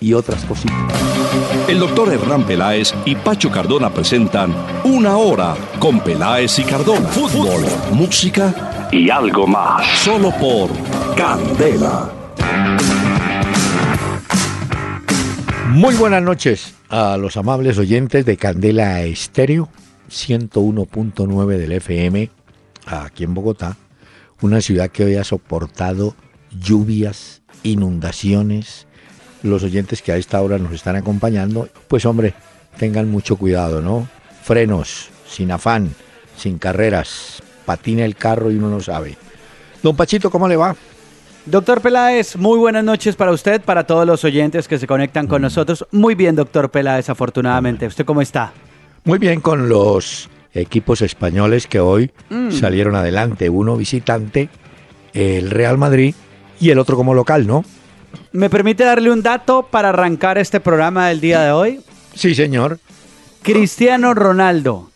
y 0.00 0.12
otras 0.14 0.44
cositas. 0.44 0.76
El 1.68 1.78
doctor 1.78 2.12
Hernán 2.12 2.44
Peláez 2.44 2.94
y 3.04 3.14
Pacho 3.14 3.50
Cardona 3.50 3.90
presentan 3.90 4.54
Una 4.84 5.16
Hora 5.16 5.54
con 5.78 6.00
Peláez 6.00 6.58
y 6.58 6.64
Cardona. 6.64 7.08
Fútbol, 7.08 7.64
música 7.92 8.88
y 8.90 9.10
algo 9.10 9.46
más. 9.46 9.86
Solo 9.98 10.32
por 10.32 10.70
Candela. 11.16 12.10
Muy 15.68 15.94
buenas 15.94 16.22
noches 16.22 16.74
a 16.88 17.16
los 17.16 17.36
amables 17.36 17.78
oyentes 17.78 18.24
de 18.24 18.36
Candela 18.36 19.02
Estéreo 19.02 19.68
101.9 20.10 21.56
del 21.56 21.72
FM 21.72 22.30
aquí 22.86 23.24
en 23.24 23.34
Bogotá, 23.34 23.76
una 24.40 24.60
ciudad 24.60 24.90
que 24.90 25.04
hoy 25.04 25.16
ha 25.16 25.24
soportado 25.24 26.14
lluvias, 26.50 27.42
inundaciones, 27.62 28.86
los 29.42 29.62
oyentes 29.62 30.02
que 30.02 30.12
a 30.12 30.16
esta 30.16 30.40
hora 30.40 30.58
nos 30.58 30.72
están 30.72 30.96
acompañando, 30.96 31.68
pues 31.88 32.04
hombre, 32.06 32.34
tengan 32.78 33.10
mucho 33.10 33.36
cuidado, 33.36 33.80
¿no? 33.80 34.08
Frenos, 34.42 35.08
sin 35.28 35.50
afán, 35.52 35.94
sin 36.36 36.58
carreras, 36.58 37.42
patina 37.64 38.04
el 38.04 38.16
carro 38.16 38.50
y 38.50 38.56
uno 38.56 38.68
no 38.68 38.80
sabe. 38.80 39.16
Don 39.82 39.96
Pachito, 39.96 40.30
¿cómo 40.30 40.48
le 40.48 40.56
va? 40.56 40.76
Doctor 41.46 41.80
Peláez, 41.80 42.36
muy 42.36 42.58
buenas 42.58 42.84
noches 42.84 43.16
para 43.16 43.32
usted, 43.32 43.62
para 43.62 43.84
todos 43.84 44.06
los 44.06 44.24
oyentes 44.24 44.68
que 44.68 44.78
se 44.78 44.86
conectan 44.86 45.26
con 45.26 45.40
nosotros. 45.40 45.86
Muy 45.90 46.14
bien, 46.14 46.36
doctor 46.36 46.70
Peláez, 46.70 47.08
afortunadamente. 47.08 47.86
¿Usted 47.86 48.04
cómo 48.04 48.20
está? 48.20 48.52
Muy 49.04 49.18
bien 49.18 49.40
con 49.40 49.68
los 49.68 50.28
equipos 50.52 51.00
españoles 51.00 51.66
que 51.66 51.80
hoy 51.80 52.10
mm. 52.28 52.50
salieron 52.50 52.94
adelante. 52.94 53.48
Uno 53.48 53.76
visitante, 53.76 54.50
el 55.14 55.50
Real 55.50 55.78
Madrid, 55.78 56.14
y 56.60 56.70
el 56.70 56.78
otro 56.78 56.96
como 56.96 57.14
local, 57.14 57.46
¿no? 57.46 57.64
¿Me 58.32 58.48
permite 58.48 58.84
darle 58.84 59.10
un 59.10 59.22
dato 59.22 59.66
para 59.68 59.88
arrancar 59.88 60.38
este 60.38 60.60
programa 60.60 61.08
del 61.08 61.20
día 61.20 61.40
de 61.40 61.50
hoy? 61.50 61.80
Sí, 62.14 62.34
señor. 62.34 62.78
Cristiano 63.42 64.14
Ronaldo, 64.14 64.90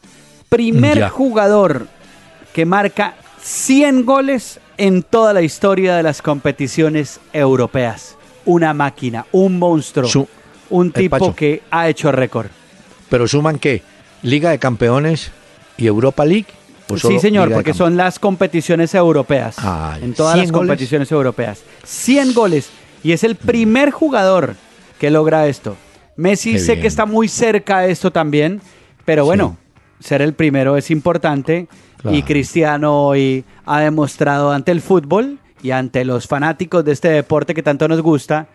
primer 0.48 1.08
jugador 1.08 1.88
que 2.52 2.64
marca 2.64 3.14
100 3.42 4.04
goles 4.04 4.60
en 4.76 5.02
toda 5.02 5.32
la 5.32 5.42
historia 5.42 5.96
de 5.96 6.04
las 6.04 6.22
competiciones 6.22 7.18
europeas. 7.32 8.16
Una 8.44 8.72
máquina, 8.72 9.26
un 9.32 9.58
monstruo, 9.58 10.28
un 10.70 10.92
tipo 10.92 11.34
que 11.34 11.62
ha 11.72 11.88
hecho 11.88 12.12
récord. 12.12 12.48
¿Pero 13.08 13.26
suman 13.26 13.58
qué? 13.58 13.82
¿Liga 14.22 14.50
de 14.50 14.60
Campeones 14.60 15.32
y 15.76 15.86
Europa 15.86 16.24
League? 16.24 16.46
Sí, 16.96 17.18
señor, 17.18 17.50
porque 17.52 17.74
son 17.74 17.96
las 17.96 18.18
competiciones 18.20 18.94
europeas. 18.94 19.56
Ah, 19.58 19.98
en 20.00 20.14
todas 20.14 20.38
las 20.38 20.52
competiciones 20.52 21.10
europeas. 21.10 21.62
100 21.82 22.34
goles. 22.34 22.68
Y 23.04 23.12
es 23.12 23.22
el 23.22 23.36
primer 23.36 23.90
jugador 23.90 24.56
que 24.98 25.10
logra 25.10 25.46
esto. 25.46 25.76
Messi 26.16 26.58
sé 26.58 26.80
que 26.80 26.86
está 26.86 27.06
muy 27.06 27.28
cerca 27.28 27.80
de 27.80 27.92
esto 27.92 28.10
también, 28.10 28.60
pero 29.04 29.24
bueno, 29.24 29.58
ser 30.00 30.22
el 30.22 30.32
primero 30.32 30.76
es 30.76 30.90
importante. 30.90 31.68
Y 32.10 32.22
Cristiano 32.22 33.06
hoy 33.06 33.44
ha 33.64 33.80
demostrado 33.80 34.52
ante 34.52 34.72
el 34.72 34.80
fútbol 34.80 35.38
y 35.62 35.70
ante 35.70 36.04
los 36.04 36.26
fanáticos 36.26 36.84
de 36.84 36.92
este 36.92 37.08
deporte 37.08 37.54
que 37.54 37.62
tanto 37.62 37.88
nos 37.88 38.02
gusta 38.02 38.46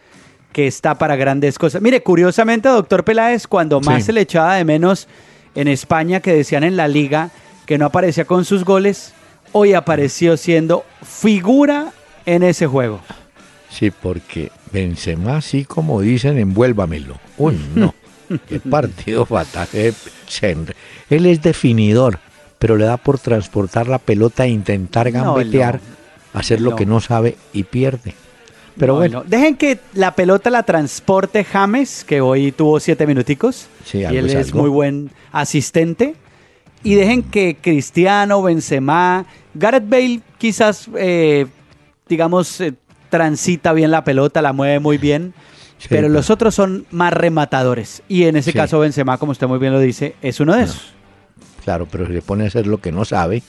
que 0.52 0.67
está 0.67 0.97
para 0.97 1.16
grandes 1.16 1.58
cosas. 1.58 1.81
Mire, 1.81 2.02
curiosamente, 2.02 2.69
doctor 2.69 3.03
Peláez, 3.03 3.47
cuando 3.47 3.79
más 3.81 4.06
se 4.06 4.13
le 4.13 4.22
echaba 4.22 4.56
de 4.56 4.66
menos 4.66 5.07
en 5.56 5.68
España, 5.68 6.19
que 6.19 6.34
decían 6.34 6.63
en 6.63 6.78
la 6.78 6.88
liga 6.88 7.29
que 7.66 7.78
no 7.78 7.85
aparecía 7.85 8.25
con 8.25 8.45
sus 8.45 8.63
goles, 8.63 9.13
hoy 9.51 9.74
apareció 9.74 10.38
siendo 10.38 10.85
figura 11.03 11.91
en 12.25 12.44
ese 12.44 12.68
juego. 12.68 13.00
Sí, 13.69 13.91
porque 13.91 14.52
Benzema, 14.72 15.38
así 15.38 15.66
como 15.66 16.02
dicen, 16.02 16.38
envuélvamelo. 16.38 17.19
Uy, 17.38 17.59
no. 17.75 17.94
Qué 18.50 18.59
partido 18.59 19.25
fatal. 19.25 19.68
Eh, 19.74 19.94
él 21.09 21.25
es 21.25 21.41
definidor, 21.41 22.19
pero 22.59 22.75
le 22.75 22.85
da 22.85 22.97
por 22.97 23.19
transportar 23.19 23.88
la 23.88 23.97
pelota 23.97 24.46
e 24.46 24.50
intentar 24.50 25.12
gambetear, 25.12 25.80
hacer 26.34 26.62
lo 26.62 26.75
que 26.75 26.85
no 26.85 27.00
sabe 27.00 27.38
y 27.53 27.63
pierde. 27.63 28.13
Pero 28.78 28.96
bueno. 28.96 29.24
Dejen 29.25 29.57
que 29.57 29.80
la 29.94 30.16
pelota 30.16 30.50
la 30.50 30.63
transporte 30.63 31.44
James, 31.44 32.03
que 32.06 32.22
hoy 32.22 32.51
tuvo 32.51 32.80
siete 32.80 33.06
minuticos. 33.06 33.68
Sí, 33.84 34.00
y 34.00 34.18
él 34.18 34.30
es, 34.30 34.53
muy 34.53 34.69
buen 34.69 35.12
asistente. 35.31 36.16
Y 36.81 36.96
dejen 36.96 37.24
que 37.24 37.57
Cristiano, 37.59 38.41
Benzema, 38.41 39.25
Gareth 39.53 39.90
Bale 39.90 40.22
quizás, 40.38 40.88
eh, 40.97 41.46
digamos, 42.07 42.62
eh, 42.62 42.74
transita 43.09 43.74
bien 43.74 43.92
la 43.92 44.03
pelota, 44.03 44.42
la 44.42 44.53
mueve 44.53 44.80
muy 44.80 44.97
bien. 44.97 45.34
pero 45.88 46.09
los 46.09 46.30
otros 46.30 46.56
son 46.56 46.86
más 46.92 47.14
rematadores. 47.14 48.03
Y 48.08 48.24
en 48.25 48.36
ese 48.36 48.53
caso 48.53 48.80
Benzema, 48.80 49.18
como 49.18 49.31
usted 49.31 49.47
muy 49.47 49.59
bien 49.59 49.74
lo 49.74 49.80
dice, 49.80 50.16
es 50.22 50.40
uno 50.40 50.56
de 50.56 50.64
esos. 50.64 50.94
Claro, 51.64 51.88
pero 51.90 52.08
se 52.08 52.14
le 52.14 52.22
pone 52.22 52.46
a 52.46 52.48
hacer 52.48 52.68
lo 52.68 52.80
que 52.80 52.92
no 52.92 53.06
sabe 53.06 53.44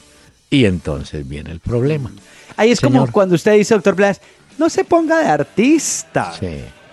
y 0.51 0.65
entonces 0.65 1.27
viene 1.29 1.51
el 1.51 1.61
problema. 1.61 2.11
Ahí 2.57 2.71
es 2.73 2.81
como 2.81 3.11
cuando 3.11 3.35
usted 3.37 3.55
dice, 3.55 3.75
doctor 3.75 3.95
Blas, 3.95 4.21
no 4.59 4.69
se 4.69 4.85
ponga 4.85 5.21
de 5.21 5.29
artista. 5.29 6.33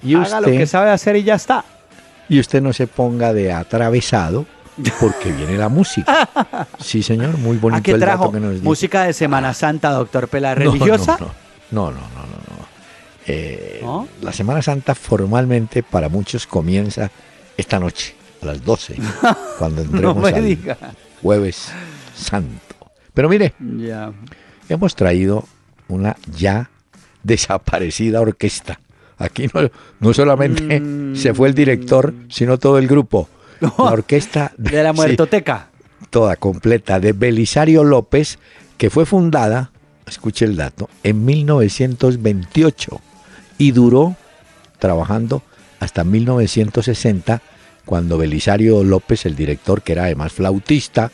Y 0.03 0.15
Haga 0.15 0.41
lo 0.41 0.47
que 0.47 0.67
sabe 0.67 0.91
hacer 0.91 1.15
y 1.17 1.23
ya 1.23 1.35
está. 1.35 1.65
Y 2.29 2.39
usted 2.39 2.61
no 2.61 2.71
se 2.71 2.87
ponga 2.87 3.33
de 3.33 3.51
atravesado 3.51 4.45
porque 4.99 5.31
viene 5.31 5.57
la 5.57 5.69
música. 5.69 6.29
Sí, 6.79 7.01
señor, 7.01 7.37
muy 7.37 7.57
bonito 7.57 7.93
el 7.93 7.99
dato 7.99 8.31
que 8.31 8.39
nos 8.39 8.51
dice. 8.51 8.63
Música 8.63 9.03
de 9.03 9.13
Semana 9.13 9.53
Santa, 9.53 9.89
doctor 9.91 10.27
Pela, 10.27 10.55
religiosa. 10.55 11.17
no, 11.71 11.91
no, 11.91 11.91
no. 11.91 11.97
no. 11.99 12.56
Eh, 13.27 13.83
la 14.21 14.31
Semana 14.31 14.61
Santa 14.61 14.95
formalmente 14.95 15.83
para 15.83 16.07
muchos 16.07 16.47
comienza 16.47 17.11
esta 17.57 17.77
noche, 17.77 18.15
a 18.41 18.45
las 18.45 18.63
12, 18.63 18.95
cuando 19.59 19.81
entremos 19.81 20.33
al 20.33 20.57
jueves 21.21 21.69
santo. 22.15 22.75
Pero 23.13 23.27
mire, 23.27 23.53
hemos 24.69 24.95
traído 24.95 25.45
una 25.89 26.15
ya 26.33 26.69
desaparecida 27.23 28.21
orquesta. 28.21 28.79
Aquí 29.17 29.47
no, 29.53 29.69
no 29.99 30.13
solamente 30.13 30.79
mm. 30.79 31.15
se 31.15 31.33
fue 31.33 31.49
el 31.49 31.55
director, 31.55 32.13
sino 32.29 32.57
todo 32.57 32.77
el 32.77 32.87
grupo. 32.87 33.27
La 33.59 33.69
orquesta 33.77 34.53
de, 34.57 34.83
la 34.83 34.93
muertoteca. 34.93 35.69
toda 36.09 36.35
completa, 36.37 36.99
de 36.99 37.11
Belisario 37.11 37.83
López, 37.83 38.39
que 38.77 38.89
fue 38.89 39.05
fundada, 39.05 39.71
escuche 40.05 40.45
el 40.45 40.55
dato, 40.55 40.89
en 41.03 41.25
1928 41.25 43.01
y 43.57 43.71
duró 43.71 44.15
trabajando 44.79 45.43
hasta 45.79 46.03
1960 46.03 47.41
cuando 47.85 48.17
Belisario 48.17 48.83
López, 48.83 49.25
el 49.25 49.35
director 49.35 49.81
que 49.81 49.93
era 49.93 50.03
además 50.03 50.33
flautista, 50.33 51.11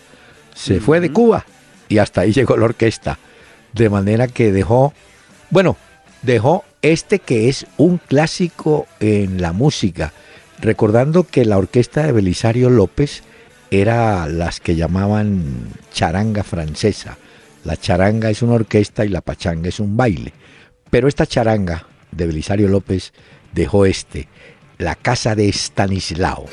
se 0.55 0.79
fue 0.79 0.99
de 0.99 1.11
Cuba 1.11 1.45
y 1.87 1.99
hasta 1.99 2.21
ahí 2.21 2.31
llegó 2.33 2.57
la 2.57 2.65
orquesta. 2.65 3.19
De 3.73 3.89
manera 3.89 4.27
que 4.27 4.51
dejó, 4.51 4.93
bueno, 5.49 5.77
dejó 6.21 6.63
este 6.81 7.19
que 7.19 7.49
es 7.49 7.65
un 7.77 7.97
clásico 7.97 8.87
en 8.99 9.41
la 9.41 9.53
música, 9.53 10.13
recordando 10.59 11.25
que 11.25 11.45
la 11.45 11.57
orquesta 11.57 12.03
de 12.03 12.11
Belisario 12.11 12.69
López 12.69 13.23
era 13.71 14.27
las 14.27 14.59
que 14.59 14.75
llamaban 14.75 15.69
charanga 15.91 16.43
francesa. 16.43 17.17
La 17.63 17.77
charanga 17.77 18.29
es 18.29 18.41
una 18.41 18.53
orquesta 18.53 19.05
y 19.05 19.09
la 19.09 19.21
pachanga 19.21 19.69
es 19.69 19.79
un 19.79 19.95
baile. 19.95 20.33
Pero 20.89 21.07
esta 21.07 21.25
charanga 21.25 21.87
de 22.15 22.27
Belisario 22.27 22.67
López 22.67 23.13
dejó 23.53 23.85
este, 23.85 24.27
La 24.77 24.95
Casa 24.95 25.35
de 25.35 25.49
Stanislao. 25.49 26.45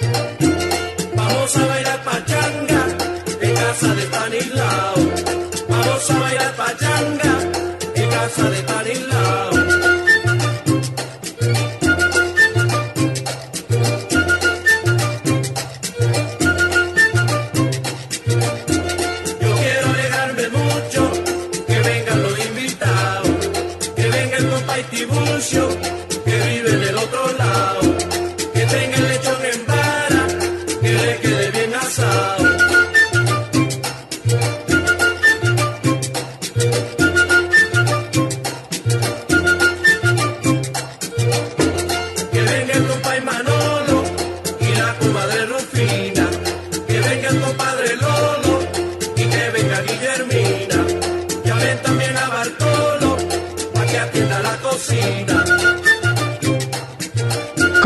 Vamos 1.15 1.57
a 1.57 1.67
bailar 1.67 2.05
pachanga 2.05 2.87
en 3.41 3.55
casa 3.55 3.95
de 3.95 4.03
Stanislao. 4.03 4.95
Vamos 5.69 6.11
a 6.11 6.19
bailar 6.19 6.57
pachanga 6.57 7.39
en 7.95 8.11
casa 8.11 8.51
de 8.51 8.59
Stanislao. 8.59 9.60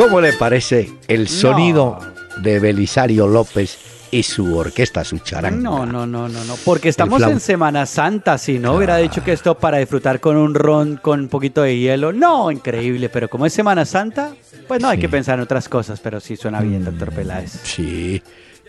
¿Cómo 0.05 0.21
le 0.21 0.35
parece 0.35 0.93
el 1.09 1.29
sonido 1.29 1.99
de 2.43 2.61
Belisario 2.61 3.27
López 3.27 3.79
y 4.11 4.23
su 4.23 4.55
orquesta, 4.55 5.03
su 5.03 5.19
charanga? 5.21 5.57
No, 5.57 5.87
no, 5.87 6.07
no, 6.07 6.29
no, 6.29 6.45
no. 6.45 6.57
Porque 6.63 6.91
estamos 6.91 7.23
en 7.23 7.41
Semana 7.41 7.87
Santa. 7.87 8.37
Si 8.37 8.59
no 8.59 8.75
hubiera 8.75 8.99
dicho 8.99 9.25
que 9.25 9.33
esto 9.33 9.55
para 9.55 9.79
disfrutar 9.79 10.21
con 10.21 10.37
un 10.37 10.55
ron 10.55 10.99
con 10.99 11.21
un 11.21 11.29
poquito 11.29 11.63
de 11.63 11.79
hielo. 11.79 12.13
No, 12.13 12.51
increíble. 12.51 13.09
Pero 13.09 13.31
como 13.31 13.47
es 13.47 13.55
Semana 13.55 13.87
Santa, 13.87 14.35
pues 14.69 14.79
no 14.83 14.91
hay 14.91 14.99
que 14.99 15.09
pensar 15.09 15.39
en 15.39 15.45
otras 15.45 15.71
cosas. 15.71 16.01
Pero 16.01 16.21
sí 16.21 16.37
suena 16.37 16.61
bien, 16.61 16.83
mm, 16.83 16.85
doctor 16.85 17.11
Peláez. 17.11 17.61
Sí. 17.63 18.23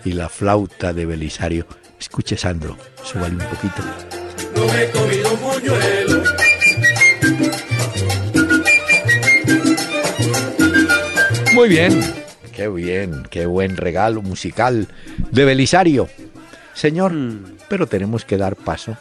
Y 0.06 0.14
la 0.14 0.30
flauta 0.30 0.94
de 0.94 1.06
Belisario. 1.06 1.68
Escuche, 2.00 2.38
Sandro. 2.38 2.78
Súbale 3.04 3.36
un 3.36 3.50
poquito. 3.50 3.84
No 4.56 4.74
he 4.74 4.90
comido 4.90 6.45
Muy 11.56 11.70
bien, 11.70 12.02
qué 12.54 12.68
bien, 12.68 13.24
qué 13.32 13.46
buen 13.46 13.78
regalo 13.78 14.22
musical 14.22 14.90
de 15.32 15.46
Belisario. 15.46 16.10
Señor, 16.74 17.14
mm. 17.14 17.56
pero 17.70 17.88
tenemos 17.88 18.26
que 18.26 18.36
dar 18.36 18.58
paso 18.58 18.98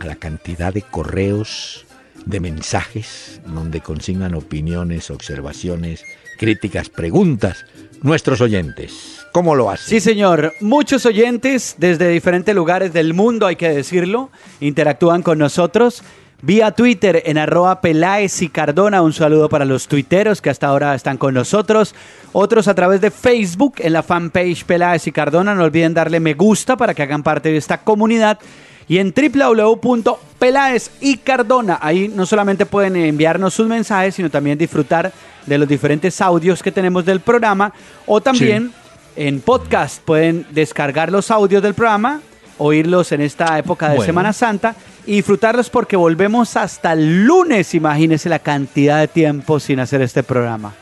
a 0.00 0.04
la 0.04 0.16
cantidad 0.16 0.74
de 0.74 0.82
correos, 0.82 1.86
de 2.26 2.40
mensajes, 2.40 3.40
donde 3.46 3.80
consignan 3.80 4.34
opiniones, 4.34 5.08
observaciones, 5.08 6.02
críticas, 6.36 6.88
preguntas, 6.88 7.64
nuestros 8.02 8.40
oyentes. 8.40 9.24
¿Cómo 9.30 9.54
lo 9.54 9.70
hacen? 9.70 9.88
Sí, 9.88 10.00
señor. 10.00 10.52
Muchos 10.60 11.06
oyentes 11.06 11.76
desde 11.78 12.08
diferentes 12.08 12.56
lugares 12.56 12.92
del 12.92 13.14
mundo, 13.14 13.46
hay 13.46 13.54
que 13.54 13.68
decirlo, 13.68 14.32
interactúan 14.58 15.22
con 15.22 15.38
nosotros 15.38 16.02
vía 16.44 16.72
Twitter 16.72 17.22
en 17.24 17.38
arroba 17.38 17.80
Peláez 17.80 18.42
y 18.42 18.48
Cardona. 18.48 19.00
Un 19.02 19.12
saludo 19.12 19.48
para 19.48 19.64
los 19.64 19.88
tuiteros 19.88 20.42
que 20.42 20.50
hasta 20.50 20.66
ahora 20.66 20.94
están 20.94 21.16
con 21.16 21.32
nosotros. 21.32 21.94
Otros 22.32 22.68
a 22.68 22.74
través 22.74 23.00
de 23.00 23.10
Facebook 23.10 23.76
en 23.78 23.94
la 23.94 24.02
fanpage 24.02 24.64
Peláez 24.64 25.06
y 25.06 25.12
Cardona. 25.12 25.54
No 25.54 25.64
olviden 25.64 25.94
darle 25.94 26.20
me 26.20 26.34
gusta 26.34 26.76
para 26.76 26.92
que 26.92 27.02
hagan 27.02 27.22
parte 27.22 27.50
de 27.50 27.56
esta 27.56 27.78
comunidad. 27.78 28.38
Y 28.86 28.98
en 28.98 29.14
www.peláez 29.14 30.90
y 31.00 31.16
Cardona. 31.16 31.78
Ahí 31.80 32.08
no 32.08 32.26
solamente 32.26 32.66
pueden 32.66 32.96
enviarnos 32.96 33.54
sus 33.54 33.66
mensajes, 33.66 34.14
sino 34.14 34.28
también 34.28 34.58
disfrutar 34.58 35.10
de 35.46 35.58
los 35.58 35.66
diferentes 35.66 36.20
audios 36.20 36.62
que 36.62 36.70
tenemos 36.70 37.06
del 37.06 37.20
programa. 37.20 37.72
O 38.04 38.20
también 38.20 38.72
en 39.16 39.40
podcast 39.40 40.02
pueden 40.02 40.46
descargar 40.50 41.10
los 41.10 41.30
audios 41.30 41.62
del 41.62 41.72
programa 41.72 42.20
oírlos 42.58 43.12
en 43.12 43.20
esta 43.20 43.58
época 43.58 43.88
de 43.88 44.00
Semana 44.04 44.32
Santa 44.32 44.76
y 45.06 45.16
disfrutarlos 45.16 45.70
porque 45.70 45.96
volvemos 45.96 46.56
hasta 46.56 46.92
el 46.92 47.24
lunes. 47.24 47.74
Imagínense 47.74 48.28
la 48.28 48.38
cantidad 48.38 49.00
de 49.00 49.08
tiempo 49.08 49.60
sin 49.60 49.80
hacer 49.80 50.02
este 50.02 50.22
programa. 50.22 50.74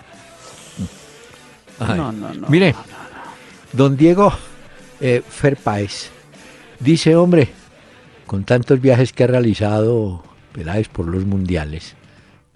no, 1.81 2.13
no, 2.13 2.35
no. 2.35 2.49
Mire, 2.49 2.75
don 3.73 3.97
Diego 3.97 4.33
eh, 5.01 5.23
Ferpaez 5.29 6.11
dice, 6.79 7.17
hombre, 7.17 7.49
con 8.27 8.45
tantos 8.45 8.81
viajes 8.81 9.13
que 9.13 9.25
ha 9.25 9.27
realizado 9.27 10.23
Peláez 10.53 10.89
por 10.89 11.07
los 11.07 11.25
mundiales, 11.25 11.95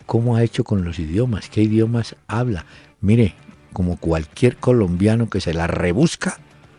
¿cómo 0.07 0.37
ha 0.37 0.43
hecho 0.43 0.65
con 0.65 0.85
los 0.85 0.99
idiomas? 0.99 1.49
¿Qué 1.49 1.63
idiomas 1.63 2.17
habla? 2.29 2.67
Mire, 3.01 3.35
como 3.73 3.97
cualquier 3.97 4.57
colombiano 4.57 5.29
que 5.29 5.41
se 5.41 5.55
la 5.55 5.67
rebusca, 5.67 6.39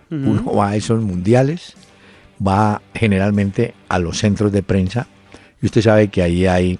uno 0.10 0.54
va 0.54 0.69
a 0.69 0.75
esos 0.78 1.01
mundiales 1.04 1.75
va 2.45 2.81
generalmente 2.94 3.74
a 3.89 4.00
los 4.00 4.18
centros 4.18 4.51
de 4.51 4.63
prensa 4.63 5.07
y 5.62 5.66
usted 5.66 5.81
sabe 5.81 6.07
que 6.10 6.22
ahí 6.22 6.45
hay 6.45 6.80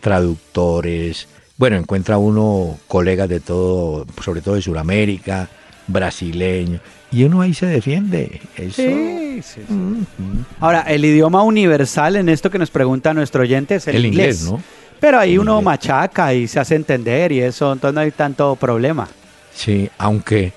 traductores, 0.00 1.28
bueno, 1.56 1.76
encuentra 1.76 2.18
uno 2.18 2.78
colegas 2.88 3.28
de 3.28 3.40
todo, 3.40 4.06
sobre 4.22 4.40
todo 4.40 4.54
de 4.54 4.62
Sudamérica, 4.62 5.48
brasileño, 5.86 6.80
y 7.10 7.24
uno 7.24 7.40
ahí 7.40 7.54
se 7.54 7.66
defiende. 7.66 8.40
Sí, 8.72 9.40
sí, 9.42 9.60
Ahora, 10.60 10.82
el 10.82 11.04
idioma 11.04 11.42
universal 11.42 12.16
en 12.16 12.28
esto 12.28 12.50
que 12.50 12.58
nos 12.58 12.70
pregunta 12.70 13.14
nuestro 13.14 13.42
oyente 13.42 13.76
es 13.76 13.88
el, 13.88 14.04
inglés. 14.04 14.44
¿no? 14.44 14.60
Pero 15.00 15.18
ahí 15.18 15.38
uno 15.38 15.62
machaca 15.62 16.34
y 16.34 16.46
se 16.48 16.60
hace 16.60 16.74
entender 16.74 17.32
y 17.32 17.40
eso, 17.40 17.72
entonces 17.72 17.94
no 17.94 18.00
hay 18.00 18.10
tanto 18.10 18.56
problema. 18.56 19.08
Sí, 19.54 19.88
aunque 19.98 20.52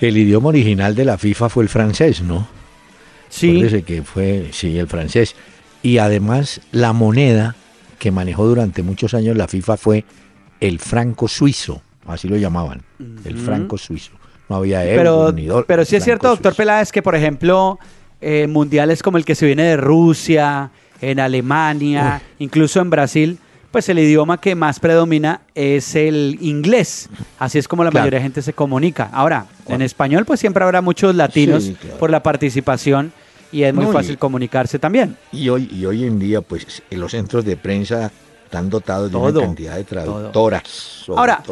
el 0.00 0.16
idioma 0.16 0.48
original 0.50 0.94
de 0.94 1.04
la 1.04 1.18
FIFA 1.18 1.48
fue 1.48 1.64
el 1.64 1.68
francés, 1.68 2.22
¿no? 2.22 2.55
Sí. 3.28 3.82
que 3.82 4.02
fue, 4.02 4.48
sí, 4.52 4.78
el 4.78 4.86
francés. 4.86 5.34
Y 5.82 5.98
además 5.98 6.60
la 6.72 6.92
moneda 6.92 7.54
que 7.98 8.10
manejó 8.10 8.46
durante 8.46 8.82
muchos 8.82 9.14
años 9.14 9.36
la 9.36 9.48
FIFA 9.48 9.76
fue 9.76 10.04
el 10.60 10.78
franco 10.78 11.28
suizo, 11.28 11.82
así 12.06 12.28
lo 12.28 12.36
llamaban, 12.36 12.82
el 13.24 13.36
franco 13.38 13.78
suizo. 13.78 14.12
No 14.48 14.56
había 14.56 14.84
euro 14.84 14.96
pero, 14.96 15.32
ni 15.32 15.46
dólar. 15.46 15.64
Pero 15.66 15.84
sí 15.84 15.96
es 15.96 16.04
cierto, 16.04 16.28
doctor 16.28 16.54
Peláez, 16.54 16.92
que 16.92 17.02
por 17.02 17.14
ejemplo, 17.14 17.78
eh, 18.20 18.46
mundiales 18.46 19.02
como 19.02 19.18
el 19.18 19.24
que 19.24 19.34
se 19.34 19.46
viene 19.46 19.64
de 19.64 19.76
Rusia, 19.76 20.70
en 21.00 21.20
Alemania, 21.20 22.22
incluso 22.38 22.80
en 22.80 22.90
Brasil, 22.90 23.38
pues 23.76 23.90
el 23.90 23.98
idioma 23.98 24.40
que 24.40 24.54
más 24.54 24.80
predomina 24.80 25.42
es 25.54 25.96
el 25.96 26.38
inglés. 26.40 27.10
Así 27.38 27.58
es 27.58 27.68
como 27.68 27.84
la 27.84 27.90
mayoría 27.90 28.20
de 28.20 28.22
gente 28.22 28.40
se 28.40 28.54
comunica. 28.54 29.10
Ahora, 29.12 29.44
en 29.68 29.82
español, 29.82 30.24
pues 30.24 30.40
siempre 30.40 30.64
habrá 30.64 30.80
muchos 30.80 31.14
latinos 31.14 31.72
por 32.00 32.08
la 32.08 32.22
participación 32.22 33.12
y 33.52 33.64
es 33.64 33.74
muy 33.74 33.84
fácil 33.92 34.16
comunicarse 34.16 34.78
también. 34.78 35.18
Y 35.30 35.50
hoy, 35.50 35.68
y 35.70 35.84
hoy 35.84 36.04
en 36.04 36.18
día, 36.18 36.40
pues 36.40 36.82
en 36.88 37.00
los 37.00 37.10
centros 37.10 37.44
de 37.44 37.58
prensa 37.58 38.10
están 38.46 38.70
dotados 38.70 39.10
de 39.10 39.16
una 39.18 39.40
cantidad 39.40 39.76
de 39.76 39.84
traductoras. 39.84 41.04
Ahora, 41.14 41.42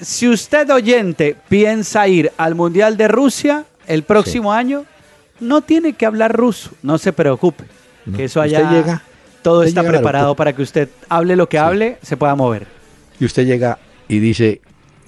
si 0.00 0.26
usted 0.26 0.68
oyente 0.70 1.36
piensa 1.48 2.08
ir 2.08 2.32
al 2.38 2.56
Mundial 2.56 2.96
de 2.96 3.06
Rusia 3.06 3.66
el 3.86 4.02
próximo 4.02 4.52
año, 4.52 4.84
no 5.38 5.60
tiene 5.60 5.92
que 5.92 6.06
hablar 6.06 6.36
ruso, 6.36 6.70
no 6.82 6.98
se 6.98 7.12
preocupe, 7.12 7.66
que 8.16 8.24
eso 8.24 8.40
allá 8.40 8.68
llega, 8.68 9.04
todo 9.42 9.62
está 9.62 9.82
preparado 9.82 10.34
para 10.34 10.54
que 10.54 10.62
usted 10.62 10.88
hable 11.08 11.36
lo 11.36 11.48
que 11.48 11.58
hable, 11.58 11.98
se 12.02 12.16
pueda 12.16 12.34
mover. 12.34 12.66
Y 13.20 13.24
usted 13.24 13.46
llega 13.46 13.78
y 14.08 14.18
dice 14.18 14.60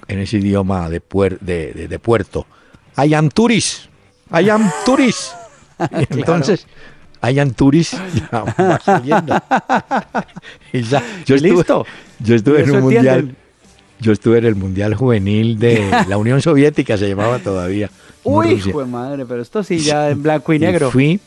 en 0.07 0.19
ese 0.19 0.37
idioma 0.37 0.89
de, 0.89 1.01
de, 1.39 1.87
de, 1.87 1.99
puerto, 1.99 2.45
I 2.97 3.13
am 3.13 3.29
tourist, 3.29 3.85
I 4.31 4.49
am 4.49 4.69
tourist. 4.85 5.33
entonces, 6.09 6.67
hayan 7.21 7.53
turis, 7.53 7.91
ya 8.31 9.03
y 10.73 10.81
ya, 10.81 11.03
yo 11.25 11.35
estuve, 11.35 11.51
listo. 11.51 11.85
Yo 12.19 12.35
estuve 12.35 12.63
en 12.63 12.71
un 12.71 12.81
mundial. 12.81 13.35
Yo 13.99 14.11
estuve 14.11 14.39
en 14.39 14.45
el 14.45 14.55
mundial 14.55 14.95
juvenil 14.95 15.59
de 15.59 15.87
la 16.07 16.17
Unión 16.17 16.41
Soviética, 16.41 16.97
se 16.97 17.07
llamaba 17.07 17.37
todavía. 17.37 17.91
Uy, 18.23 18.53
hijo 18.53 18.83
madre, 18.87 19.27
pero 19.27 19.43
esto 19.43 19.63
sí 19.63 19.77
ya 19.77 20.09
en 20.09 20.23
blanco 20.23 20.53
y 20.53 20.59
negro. 20.59 20.89
fui 20.89 21.19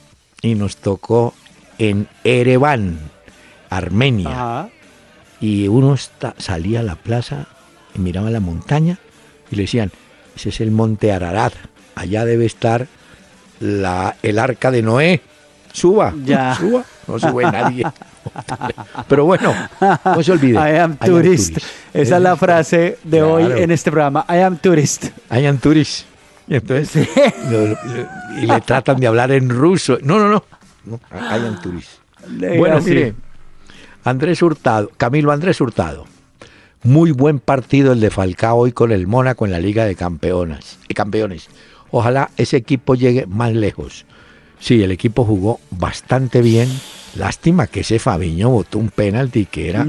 y 0.42 0.56
nos 0.56 0.76
tocó 0.76 1.34
en 1.78 2.08
Ereván, 2.24 2.98
Armenia. 3.70 4.68
Y 5.40 5.68
uno 5.68 5.96
salía 6.38 6.80
a 6.80 6.82
la 6.82 6.96
plaza 6.96 7.46
y 7.94 7.98
miraba 7.98 8.30
la 8.30 8.40
montaña 8.40 8.98
y 9.50 9.56
le 9.56 9.62
decían, 9.62 9.90
ese 10.34 10.48
es 10.48 10.60
el 10.60 10.70
monte 10.70 11.12
Ararat, 11.12 11.52
allá 11.94 12.24
debe 12.24 12.46
estar 12.46 12.86
la, 13.60 14.16
el 14.22 14.38
arca 14.38 14.70
de 14.70 14.82
Noé. 14.82 15.20
Suba, 15.72 16.14
ya. 16.24 16.54
suba, 16.58 16.84
no 17.06 17.18
sube 17.18 17.44
nadie. 17.44 17.84
Pero 19.08 19.24
bueno, 19.24 19.54
no 20.04 20.22
se 20.22 20.32
olvide. 20.32 20.54
I 20.54 20.78
am, 20.78 20.96
tourist. 20.96 21.58
Esa 21.92 22.16
es 22.16 22.22
la 22.22 22.36
frase 22.36 22.98
de 23.04 23.22
hoy 23.22 23.60
en 23.60 23.70
este 23.70 23.90
programa. 23.90 24.24
I 24.28 24.38
am 24.38 24.56
tourist. 24.56 25.06
I 25.30 25.46
am 25.46 25.58
tourist. 25.58 26.06
Y 26.46 26.56
entonces 26.56 27.08
y 28.40 28.46
le 28.46 28.60
tratan 28.60 29.00
de 29.00 29.06
hablar 29.06 29.32
en 29.32 29.48
ruso. 29.48 29.98
No, 30.02 30.18
no, 30.18 30.28
no. 30.28 30.44
Bueno, 32.58 32.80
mire, 32.80 33.14
Andrés 34.04 34.42
Hurtado, 34.42 34.90
Camilo 34.96 35.32
Andrés 35.32 35.60
Hurtado. 35.60 36.06
Muy 36.82 37.12
buen 37.12 37.38
partido 37.38 37.92
el 37.92 38.00
de 38.00 38.10
Falcao 38.10 38.58
hoy 38.58 38.72
con 38.72 38.92
el 38.92 39.06
Mónaco 39.06 39.46
en 39.46 39.52
la 39.52 39.58
Liga 39.58 39.86
de 39.86 39.94
Campeonas, 39.94 40.78
de 40.86 40.94
Campeones. 40.94 41.48
Ojalá 41.90 42.30
ese 42.36 42.58
equipo 42.58 42.94
llegue 42.94 43.26
más 43.26 43.54
lejos. 43.54 44.04
Sí, 44.58 44.82
el 44.82 44.90
equipo 44.90 45.24
jugó 45.24 45.60
bastante 45.70 46.42
bien. 46.42 46.68
Lástima 47.16 47.66
que 47.66 47.80
ese 47.80 47.98
Fabiño 47.98 48.50
votó 48.50 48.78
un 48.78 48.88
penalti 48.88 49.46
que 49.46 49.70
era, 49.70 49.84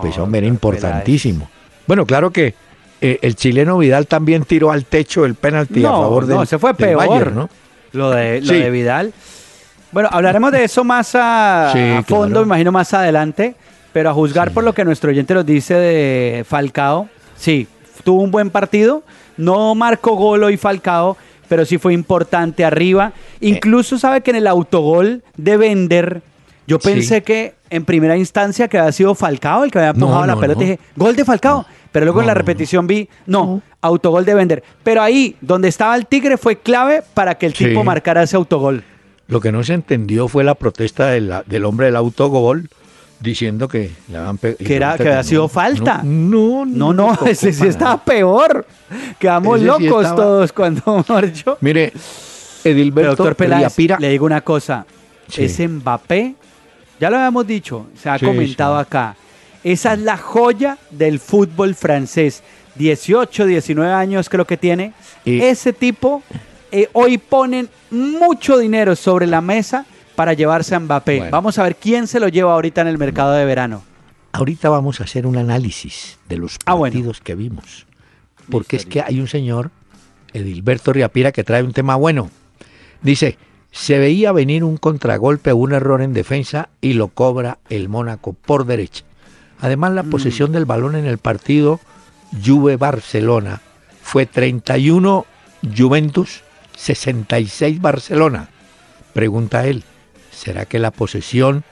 pues 0.00 0.18
hombre, 0.18 0.46
importantísimo. 0.46 1.50
Bueno, 1.86 2.06
claro 2.06 2.30
que 2.30 2.54
eh, 3.00 3.18
el 3.22 3.36
chileno 3.36 3.78
Vidal 3.78 4.06
también 4.06 4.44
tiró 4.44 4.70
al 4.70 4.84
techo 4.84 5.24
el 5.24 5.34
penalti 5.34 5.84
a 5.84 5.90
favor 5.90 6.26
de 6.26 6.34
No, 6.34 6.46
se 6.46 6.58
fue 6.58 6.74
peor. 6.74 7.32
¿no? 7.32 7.48
Lo 7.92 8.10
de, 8.10 8.40
lo 8.40 8.52
de 8.52 8.70
Vidal. 8.70 9.12
Bueno, 9.92 10.08
hablaremos 10.12 10.52
de 10.52 10.64
eso 10.64 10.84
más 10.84 11.12
a, 11.14 12.02
fondo, 12.06 12.40
me 12.40 12.46
imagino 12.46 12.72
más 12.72 12.94
adelante. 12.94 13.54
Pero 13.92 14.10
a 14.10 14.14
juzgar 14.14 14.52
por 14.52 14.62
lo 14.62 14.72
que 14.72 14.84
nuestro 14.84 15.10
oyente 15.10 15.34
nos 15.34 15.44
dice 15.44 15.74
de 15.74 16.44
Falcao, 16.44 17.08
sí, 17.36 17.66
tuvo 18.04 18.22
un 18.22 18.30
buen 18.30 18.50
partido. 18.50 19.02
No 19.36 19.74
marcó 19.74 20.14
gol 20.14 20.44
hoy 20.44 20.56
Falcao, 20.56 21.16
pero 21.48 21.64
sí 21.64 21.76
fue 21.78 21.92
importante 21.92 22.64
arriba. 22.64 23.12
Incluso 23.40 23.98
sabe 23.98 24.20
que 24.20 24.30
en 24.30 24.36
el 24.36 24.46
autogol 24.46 25.24
de 25.36 25.56
Bender, 25.56 26.22
yo 26.68 26.78
pensé 26.78 27.22
que 27.22 27.54
en 27.68 27.84
primera 27.84 28.16
instancia 28.16 28.68
que 28.68 28.78
había 28.78 28.92
sido 28.92 29.16
Falcao 29.16 29.64
el 29.64 29.72
que 29.72 29.78
había 29.78 29.90
empujado 29.90 30.24
la 30.24 30.36
pelota. 30.36 30.60
Dije, 30.60 30.78
gol 30.94 31.16
de 31.16 31.24
Falcao. 31.24 31.66
Pero 31.90 32.04
luego 32.04 32.20
en 32.20 32.28
la 32.28 32.34
repetición 32.34 32.86
vi, 32.86 33.08
no, 33.26 33.62
autogol 33.80 34.24
de 34.24 34.34
Bender. 34.34 34.62
Pero 34.84 35.02
ahí, 35.02 35.34
donde 35.40 35.66
estaba 35.66 35.96
el 35.96 36.06
Tigre, 36.06 36.36
fue 36.36 36.56
clave 36.56 37.02
para 37.14 37.34
que 37.34 37.46
el 37.46 37.52
tipo 37.52 37.82
marcara 37.82 38.22
ese 38.22 38.36
autogol. 38.36 38.84
Lo 39.30 39.40
que 39.40 39.52
no 39.52 39.62
se 39.64 39.74
entendió 39.74 40.28
fue 40.28 40.44
la 40.44 40.54
protesta 40.54 41.10
del 41.10 41.64
hombre 41.64 41.86
del 41.86 41.96
autogol 41.96 42.68
diciendo 43.20 43.68
que 43.68 43.90
que 44.58 44.76
era 44.76 44.96
que 44.96 45.02
había 45.02 45.22
sido 45.22 45.48
falta. 45.48 46.02
No, 46.02 46.64
no, 46.66 46.92
no, 46.92 47.18
ese 47.26 47.52
sí 47.52 47.66
estaba 47.66 48.02
peor. 48.02 48.66
Quedamos 49.18 49.60
locos 49.60 50.14
todos 50.16 50.52
cuando 50.52 51.04
marchó. 51.08 51.58
Mire, 51.60 51.92
Edilberto 52.64 53.16
Doctor 53.16 53.36
Peláez, 53.36 53.76
le 53.78 54.08
digo 54.08 54.26
una 54.26 54.40
cosa, 54.40 54.84
ese 55.36 55.68
Mbappé, 55.68 56.34
ya 56.98 57.08
lo 57.10 57.16
habíamos 57.16 57.46
dicho, 57.46 57.86
se 58.00 58.10
ha 58.10 58.18
comentado 58.18 58.76
acá, 58.76 59.16
esa 59.62 59.92
es 59.92 60.00
la 60.00 60.16
joya 60.16 60.78
del 60.90 61.20
fútbol 61.20 61.74
francés. 61.74 62.42
18, 62.76 63.46
19 63.46 63.92
años 63.92 64.28
creo 64.28 64.46
que 64.46 64.56
tiene. 64.56 64.92
Ese 65.24 65.72
tipo, 65.72 66.22
eh, 66.72 66.88
hoy 66.92 67.18
ponen 67.18 67.68
mucho 67.90 68.58
dinero 68.58 68.96
sobre 68.96 69.26
la 69.26 69.40
mesa 69.40 69.86
para 70.14 70.32
llevarse 70.34 70.74
a 70.74 70.80
Mbappé. 70.80 71.30
Vamos 71.30 71.58
a 71.58 71.62
ver 71.62 71.76
quién 71.76 72.06
se 72.06 72.20
lo 72.20 72.28
lleva 72.28 72.52
ahorita 72.52 72.80
en 72.82 72.88
el 72.88 72.98
mercado 72.98 73.32
de 73.32 73.44
verano. 73.44 73.82
Ahorita 74.32 74.68
vamos 74.68 75.00
a 75.00 75.04
hacer 75.04 75.26
un 75.26 75.36
análisis 75.36 76.18
de 76.28 76.36
los 76.36 76.56
ah, 76.66 76.78
partidos 76.78 77.20
que 77.20 77.34
vimos. 77.34 77.86
Porque 78.50 78.76
es 78.76 78.86
que 78.86 79.00
hay 79.00 79.20
un 79.20 79.28
señor, 79.28 79.70
Edilberto 80.32 80.92
Riapira, 80.92 81.32
que 81.32 81.44
trae 81.44 81.62
un 81.62 81.72
tema 81.72 81.96
bueno. 81.96 82.30
Dice, 83.02 83.38
se 83.72 83.98
veía 83.98 84.32
venir 84.32 84.64
un 84.64 84.76
contragolpe 84.76 85.52
o 85.52 85.56
un 85.56 85.72
error 85.72 86.02
en 86.02 86.12
defensa 86.12 86.68
y 86.80 86.94
lo 86.94 87.08
cobra 87.08 87.58
el 87.68 87.88
Mónaco 87.88 88.32
por 88.32 88.66
derecha. 88.66 89.04
Además, 89.60 89.92
la 89.92 90.02
mm. 90.02 90.10
posesión 90.10 90.52
del 90.52 90.64
balón 90.64 90.96
en 90.96 91.06
el 91.06 91.18
partido 91.18 91.80
Juve-Barcelona 92.44 93.60
fue 94.02 94.26
31 94.26 95.26
Juventus, 95.76 96.42
66 96.80 97.80
Barcelona. 97.80 98.48
Pregunta 99.12 99.66
él, 99.66 99.84
¿será 100.30 100.64
que 100.64 100.78
la 100.78 100.90
posesión 100.90 101.62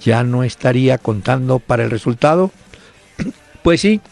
ya 0.00 0.22
no 0.22 0.44
estaría 0.44 0.98
contando 0.98 1.58
para 1.58 1.84
el 1.84 1.90
resultado? 1.90 2.52
Pues 3.64 3.80
sí, 3.80 4.02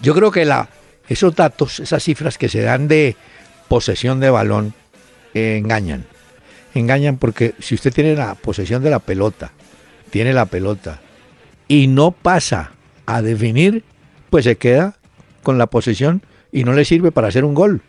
yo 0.00 0.14
creo 0.14 0.30
que 0.30 0.44
la, 0.44 0.68
esos 1.08 1.34
datos, 1.34 1.80
esas 1.80 2.04
cifras 2.04 2.38
que 2.38 2.48
se 2.48 2.60
dan 2.60 2.86
de 2.86 3.16
posesión 3.66 4.20
de 4.20 4.30
balón, 4.30 4.72
engañan. 5.34 6.06
Engañan 6.72 7.16
porque 7.16 7.56
si 7.58 7.74
usted 7.74 7.92
tiene 7.92 8.14
la 8.14 8.36
posesión 8.36 8.84
de 8.84 8.90
la 8.90 9.00
pelota, 9.00 9.50
tiene 10.10 10.32
la 10.32 10.46
pelota, 10.46 11.00
y 11.66 11.88
no 11.88 12.12
pasa 12.12 12.70
a 13.04 13.20
definir, 13.20 13.82
pues 14.30 14.44
se 14.44 14.56
queda 14.56 14.94
con 15.42 15.58
la 15.58 15.66
posesión 15.66 16.22
y 16.52 16.62
no 16.62 16.72
le 16.72 16.84
sirve 16.84 17.10
para 17.10 17.26
hacer 17.26 17.44
un 17.44 17.54
gol. 17.54 17.82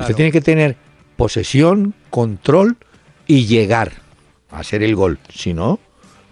Usted 0.00 0.14
tiene 0.14 0.32
que 0.32 0.40
tener 0.40 0.76
posesión, 1.16 1.94
control 2.10 2.76
y 3.26 3.46
llegar 3.46 3.92
a 4.50 4.60
hacer 4.60 4.82
el 4.82 4.94
gol. 4.94 5.18
Si 5.32 5.54
no, 5.54 5.78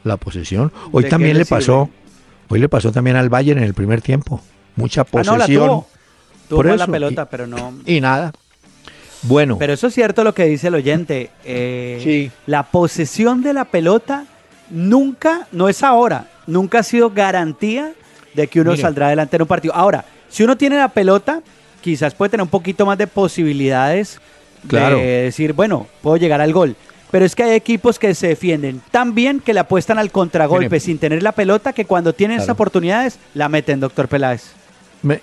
la 0.04 0.16
posesión. 0.16 0.73
Hoy 0.92 1.09
también 1.09 1.38
le, 1.38 1.47
pasó, 1.47 1.90
hoy 2.49 2.59
le 2.59 2.68
pasó 2.68 2.92
también 2.92 3.16
al 3.16 3.28
Bayern 3.28 3.59
en 3.59 3.64
el 3.64 3.75
primer 3.75 4.02
tiempo. 4.02 4.40
Mucha 4.76 5.04
posesión. 5.04 5.40
Ah, 5.40 5.47
no, 5.49 5.87
tuvo. 6.49 6.62
la 6.62 6.87
pelota, 6.87 7.28
pero 7.28 7.47
no. 7.47 7.75
Y 7.87 8.00
nada. 8.00 8.33
Bueno. 9.23 9.56
Pero 9.59 9.73
eso 9.73 9.87
es 9.87 9.94
cierto 9.94 10.23
lo 10.25 10.35
que 10.35 10.44
dice 10.44 10.68
el 10.68 10.75
oyente. 10.75 11.30
Eh, 11.44 12.00
sí. 12.02 12.30
La 12.47 12.64
posesión 12.64 13.42
de 13.42 13.54
la 13.54 13.64
pelota 13.64 14.26
nunca, 14.71 15.49
no 15.52 15.68
es 15.68 15.83
ahora, 15.83 16.28
nunca 16.47 16.80
ha 16.80 16.83
sido 16.83 17.11
garantía 17.11 17.92
de 18.35 18.49
que 18.49 18.61
uno 18.61 18.76
saldrá 18.76 19.06
adelante 19.06 19.37
en 19.37 19.42
un 19.42 19.49
partido. 19.49 19.75
Ahora, 19.75 20.04
si 20.28 20.42
uno 20.42 20.56
tiene 20.56 20.76
la 20.76 20.88
pelota, 20.88 21.42
quizás 21.84 22.14
puede 22.14 22.30
tener 22.30 22.42
un 22.42 22.48
poquito 22.48 22.86
más 22.86 22.96
de 22.96 23.06
posibilidades 23.06 24.18
de 24.62 25.22
decir, 25.24 25.52
bueno, 25.52 25.86
puedo 26.00 26.16
llegar 26.16 26.40
al 26.40 26.50
gol. 26.50 26.76
Pero 27.10 27.26
es 27.26 27.36
que 27.36 27.42
hay 27.42 27.54
equipos 27.54 27.98
que 27.98 28.14
se 28.14 28.28
defienden 28.28 28.80
tan 28.90 29.14
bien 29.14 29.40
que 29.40 29.52
le 29.52 29.60
apuestan 29.60 29.98
al 29.98 30.10
contragolpe 30.10 30.80
sin 30.80 30.96
tener 30.96 31.22
la 31.22 31.32
pelota 31.32 31.74
que 31.74 31.84
cuando 31.84 32.14
tienen 32.14 32.38
esas 32.38 32.48
oportunidades 32.48 33.18
la 33.34 33.50
meten, 33.50 33.80
doctor 33.80 34.08
Peláez. 34.08 34.52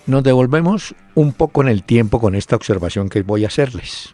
nos 0.05 0.23
devolvemos 0.23 0.93
un 1.15 1.33
poco 1.33 1.63
en 1.63 1.67
el 1.67 1.81
tiempo 1.81 2.19
con 2.21 2.35
esta 2.35 2.55
observación 2.55 3.09
que 3.09 3.23
voy 3.23 3.43
a 3.43 3.47
hacerles. 3.47 4.13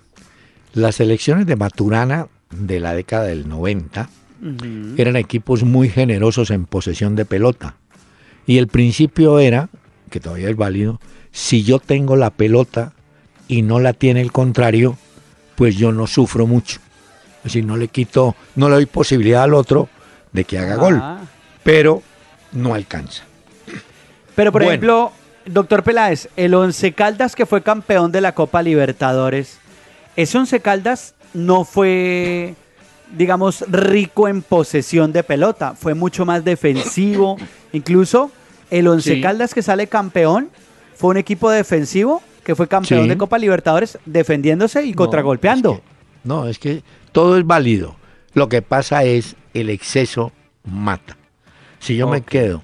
Las 0.73 1.01
elecciones 1.01 1.47
de 1.47 1.57
Maturana 1.57 2.27
de 2.49 2.79
la 2.79 2.93
década 2.93 3.25
del 3.25 3.49
90 3.49 4.09
eran 4.95 5.17
equipos 5.17 5.63
muy 5.63 5.89
generosos 5.89 6.49
en 6.51 6.65
posesión 6.65 7.17
de 7.17 7.25
pelota. 7.25 7.75
Y 8.45 8.57
el 8.57 8.67
principio 8.67 9.39
era, 9.39 9.67
que 10.09 10.21
todavía 10.21 10.49
es 10.49 10.55
válido, 10.55 11.01
si 11.37 11.63
yo 11.63 11.77
tengo 11.77 12.15
la 12.15 12.31
pelota 12.31 12.93
y 13.47 13.61
no 13.61 13.79
la 13.79 13.93
tiene 13.93 14.21
el 14.21 14.31
contrario, 14.31 14.97
pues 15.55 15.75
yo 15.75 15.91
no 15.91 16.07
sufro 16.07 16.47
mucho. 16.47 16.79
Es 17.37 17.43
decir, 17.53 17.63
no 17.63 17.77
le 17.77 17.89
quito, 17.89 18.35
no 18.55 18.69
le 18.69 18.75
doy 18.75 18.87
posibilidad 18.87 19.43
al 19.43 19.53
otro 19.53 19.87
de 20.31 20.45
que 20.45 20.57
haga 20.57 20.77
gol, 20.77 20.99
ah. 20.99 21.19
pero 21.61 22.01
no 22.53 22.73
alcanza. 22.73 23.23
Pero 24.33 24.51
por 24.51 24.63
ejemplo, 24.63 25.11
doctor 25.45 25.83
Peláez, 25.83 26.27
el 26.37 26.55
Once 26.55 26.91
Caldas 26.93 27.35
que 27.35 27.45
fue 27.45 27.61
campeón 27.61 28.11
de 28.11 28.21
la 28.21 28.33
Copa 28.33 28.63
Libertadores, 28.63 29.59
ese 30.15 30.39
Once 30.39 30.59
Caldas 30.59 31.13
no 31.35 31.65
fue 31.65 32.55
digamos, 33.15 33.63
rico 33.69 34.27
en 34.27 34.41
posesión 34.41 35.13
de 35.13 35.21
pelota. 35.23 35.75
Fue 35.75 35.93
mucho 35.93 36.25
más 36.25 36.43
defensivo. 36.43 37.37
Incluso 37.73 38.31
el 38.71 38.87
Once 38.87 39.21
Caldas 39.21 39.53
que 39.53 39.61
sale 39.61 39.85
campeón 39.85 40.49
fue 40.97 41.11
un 41.11 41.17
equipo 41.17 41.49
defensivo 41.51 42.23
que 42.43 42.55
fue 42.55 42.67
campeón 42.67 43.07
de 43.07 43.17
Copa 43.17 43.37
Libertadores 43.37 43.99
defendiéndose 44.05 44.83
y 44.83 44.93
contragolpeando. 44.93 45.81
no, 46.23 46.47
es 46.47 46.59
que 46.59 46.81
todo 47.11 47.37
es 47.37 47.45
válido. 47.45 47.95
Lo 48.33 48.49
que 48.49 48.61
pasa 48.61 49.03
es 49.03 49.35
el 49.53 49.69
exceso 49.69 50.31
mata. 50.63 51.17
Si 51.79 51.95
yo 51.95 52.07
me 52.07 52.21
quedo 52.21 52.63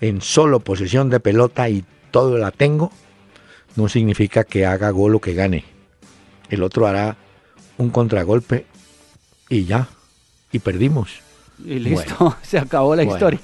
en 0.00 0.20
solo 0.20 0.60
posesión 0.60 1.08
de 1.08 1.20
pelota 1.20 1.68
y 1.68 1.84
todo 2.10 2.36
la 2.38 2.50
tengo, 2.50 2.90
no 3.76 3.88
significa 3.88 4.44
que 4.44 4.66
haga 4.66 4.90
gol 4.90 5.14
o 5.14 5.20
que 5.20 5.34
gane. 5.34 5.64
El 6.50 6.62
otro 6.62 6.86
hará 6.86 7.16
un 7.76 7.90
contragolpe 7.90 8.66
y 9.48 9.64
ya, 9.64 9.88
y 10.50 10.58
perdimos. 10.58 11.20
Y 11.64 11.78
listo, 11.78 12.36
se 12.42 12.58
acabó 12.58 12.96
la 12.96 13.04
historia. 13.04 13.40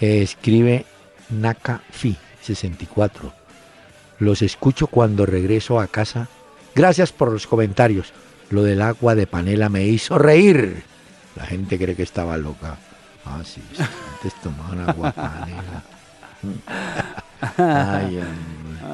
escribe 0.00 0.84
Nakafi 1.30 2.16
64. 2.42 3.32
Los 4.18 4.42
escucho 4.42 4.86
cuando 4.86 5.26
regreso 5.26 5.80
a 5.80 5.86
casa. 5.86 6.28
Gracias 6.74 7.12
por 7.12 7.32
los 7.32 7.46
comentarios. 7.46 8.12
Lo 8.50 8.62
del 8.62 8.82
agua 8.82 9.14
de 9.14 9.26
panela 9.26 9.68
me 9.68 9.86
hizo 9.86 10.18
reír. 10.18 10.82
La 11.36 11.44
gente 11.44 11.78
cree 11.78 11.94
que 11.94 12.02
estaba 12.02 12.36
loca. 12.36 12.78
Ah, 13.24 13.42
sí, 13.44 13.60
antes 13.78 14.34
tomaban 14.40 14.88
agua 14.88 15.12
panela. 15.12 15.82
Ay, 17.58 18.20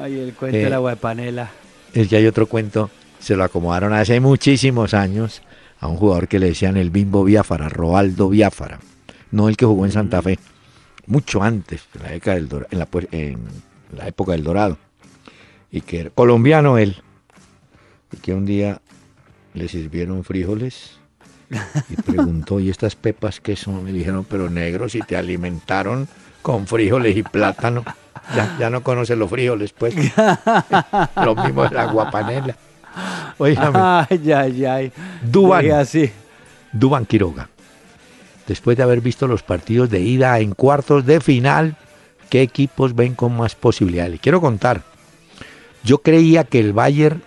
Ay, 0.01 0.19
el 0.19 0.33
cuento 0.33 0.57
del 0.57 0.71
eh, 0.71 0.75
agua 0.75 0.91
de 0.91 0.97
panela. 0.97 1.51
Es 1.93 2.07
que 2.07 2.17
hay 2.17 2.25
otro 2.25 2.47
cuento, 2.47 2.89
se 3.19 3.35
lo 3.35 3.43
acomodaron 3.43 3.93
hace 3.93 4.19
muchísimos 4.19 4.93
años 4.93 5.41
a 5.79 5.87
un 5.87 5.97
jugador 5.97 6.27
que 6.27 6.39
le 6.39 6.47
decían 6.47 6.77
el 6.77 6.89
Bimbo 6.89 7.23
Biafara, 7.23 7.69
Roaldo 7.69 8.29
Biafara, 8.29 8.79
no 9.31 9.47
el 9.47 9.55
que 9.55 9.65
jugó 9.65 9.85
en 9.85 9.91
Santa 9.91 10.21
Fe, 10.21 10.39
mucho 11.05 11.43
antes, 11.43 11.83
en 11.93 12.03
la, 12.03 12.13
época 12.13 12.33
del, 12.33 12.49
en 12.71 12.79
la, 12.79 12.87
en 13.11 13.37
la 13.95 14.07
época 14.07 14.31
del 14.31 14.43
Dorado, 14.43 14.77
y 15.73 15.81
que 15.81 16.01
era 16.01 16.09
colombiano 16.11 16.77
él, 16.77 17.01
y 18.11 18.17
que 18.17 18.33
un 18.33 18.45
día 18.45 18.79
le 19.55 19.67
sirvieron 19.67 20.23
frijoles 20.23 20.99
y 21.89 21.95
preguntó, 21.95 22.59
¿y 22.59 22.69
estas 22.69 22.95
pepas 22.95 23.41
qué 23.41 23.55
son? 23.55 23.83
Me 23.83 23.91
dijeron, 23.91 24.23
pero 24.29 24.51
negros 24.51 24.93
y 24.93 25.01
te 25.01 25.17
alimentaron 25.17 26.07
con 26.43 26.67
frijoles 26.67 27.17
y 27.17 27.23
plátano. 27.23 27.83
Ya, 28.35 28.55
ya 28.59 28.69
no 28.69 28.83
conoce 28.83 29.15
los 29.15 29.29
frijoles, 29.29 29.73
pues. 29.73 29.95
Lo 31.15 31.35
mismo 31.35 31.65
es 31.65 31.71
la 31.71 31.85
guapanela. 31.85 32.55
Oígame. 33.39 33.79
Ay, 33.81 34.31
ay, 34.31 34.65
ay. 34.65 34.91
Duban. 35.23 35.71
Así. 35.71 36.11
Duban 36.71 37.07
Quiroga. 37.07 37.49
Después 38.47 38.77
de 38.77 38.83
haber 38.83 39.01
visto 39.01 39.27
los 39.27 39.41
partidos 39.41 39.89
de 39.89 40.01
ida 40.01 40.39
en 40.39 40.53
cuartos 40.53 41.03
de 41.05 41.19
final, 41.19 41.75
¿qué 42.29 42.43
equipos 42.43 42.93
ven 42.93 43.15
con 43.15 43.35
más 43.35 43.55
posibilidades? 43.55 44.19
quiero 44.21 44.39
contar. 44.39 44.92
Yo 45.83 45.99
creía 45.99 46.43
que 46.43 46.59
el 46.59 46.73
Bayern 46.73 47.21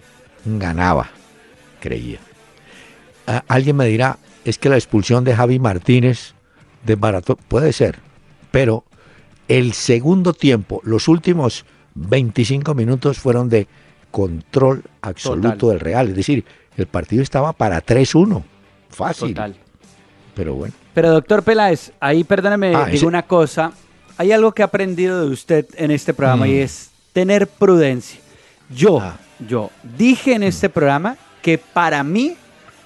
ganaba. 0.44 1.10
Creía. 1.80 2.18
alguien 3.48 3.76
me 3.76 3.86
dirá, 3.86 4.18
es 4.44 4.58
que 4.58 4.68
la 4.68 4.76
expulsión 4.76 5.24
de 5.24 5.34
Javi 5.34 5.58
Martínez 5.58 6.34
de 6.84 6.94
Barato 6.94 7.36
puede 7.36 7.72
ser, 7.72 7.98
pero 8.50 8.84
el 9.48 9.72
segundo 9.72 10.32
tiempo, 10.32 10.80
los 10.84 11.08
últimos 11.08 11.64
25 11.94 12.74
minutos 12.74 13.18
fueron 13.18 13.48
de 13.48 13.66
control 14.10 14.82
absoluto 15.02 15.68
del 15.70 15.80
Real. 15.80 16.08
Es 16.08 16.16
decir, 16.16 16.44
el 16.76 16.86
partido 16.86 17.22
estaba 17.22 17.52
para 17.52 17.84
3-1. 17.84 18.42
Fácil. 18.88 19.34
Total. 19.34 19.56
Pero 20.34 20.54
bueno. 20.54 20.74
Pero 20.94 21.10
doctor 21.10 21.42
Peláez, 21.42 21.92
ahí 22.00 22.24
perdóneme, 22.24 22.74
ah, 22.74 22.86
digo 22.86 23.06
una 23.06 23.22
cosa. 23.22 23.72
hay 24.16 24.32
algo 24.32 24.52
que 24.52 24.62
he 24.62 24.64
aprendido 24.64 25.20
de 25.20 25.30
usted 25.30 25.66
en 25.76 25.90
este 25.90 26.14
programa 26.14 26.48
y 26.48 26.52
mm. 26.52 26.62
es 26.62 26.90
tener 27.12 27.46
prudencia. 27.46 28.20
Yo, 28.68 29.00
ah. 29.00 29.16
yo 29.48 29.70
dije 29.96 30.34
en 30.34 30.42
este 30.42 30.68
programa 30.68 31.16
que 31.42 31.58
para 31.58 32.02
mí 32.02 32.36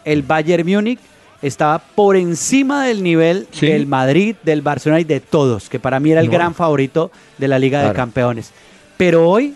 el 0.05 0.23
Bayern 0.23 0.69
Múnich 0.69 0.99
estaba 1.43 1.79
por 1.79 2.17
encima 2.17 2.85
del 2.85 3.03
nivel 3.03 3.49
del 3.61 3.87
Madrid, 3.87 4.37
del 4.43 4.63
Barcelona 4.63 5.01
y 5.01 5.05
de 5.05 5.21
todos, 5.21 5.69
que 5.69 5.81
para 5.81 5.99
mí 6.01 6.13
era 6.13 6.21
el 6.21 6.29
gran 6.29 6.55
favorito 6.55 7.11
de 7.39 7.49
la 7.49 7.59
Liga 7.59 7.83
de 7.83 7.95
Campeones. 7.95 8.53
Pero 8.97 9.29
hoy 9.29 9.55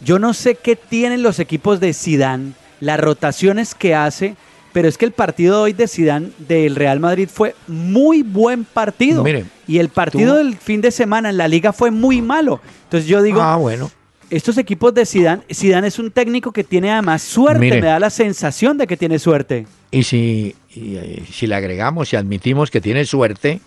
yo 0.00 0.18
no 0.18 0.32
sé 0.34 0.54
qué 0.54 0.76
tienen 0.76 1.22
los 1.22 1.40
equipos 1.40 1.80
de 1.80 1.92
Sidán, 1.92 2.54
las 2.80 3.00
rotaciones 3.00 3.74
que 3.74 3.94
hace, 3.94 4.36
pero 4.72 4.88
es 4.88 4.96
que 4.96 5.06
el 5.06 5.12
partido 5.12 5.56
de 5.56 5.62
hoy 5.62 5.72
de 5.72 5.88
Sidán 5.88 6.32
del 6.38 6.76
Real 6.76 7.00
Madrid 7.00 7.28
fue 7.32 7.56
muy 7.66 8.22
buen 8.22 8.64
partido. 8.64 9.24
y 9.66 9.78
el 9.78 9.88
partido 9.88 10.36
del 10.36 10.56
fin 10.56 10.80
de 10.80 10.92
semana 10.92 11.30
en 11.30 11.36
la 11.36 11.48
liga 11.48 11.72
fue 11.72 11.90
muy 11.90 12.22
malo. 12.22 12.60
Entonces 12.84 13.08
yo 13.08 13.22
digo, 13.22 13.42
ah, 13.42 13.56
bueno. 13.56 13.90
Estos 14.30 14.58
equipos 14.58 14.94
de 14.94 15.06
Sidán, 15.06 15.42
Sidán 15.50 15.84
es 15.84 15.98
un 15.98 16.10
técnico 16.10 16.52
que 16.52 16.64
tiene 16.64 16.90
además 16.90 17.22
suerte, 17.22 17.70
me 17.70 17.80
da 17.80 17.98
la 17.98 18.10
sensación 18.10 18.78
de 18.78 18.86
que 18.86 18.96
tiene 18.96 19.18
suerte. 19.18 19.66
Y 19.90 20.02
si, 20.02 20.54
eh, 20.74 21.24
si 21.30 21.46
le 21.46 21.54
agregamos 21.54 22.12
y 22.12 22.16
admitimos 22.16 22.70
que 22.70 22.80
tiene 22.80 23.04
suerte, 23.04 23.60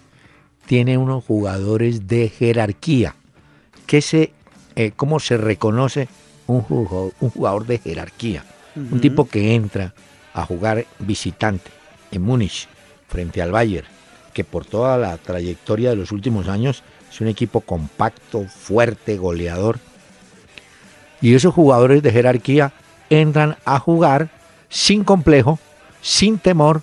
tiene 0.65 0.97
unos 0.97 1.23
jugadores 1.23 2.07
de 2.07 2.29
jerarquía. 2.29 3.15
¿Qué 3.87 4.01
se, 4.01 4.31
eh, 4.75 4.91
¿Cómo 4.95 5.19
se 5.19 5.37
reconoce 5.37 6.07
un 6.47 6.61
jugador, 6.61 7.13
un 7.19 7.29
jugador 7.29 7.65
de 7.65 7.79
jerarquía? 7.79 8.45
Un 8.75 9.01
tipo 9.01 9.27
que 9.27 9.53
entra 9.53 9.93
a 10.33 10.45
jugar 10.45 10.85
visitante 10.99 11.69
en 12.11 12.21
Múnich 12.21 12.69
frente 13.09 13.41
al 13.41 13.51
Bayern, 13.51 13.87
que 14.33 14.45
por 14.45 14.65
toda 14.65 14.97
la 14.97 15.17
trayectoria 15.17 15.89
de 15.89 15.97
los 15.97 16.13
últimos 16.13 16.47
años 16.47 16.83
es 17.11 17.19
un 17.19 17.27
equipo 17.27 17.59
compacto, 17.61 18.45
fuerte, 18.47 19.17
goleador. 19.17 19.79
Y 21.21 21.35
esos 21.35 21.53
jugadores 21.53 22.01
de 22.01 22.11
jerarquía 22.11 22.73
entran 23.09 23.57
a 23.65 23.79
jugar 23.79 24.29
sin 24.69 25.03
complejo, 25.03 25.59
sin 26.01 26.37
temor 26.37 26.81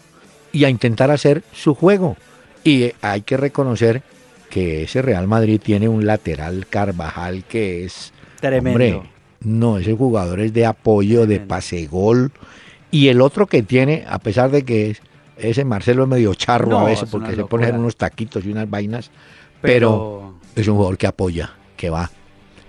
y 0.52 0.64
a 0.64 0.70
intentar 0.70 1.10
hacer 1.10 1.42
su 1.52 1.74
juego. 1.74 2.16
Y 2.64 2.92
hay 3.00 3.22
que 3.22 3.36
reconocer 3.36 4.02
que 4.50 4.84
ese 4.84 5.02
Real 5.02 5.26
Madrid 5.26 5.60
tiene 5.62 5.88
un 5.88 6.06
lateral 6.06 6.66
Carvajal 6.68 7.44
que 7.44 7.84
es 7.84 8.12
tremendo. 8.40 9.04
no, 9.40 9.78
ese 9.78 9.94
jugador 9.94 10.40
es 10.40 10.52
de 10.52 10.66
apoyo, 10.66 11.26
de 11.26 11.40
pase 11.40 11.86
gol. 11.86 12.32
Y 12.90 13.08
el 13.08 13.20
otro 13.20 13.46
que 13.46 13.62
tiene, 13.62 14.04
a 14.08 14.18
pesar 14.18 14.50
de 14.50 14.64
que 14.64 14.96
ese 15.36 15.64
Marcelo 15.64 16.04
es 16.04 16.08
medio 16.08 16.34
charro 16.34 16.78
a 16.78 16.84
veces 16.84 17.08
porque 17.10 17.34
se 17.34 17.44
pone 17.44 17.70
unos 17.70 17.96
taquitos 17.96 18.44
y 18.44 18.50
unas 18.50 18.68
vainas, 18.68 19.10
pero, 19.60 20.34
es 20.54 20.66
un 20.68 20.76
jugador 20.76 20.96
que 20.96 21.06
apoya, 21.06 21.52
que 21.76 21.90
va. 21.90 22.10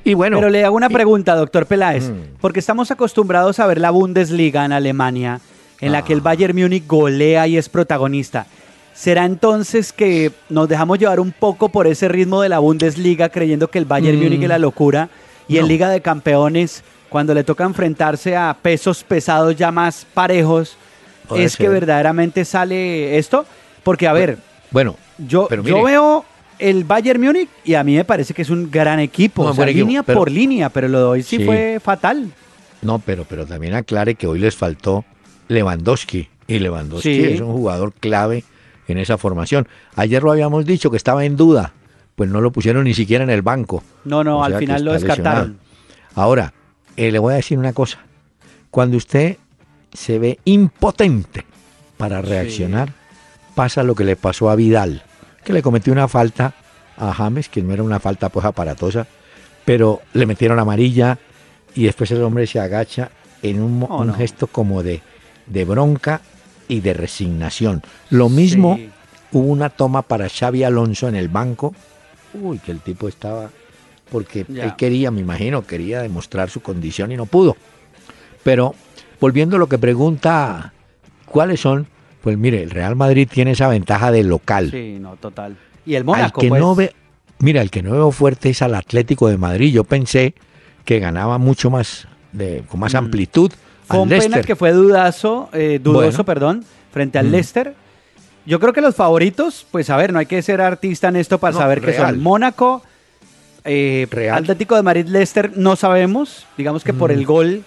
Y 0.09 0.15
bueno, 0.15 0.37
pero 0.37 0.49
le 0.49 0.65
hago 0.65 0.75
una 0.75 0.89
pregunta, 0.89 1.35
doctor 1.35 1.67
Peláez, 1.67 2.09
mm. 2.09 2.37
porque 2.41 2.59
estamos 2.59 2.89
acostumbrados 2.89 3.59
a 3.59 3.67
ver 3.67 3.79
la 3.79 3.91
Bundesliga 3.91 4.65
en 4.65 4.71
Alemania 4.71 5.39
en 5.81 5.91
la 5.91 6.03
que 6.03 6.13
el 6.13 6.21
Bayern 6.21 6.57
Múnich 6.59 6.87
golea 6.87 7.47
y 7.47 7.57
es 7.57 7.69
protagonista. 7.69 8.47
¿Será 8.93 9.25
entonces 9.25 9.93
que 9.93 10.31
nos 10.49 10.67
dejamos 10.67 10.97
llevar 10.97 11.19
un 11.19 11.31
poco 11.31 11.69
por 11.69 11.85
ese 11.85 12.07
ritmo 12.07 12.41
de 12.41 12.49
la 12.49 12.57
Bundesliga 12.57 13.29
creyendo 13.29 13.69
que 13.69 13.77
el 13.77 13.85
Bayern 13.85 14.19
mm. 14.19 14.23
Múnich 14.23 14.41
es 14.41 14.49
la 14.49 14.57
locura 14.57 15.09
y 15.47 15.57
en 15.57 15.67
Liga 15.67 15.89
de 15.89 16.01
Campeones 16.01 16.83
cuando 17.07 17.35
le 17.35 17.43
toca 17.43 17.63
enfrentarse 17.63 18.35
a 18.35 18.57
pesos 18.59 19.03
pesados 19.03 19.55
ya 19.55 19.71
más 19.71 20.07
parejos 20.13 20.75
es 21.35 21.55
que 21.55 21.69
verdaderamente 21.69 22.45
sale 22.45 23.19
esto? 23.19 23.45
Porque 23.83 24.07
a 24.07 24.13
ver, 24.13 24.39
bueno, 24.71 24.95
yo, 25.19 25.47
yo 25.63 25.83
veo 25.83 26.25
el 26.59 26.83
Bayern 26.83 27.21
Múnich 27.21 27.49
y 27.63 27.73
a 27.73 27.83
mí 27.83 27.95
me 27.95 28.05
parece 28.05 28.33
que 28.33 28.41
es 28.41 28.49
un 28.49 28.69
gran 28.69 28.99
equipo, 28.99 29.51
línea 29.65 30.03
por 30.03 30.29
línea, 30.29 30.69
pero 30.69 30.87
lo 30.87 30.99
de 30.99 31.05
hoy 31.05 31.23
sí, 31.23 31.43
fue 31.43 31.79
fatal. 31.81 32.31
No, 32.81 32.99
pero, 32.99 33.25
pero 33.27 33.45
también 33.45 33.73
aclare 33.73 34.15
que 34.15 34.27
hoy 34.27 34.39
les 34.39 34.55
faltó 34.55 35.05
Lewandowski. 35.47 36.29
Y 36.47 36.59
Lewandowski 36.59 37.23
es 37.23 37.41
un 37.41 37.53
jugador 37.53 37.93
clave 37.93 38.43
en 38.87 38.97
esa 38.97 39.17
formación. 39.17 39.67
Ayer 39.95 40.23
lo 40.23 40.31
habíamos 40.31 40.65
dicho 40.65 40.89
que 40.91 40.97
estaba 40.97 41.25
en 41.25 41.35
duda, 41.35 41.73
pues 42.15 42.29
no 42.29 42.41
lo 42.41 42.51
pusieron 42.51 42.85
ni 42.85 42.93
siquiera 42.93 43.23
en 43.23 43.29
el 43.29 43.41
banco. 43.41 43.83
No, 44.05 44.23
no, 44.23 44.43
al 44.43 44.57
final 44.57 44.83
lo 44.83 44.93
descartaron. 44.93 45.59
Ahora, 46.15 46.53
eh, 46.97 47.11
le 47.11 47.19
voy 47.19 47.33
a 47.33 47.37
decir 47.37 47.57
una 47.57 47.73
cosa. 47.73 47.99
Cuando 48.71 48.97
usted 48.97 49.37
se 49.93 50.19
ve 50.19 50.39
impotente 50.45 51.45
para 51.97 52.21
reaccionar, 52.21 52.93
pasa 53.55 53.83
lo 53.83 53.95
que 53.95 54.03
le 54.03 54.15
pasó 54.15 54.49
a 54.49 54.55
Vidal, 54.55 55.03
que 55.43 55.53
le 55.53 55.61
cometió 55.61 55.93
una 55.93 56.07
falta 56.07 56.53
a 56.97 57.13
James, 57.13 57.49
que 57.49 57.61
no 57.61 57.73
era 57.73 57.83
una 57.83 57.99
falta 57.99 58.29
pues 58.29 58.45
aparatosa, 58.45 59.07
pero 59.65 60.01
le 60.13 60.25
metieron 60.25 60.59
amarilla 60.59 61.17
y 61.75 61.83
después 61.83 62.11
el 62.11 62.23
hombre 62.23 62.47
se 62.47 62.59
agacha 62.59 63.11
en 63.41 63.61
un, 63.61 63.85
oh, 63.87 64.13
gesto 64.13 64.47
como 64.47 64.83
de 64.83 65.01
de 65.49 65.65
bronca 65.65 66.21
y 66.67 66.79
de 66.79 66.93
resignación. 66.93 67.81
Lo 68.09 68.29
mismo 68.29 68.79
hubo 69.31 69.47
una 69.47 69.69
toma 69.69 70.03
para 70.03 70.29
Xavi 70.29 70.63
Alonso 70.63 71.07
en 71.07 71.15
el 71.15 71.27
banco. 71.27 71.73
Uy, 72.33 72.59
que 72.59 72.71
el 72.71 72.79
tipo 72.79 73.07
estaba 73.07 73.49
porque 74.11 74.45
él 74.47 74.75
quería, 74.75 75.11
me 75.11 75.21
imagino, 75.21 75.65
quería 75.65 76.01
demostrar 76.01 76.49
su 76.49 76.61
condición 76.61 77.11
y 77.11 77.17
no 77.17 77.25
pudo. 77.25 77.57
Pero 78.43 78.73
volviendo 79.19 79.55
a 79.55 79.59
lo 79.59 79.69
que 79.69 79.77
pregunta, 79.77 80.73
¿cuáles 81.25 81.59
son? 81.59 81.87
Pues 82.21 82.37
mire, 82.37 82.63
el 82.63 82.69
Real 82.69 82.95
Madrid 82.95 83.27
tiene 83.31 83.51
esa 83.51 83.67
ventaja 83.67 84.11
de 84.11 84.23
local. 84.23 84.71
Sí, 84.71 84.97
no, 84.99 85.15
total. 85.15 85.55
Y 85.85 85.95
el 85.95 86.03
Mónaco, 86.03 86.41
que 86.41 86.49
pues. 86.49 86.59
no 86.59 86.75
ve, 86.75 86.93
mira, 87.39 87.61
el 87.61 87.71
que 87.71 87.81
no 87.81 87.91
veo 87.91 88.11
fuerte 88.11 88.49
es 88.49 88.61
al 88.61 88.75
Atlético 88.75 89.29
de 89.29 89.37
Madrid. 89.37 89.71
Yo 89.71 89.83
pensé 89.83 90.33
que 90.85 90.99
ganaba 90.99 91.37
mucho 91.37 91.69
más, 91.69 92.07
de, 92.31 92.63
con 92.69 92.79
más 92.79 92.93
mm. 92.93 92.97
amplitud 92.97 93.51
fue 93.89 93.99
un 94.01 94.09
penal 94.09 94.45
que 94.45 94.55
fue 94.55 94.71
dudazo, 94.71 95.49
eh, 95.51 95.79
dudoso, 95.81 96.23
perdón, 96.23 96.63
frente 96.91 97.17
al 97.17 97.27
mm. 97.27 97.31
Leicester. 97.31 97.73
Yo 98.45 98.59
creo 98.59 98.71
que 98.71 98.81
los 98.81 98.95
favoritos, 98.95 99.65
pues 99.71 99.89
a 99.89 99.97
ver, 99.97 100.13
no 100.13 100.19
hay 100.19 100.25
que 100.25 100.41
ser 100.41 100.61
artista 100.61 101.07
en 101.09 101.15
esto 101.15 101.39
para 101.39 101.57
saber 101.57 101.81
que 101.81 101.93
son 101.93 102.19
Mónaco, 102.19 102.83
eh, 103.65 104.07
Atlético 104.31 104.75
de 104.75 104.83
Madrid, 104.83 105.07
Leicester, 105.07 105.57
no 105.57 105.75
sabemos, 105.75 106.45
digamos 106.57 106.83
que 106.83 106.93
por 106.93 107.11
el 107.11 107.21
mm. 107.21 107.25
gol, 107.25 107.63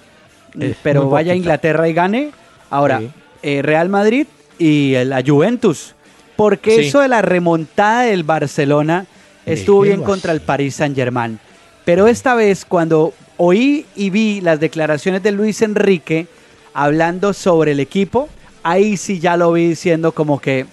pero 0.82 1.08
vaya 1.08 1.32
a 1.32 1.36
Inglaterra 1.36 1.88
y 1.88 1.92
gane. 1.92 2.30
Ahora, 2.70 3.02
eh, 3.42 3.60
Real 3.62 3.88
Madrid 3.88 4.26
y 4.58 4.94
la 5.04 5.22
Juventus, 5.26 5.94
porque 6.36 6.86
eso 6.86 7.00
de 7.00 7.08
la 7.08 7.22
remontada 7.22 8.02
del 8.02 8.24
Barcelona 8.24 9.06
estuvo 9.46 9.82
bien 9.82 10.02
contra 10.02 10.32
el 10.32 10.40
Paris 10.40 10.76
Saint 10.76 10.96
Germain. 10.96 11.38
Pero 11.84 12.06
esta 12.06 12.34
vez, 12.34 12.64
cuando 12.64 13.12
oí 13.36 13.86
y 13.96 14.10
vi 14.10 14.40
las 14.40 14.60
declaraciones 14.60 15.22
de 15.22 15.32
Luis 15.32 15.62
Enrique 15.62 16.26
hablando 16.74 17.32
sobre 17.32 17.72
el 17.72 17.80
equipo, 17.80 18.28
ahí 18.62 18.96
sí 18.96 19.18
ya 19.18 19.36
lo 19.36 19.52
vi 19.52 19.68
diciendo 19.68 20.12
como 20.12 20.40
que 20.40 20.66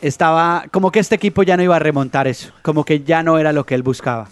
estaba, 0.00 0.64
como 0.70 0.90
que 0.90 0.98
este 0.98 1.14
equipo 1.14 1.42
ya 1.42 1.56
no 1.56 1.62
iba 1.62 1.76
a 1.76 1.78
remontar 1.78 2.26
eso, 2.26 2.52
como 2.62 2.84
que 2.84 3.02
ya 3.02 3.22
no 3.22 3.38
era 3.38 3.52
lo 3.52 3.64
que 3.64 3.74
él 3.74 3.82
buscaba. 3.82 4.28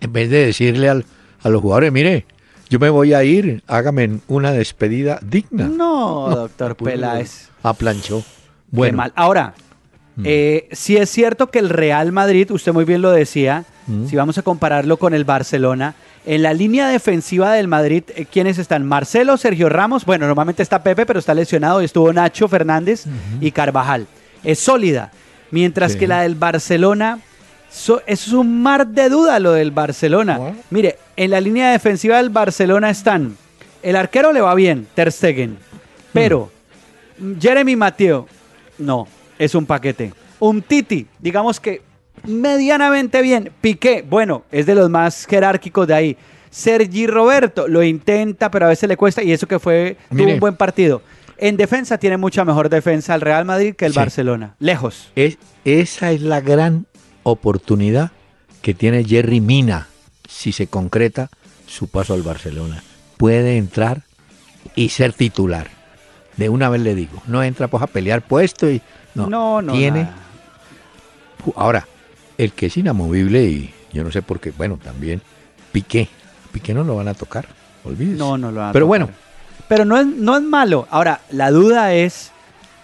En 0.00 0.12
vez 0.12 0.30
de 0.30 0.46
decirle 0.46 0.88
al, 0.88 1.04
a 1.42 1.48
los 1.48 1.60
jugadores, 1.60 1.90
mire, 1.92 2.26
yo 2.68 2.78
me 2.78 2.90
voy 2.90 3.14
a 3.14 3.22
ir, 3.22 3.62
hágame 3.66 4.18
una 4.28 4.52
despedida 4.52 5.18
digna. 5.22 5.66
No, 5.66 6.28
doctor 6.30 6.76
Peláez. 6.76 7.48
A 7.62 7.74
plancho. 7.74 8.24
Bueno. 8.70 8.96
mal. 8.96 9.12
Ahora, 9.14 9.54
mm. 10.16 10.22
eh, 10.24 10.68
si 10.72 10.96
es 10.96 11.10
cierto 11.10 11.50
que 11.50 11.58
el 11.58 11.68
Real 11.68 12.12
Madrid, 12.12 12.50
usted 12.50 12.72
muy 12.72 12.84
bien 12.84 13.02
lo 13.02 13.10
decía, 13.10 13.64
si 14.08 14.16
vamos 14.16 14.36
a 14.36 14.42
compararlo 14.42 14.96
con 14.96 15.14
el 15.14 15.24
Barcelona, 15.24 15.94
en 16.24 16.42
la 16.42 16.52
línea 16.52 16.88
defensiva 16.88 17.52
del 17.52 17.68
Madrid, 17.68 18.02
eh, 18.16 18.26
¿quiénes 18.26 18.58
están? 18.58 18.84
Marcelo, 18.84 19.36
Sergio 19.36 19.68
Ramos, 19.68 20.04
bueno, 20.04 20.26
normalmente 20.26 20.62
está 20.64 20.82
Pepe, 20.82 21.06
pero 21.06 21.20
está 21.20 21.34
lesionado, 21.34 21.80
y 21.80 21.84
estuvo 21.84 22.12
Nacho 22.12 22.48
Fernández 22.48 23.04
y 23.40 23.52
Carvajal. 23.52 24.08
Es 24.42 24.58
sólida. 24.58 25.12
Mientras 25.52 25.94
que 25.94 26.08
la 26.08 26.22
del 26.22 26.34
Barcelona, 26.34 27.20
es 28.06 28.28
un 28.32 28.62
mar 28.62 28.86
de 28.86 29.08
duda 29.08 29.38
lo 29.38 29.52
del 29.52 29.70
Barcelona. 29.70 30.54
Mire, 30.70 30.98
en 31.16 31.30
la 31.30 31.40
línea 31.40 31.70
defensiva 31.70 32.16
del 32.16 32.30
Barcelona 32.30 32.90
están, 32.90 33.36
el 33.82 33.96
arquero 33.96 34.32
le 34.32 34.40
va 34.40 34.54
bien, 34.54 34.86
Ter 34.94 35.12
Stegen, 35.12 35.58
pero 36.12 36.50
Jeremy 37.38 37.76
Mateo, 37.76 38.26
no, 38.78 39.06
es 39.38 39.54
un 39.54 39.66
paquete. 39.66 40.12
Un 40.38 40.62
Titi, 40.62 41.06
digamos 41.18 41.60
que 41.60 41.82
medianamente 42.24 43.22
bien. 43.22 43.52
Piqué, 43.60 44.04
bueno, 44.08 44.44
es 44.50 44.66
de 44.66 44.74
los 44.74 44.90
más 44.90 45.26
jerárquicos 45.26 45.86
de 45.86 45.94
ahí. 45.94 46.16
Sergi 46.50 47.06
Roberto 47.06 47.68
lo 47.68 47.82
intenta, 47.82 48.50
pero 48.50 48.66
a 48.66 48.68
veces 48.68 48.88
le 48.88 48.96
cuesta 48.96 49.22
y 49.22 49.32
eso 49.32 49.46
que 49.46 49.58
fue 49.58 49.96
tuvo 50.10 50.32
un 50.32 50.40
buen 50.40 50.56
partido. 50.56 51.02
En 51.38 51.56
defensa 51.56 51.98
tiene 51.98 52.16
mucha 52.16 52.44
mejor 52.44 52.70
defensa 52.70 53.14
el 53.14 53.20
Real 53.20 53.44
Madrid 53.44 53.74
que 53.74 53.84
el 53.84 53.92
Barcelona, 53.92 54.56
lejos. 54.58 55.10
Es, 55.16 55.36
esa 55.64 56.12
es 56.12 56.22
la 56.22 56.40
gran 56.40 56.86
oportunidad 57.30 58.12
que 58.62 58.72
tiene 58.72 59.04
Jerry 59.04 59.40
Mina 59.40 59.88
si 60.28 60.52
se 60.52 60.68
concreta 60.68 61.28
su 61.66 61.88
paso 61.88 62.14
al 62.14 62.22
Barcelona. 62.22 62.82
Puede 63.16 63.56
entrar 63.56 64.02
y 64.76 64.90
ser 64.90 65.12
titular. 65.12 65.68
De 66.36 66.48
una 66.48 66.68
vez 66.68 66.82
le 66.82 66.94
digo, 66.94 67.22
no 67.26 67.42
entra 67.42 67.68
pues 67.68 67.82
a 67.82 67.88
pelear 67.88 68.22
puesto 68.22 68.70
y 68.70 68.80
no, 69.14 69.26
no, 69.28 69.62
no 69.62 69.72
tiene. 69.72 70.08
Ahora, 71.56 71.86
el 72.38 72.52
que 72.52 72.66
es 72.66 72.76
inamovible 72.76 73.44
y 73.44 73.74
yo 73.92 74.04
no 74.04 74.12
sé 74.12 74.22
por 74.22 74.38
qué, 74.38 74.52
bueno, 74.52 74.78
también 74.82 75.22
Piqué. 75.72 76.08
Piqué 76.52 76.74
no 76.74 76.84
lo 76.84 76.96
van 76.96 77.08
a 77.08 77.14
tocar, 77.14 77.48
olvídese. 77.84 78.18
No, 78.18 78.38
no 78.38 78.52
lo 78.52 78.60
van 78.60 78.70
a 78.70 78.72
Pero 78.72 78.86
bueno. 78.86 79.10
Pero 79.68 79.84
no 79.84 79.98
es, 79.98 80.06
no 80.06 80.36
es 80.36 80.42
malo. 80.42 80.86
Ahora, 80.90 81.22
la 81.30 81.50
duda 81.50 81.92
es 81.92 82.30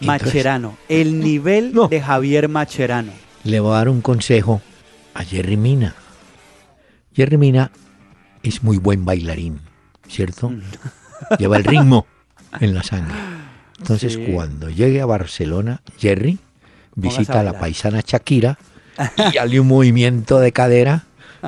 Macherano, 0.01 0.77
el 0.89 1.21
nivel 1.21 1.73
de 1.89 2.01
Javier 2.01 2.49
Macherano. 2.49 3.13
Le 3.45 3.61
voy 3.61 3.73
a 3.73 3.79
dar 3.79 3.89
un 3.89 4.01
consejo 4.01 4.61
a 5.15 5.25
Jerry 5.25 5.57
Mina. 5.57 5.95
Jerry 7.15 7.37
Mina 7.37 7.71
es 8.43 8.63
muy 8.63 8.79
buen 8.79 9.05
bailarín, 9.05 9.61
¿cierto? 10.09 10.51
Mm. 10.51 10.63
Lleva 11.39 11.57
el 11.57 11.65
ritmo 11.65 12.07
en 12.61 12.75
la 12.75 12.83
sangre. 12.83 13.15
Entonces, 13.79 14.19
cuando 14.33 14.71
llegue 14.71 15.01
a 15.01 15.07
Barcelona, 15.07 15.83
Jerry 15.99 16.39
visita 16.95 17.41
a, 17.41 17.43
la 17.43 17.59
paisana 17.59 18.01
Shakira 18.07 18.59
y 19.33 19.37
hazle 19.39 19.61
un 19.61 19.67
movimiento 19.67 20.39
de 20.39 20.53
cadera 20.53 21.05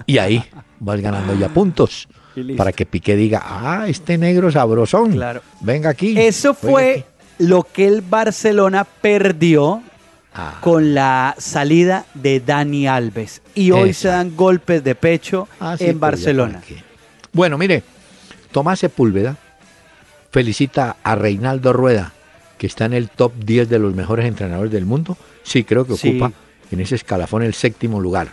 y 0.07 0.19
ahí 0.19 0.45
vas 0.81 1.01
ganando 1.01 1.35
ya 1.35 1.49
puntos. 1.49 2.09
Para 2.57 2.73
que 2.73 2.85
Piqué 2.85 3.15
diga, 3.15 3.41
ah, 3.45 3.85
este 3.87 4.19
negro 4.19 4.51
sabrosón, 4.51 5.13
claro. 5.13 5.41
venga 5.61 5.91
aquí. 5.91 6.19
Eso 6.19 6.53
fue 6.55 7.05
lo 7.39 7.63
que 7.63 7.87
el 7.87 8.03
Barcelona 8.03 8.85
perdió 8.85 9.83
ah. 10.35 10.59
con 10.61 10.95
la 10.95 11.35
salida 11.39 12.07
de 12.15 12.41
Dani 12.41 12.87
Alves. 12.87 13.43
Y 13.55 13.71
hoy 13.71 13.93
se 13.93 14.09
dan 14.09 14.37
golpes 14.37 14.83
de 14.85 14.95
pecho 14.95 15.49
ah, 15.61 15.77
en 15.79 15.99
Barcelona. 15.99 16.63
Bueno, 17.33 17.59
mire, 17.59 17.83
Tomás 18.53 18.79
Sepúlveda 18.79 19.37
felicita 20.31 20.97
a 21.03 21.15
Reinaldo 21.15 21.73
Rueda, 21.73 22.13
que 22.59 22.67
está 22.67 22.85
en 22.85 22.93
el 22.93 23.09
top 23.09 23.33
10 23.37 23.69
de 23.69 23.79
los 23.79 23.95
mejores 23.95 24.27
entrenadores 24.27 24.73
del 24.73 24.85
mundo. 24.85 25.17
Sí, 25.43 25.65
creo 25.65 25.87
que 25.87 25.93
ocupa 25.93 26.33
en 26.71 26.81
ese 26.81 26.97
escalafón 26.97 27.43
el 27.43 27.55
séptimo 27.55 28.01
lugar. 28.01 28.29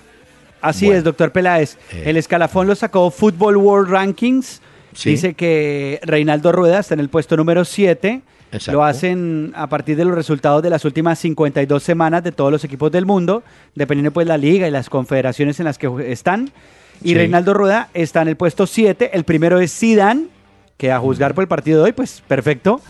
Así 0.62 0.90
es, 0.90 1.04
doctor 1.04 1.32
Peláez. 1.32 1.78
Eh. 1.92 2.04
El 2.06 2.18
escalafón 2.18 2.68
lo 2.68 2.76
sacó 2.76 3.10
Football 3.12 3.58
World 3.58 3.90
Rankings. 3.90 4.62
Dice 5.04 5.34
que 5.34 6.00
Reinaldo 6.04 6.52
Rueda 6.52 6.80
está 6.80 6.94
en 6.94 7.00
el 7.00 7.10
puesto 7.10 7.38
número 7.38 7.66
7. 7.66 8.22
Lo 8.68 8.84
hacen 8.84 9.54
a 9.56 9.68
partir 9.68 9.96
de 9.96 10.06
los 10.06 10.16
resultados 10.16 10.62
de 10.62 10.70
las 10.70 10.84
últimas 10.84 11.20
52 11.20 11.82
semanas 11.82 12.24
de 12.24 12.32
todos 12.32 12.52
los 12.52 12.64
equipos 12.64 12.92
del 12.92 13.06
mundo, 13.06 13.44
dependiendo 13.76 14.12
pues 14.12 14.28
la 14.28 14.38
liga 14.38 14.68
y 14.68 14.72
las 14.72 14.90
confederaciones 14.90 15.60
en 15.60 15.66
las 15.66 15.78
que 15.78 15.90
están. 16.12 16.52
Y 17.04 17.16
Reinaldo 17.16 17.54
Rueda 17.54 17.90
está 17.94 18.22
en 18.22 18.28
el 18.28 18.36
puesto 18.36 18.68
7. 18.68 19.12
El 19.14 19.24
primero 19.24 19.60
es 19.60 19.74
Zidane 19.74 20.28
que 20.82 20.92
a 20.92 21.00
juzgar 21.00 21.36
por 21.36 21.44
el 21.44 21.48
partido 21.48 21.78
de 21.78 21.86
hoy, 21.86 21.92
pues 21.92 22.24
perfecto. 22.28 22.82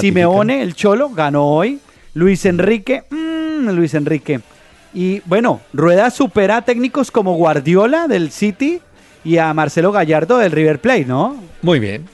Simeone, 0.00 0.62
el 0.62 0.74
Cholo, 0.74 1.10
ganó 1.10 1.44
hoy. 1.48 1.80
Luis 2.14 2.46
Enrique, 2.46 3.02
mmm, 3.10 3.68
Luis 3.70 3.94
Enrique. 3.94 4.40
Y 4.94 5.20
bueno, 5.26 5.60
Rueda 5.72 6.10
supera 6.10 6.58
a 6.58 6.62
técnicos 6.62 7.10
como 7.10 7.34
Guardiola 7.34 8.06
del 8.06 8.30
City 8.30 8.80
y 9.24 9.38
a 9.38 9.52
Marcelo 9.54 9.90
Gallardo 9.90 10.38
del 10.38 10.52
River 10.52 10.80
Plate, 10.80 11.04
¿no? 11.04 11.36
Muy 11.62 11.80
bien. 11.80 12.06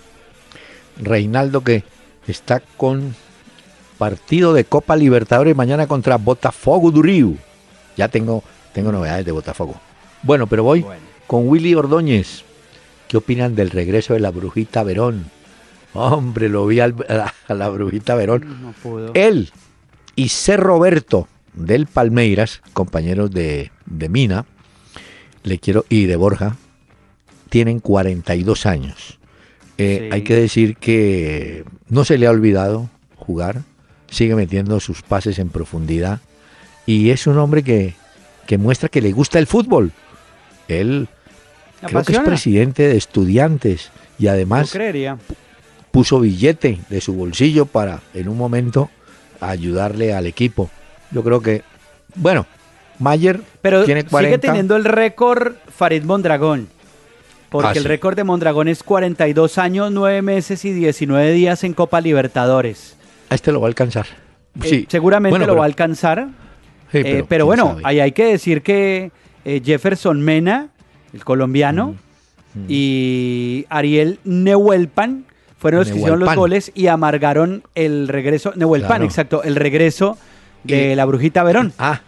Reinaldo 0.99 1.62
que 1.62 1.85
está 2.26 2.61
con 2.76 3.14
partido 3.98 4.52
de 4.52 4.64
Copa 4.64 4.96
Libertadores 4.96 5.56
mañana 5.56 5.87
contra 5.87 6.16
Botafogo 6.16 6.90
do 6.90 7.02
Rio. 7.02 7.35
Ya 7.96 8.08
tengo, 8.08 8.42
tengo 8.72 8.92
novedades 8.92 9.24
de 9.24 9.32
Botafogo. 9.32 9.80
Bueno, 10.22 10.46
pero 10.46 10.64
voy 10.64 10.85
con 11.26 11.48
Willy 11.48 11.74
Ordóñez. 11.74 12.44
¿Qué 13.08 13.16
opinan 13.16 13.54
del 13.54 13.70
regreso 13.70 14.14
de 14.14 14.20
la 14.20 14.30
brujita 14.30 14.82
Verón? 14.82 15.26
Hombre, 15.94 16.48
lo 16.48 16.66
vi 16.66 16.80
a, 16.80 16.92
la, 17.48 17.68
brujita 17.68 18.14
Verón. 18.14 18.74
Él 19.14 19.50
y 20.16 20.28
C. 20.28 20.56
Roberto 20.56 21.28
del 21.52 21.87
Palmeiras, 21.87 22.62
compañeros 22.72 23.30
de, 23.30 23.70
Mina, 23.87 24.46
le 25.42 25.58
quiero, 25.58 25.85
y 25.88 26.06
de 26.06 26.16
Borja, 26.16 26.56
tienen 27.50 27.80
42 27.80 28.66
años. 28.66 29.18
Eh, 29.83 30.09
hay 30.12 30.23
que 30.23 30.37
decir 30.37 30.77
que 30.77 31.64
no 31.88 32.05
se 32.05 32.16
le 32.16 32.27
ha 32.27 32.31
olvidado 32.31 32.88
jugar, 33.16 33.62
sigue 34.11 34.37
metiendo 34.37 34.79
sus 34.79 35.03
pases 35.03 35.38
en 35.38 35.49
profundidad 35.49 36.21
y 36.87 37.11
es 37.11 37.27
un 37.27 37.38
hombre 37.38 37.62
que, 37.62 37.95
que 38.47 38.59
muestra 38.59 38.88
que 38.88 39.01
le 39.01 39.12
gusta 39.12 39.38
el 39.38 39.47
fútbol. 39.47 39.92
Él 40.68 41.09
creo 41.81 42.05
que 42.05 42.12
es 42.12 42.18
presidente 42.21 42.87
de 42.87 42.97
estudiantes 42.97 43.90
y 44.18 44.29
además 44.29 44.73
puso 45.90 46.21
billete 46.21 46.79
de 46.88 47.01
su 47.01 47.14
bolsillo 47.14 47.66
para 47.66 48.01
en 48.14 48.29
un 48.29 48.38
momento 48.38 48.88
ayudarle 49.40 50.14
al 50.14 50.27
equipo. 50.27 50.71
Yo 51.11 51.25
creo 51.25 51.42
que, 51.42 51.62
bueno, 52.14 52.47
Mayer 52.99 53.40
Pero 53.61 53.85
tiene 53.85 54.05
40. 54.05 54.37
sigue 54.37 54.47
teniendo 54.47 54.77
el 54.77 54.85
récord 54.85 55.55
Farid 55.68 56.05
Mondragón. 56.05 56.68
Porque 57.52 57.68
ah, 57.68 57.72
el 57.76 57.84
récord 57.84 58.16
de 58.16 58.24
Mondragón 58.24 58.66
es 58.66 58.82
42 58.82 59.58
años, 59.58 59.92
9 59.92 60.22
meses 60.22 60.64
y 60.64 60.72
19 60.72 61.32
días 61.32 61.62
en 61.62 61.74
Copa 61.74 62.00
Libertadores. 62.00 62.96
A 63.28 63.34
este 63.34 63.52
lo 63.52 63.60
va 63.60 63.66
a 63.66 63.68
alcanzar. 63.68 64.06
Eh, 64.62 64.68
sí. 64.68 64.86
seguramente 64.88 65.46
lo 65.46 65.54
va 65.54 65.62
a 65.62 65.66
alcanzar. 65.66 66.28
Eh, 66.92 67.24
pero, 67.28 67.46
bueno, 67.46 67.78
ahí 67.84 68.00
hay 68.00 68.12
que 68.12 68.24
decir 68.24 68.62
que 68.62 69.12
eh, 69.44 69.62
Jefferson 69.64 70.20
Mena 70.20 70.72
el 71.12 71.24
colombiano, 71.24 71.96
y 72.68 73.66
Ariel 73.70 74.18
Neuelpan 74.24 75.24
fueron 75.58 75.80
los 75.80 75.90
que 75.90 75.96
hicieron 75.96 76.20
los 76.20 76.34
goles 76.34 76.72
y 76.74 76.88
amargaron 76.88 77.62
el 77.74 78.08
regreso, 78.08 78.52
Neuelpan, 78.56 79.02
exacto, 79.02 79.42
el 79.42 79.56
regreso 79.56 80.18
de 80.64 80.96
la 80.96 81.04
brujita 81.04 81.42
Verón. 81.44 81.72
Ah, 81.78 82.00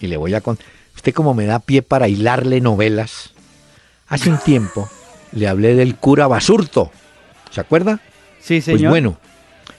y 0.00 0.06
le 0.06 0.16
voy 0.16 0.34
a 0.34 0.40
contar, 0.40 0.66
usted 0.94 1.12
como 1.12 1.34
me 1.34 1.46
da 1.46 1.58
pie 1.58 1.82
para 1.82 2.08
hilarle 2.08 2.60
novelas, 2.60 3.33
hace 4.14 4.30
un 4.30 4.38
tiempo 4.38 4.88
le 5.32 5.48
hablé 5.48 5.74
del 5.74 5.96
cura 5.96 6.26
Basurto, 6.26 6.90
¿se 7.50 7.60
acuerda? 7.60 8.00
Sí, 8.40 8.54
pues 8.54 8.64
señor. 8.64 8.80
Pues 8.80 8.90
bueno, 8.90 9.16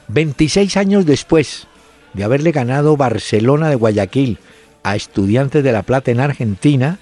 26 0.09 0.77
años 0.77 1.05
después 1.05 1.67
de 2.13 2.23
haberle 2.23 2.51
ganado 2.51 2.97
Barcelona 2.97 3.69
de 3.69 3.75
Guayaquil 3.75 4.37
a 4.83 4.95
Estudiantes 4.95 5.63
de 5.63 5.71
La 5.71 5.83
Plata 5.83 6.11
en 6.11 6.19
Argentina, 6.19 6.99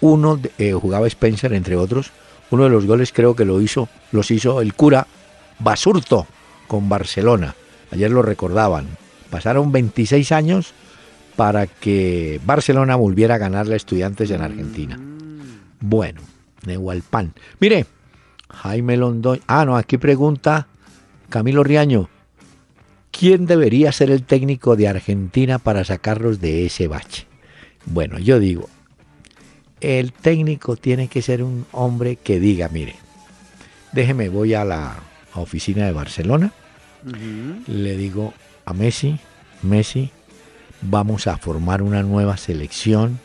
uno 0.00 0.38
eh, 0.58 0.72
jugaba 0.72 1.06
Spencer, 1.06 1.52
entre 1.52 1.76
otros. 1.76 2.10
Uno 2.50 2.64
de 2.64 2.70
los 2.70 2.86
goles 2.86 3.12
creo 3.12 3.34
que 3.34 3.44
lo 3.44 3.60
hizo, 3.60 3.88
los 4.12 4.30
hizo 4.30 4.60
el 4.60 4.74
cura 4.74 5.06
Basurto 5.58 6.26
con 6.68 6.88
Barcelona. 6.88 7.54
Ayer 7.90 8.10
lo 8.10 8.22
recordaban. 8.22 8.86
Pasaron 9.30 9.72
26 9.72 10.30
años 10.32 10.74
para 11.36 11.66
que 11.66 12.40
Barcelona 12.44 12.96
volviera 12.96 13.36
a 13.36 13.38
ganarle 13.38 13.74
a 13.74 13.76
estudiantes 13.76 14.30
en 14.30 14.42
Argentina. 14.42 15.00
Bueno, 15.80 16.20
Nehualpan. 16.66 17.34
Mire, 17.60 17.86
Jaime 18.48 18.96
Londoño. 18.96 19.42
Ah, 19.46 19.64
no, 19.64 19.76
aquí 19.76 19.98
pregunta 19.98 20.68
Camilo 21.28 21.64
Riaño. 21.64 22.08
¿Quién 23.10 23.46
debería 23.46 23.92
ser 23.92 24.10
el 24.10 24.24
técnico 24.24 24.76
de 24.76 24.88
Argentina 24.88 25.58
para 25.58 25.84
sacarlos 25.84 26.40
de 26.40 26.66
ese 26.66 26.88
bache? 26.88 27.26
Bueno, 27.86 28.18
yo 28.18 28.38
digo, 28.40 28.68
el 29.80 30.12
técnico 30.12 30.76
tiene 30.76 31.08
que 31.08 31.22
ser 31.22 31.42
un 31.42 31.66
hombre 31.72 32.16
que 32.16 32.40
diga, 32.40 32.68
mire, 32.68 32.96
déjeme, 33.92 34.28
voy 34.28 34.54
a 34.54 34.64
la 34.64 34.96
oficina 35.34 35.86
de 35.86 35.92
Barcelona, 35.92 36.52
le 37.66 37.96
digo 37.96 38.32
a 38.64 38.72
Messi, 38.72 39.18
Messi, 39.62 40.10
vamos 40.80 41.26
a 41.26 41.36
formar 41.36 41.82
una 41.82 42.02
nueva 42.02 42.36
selección, 42.36 43.20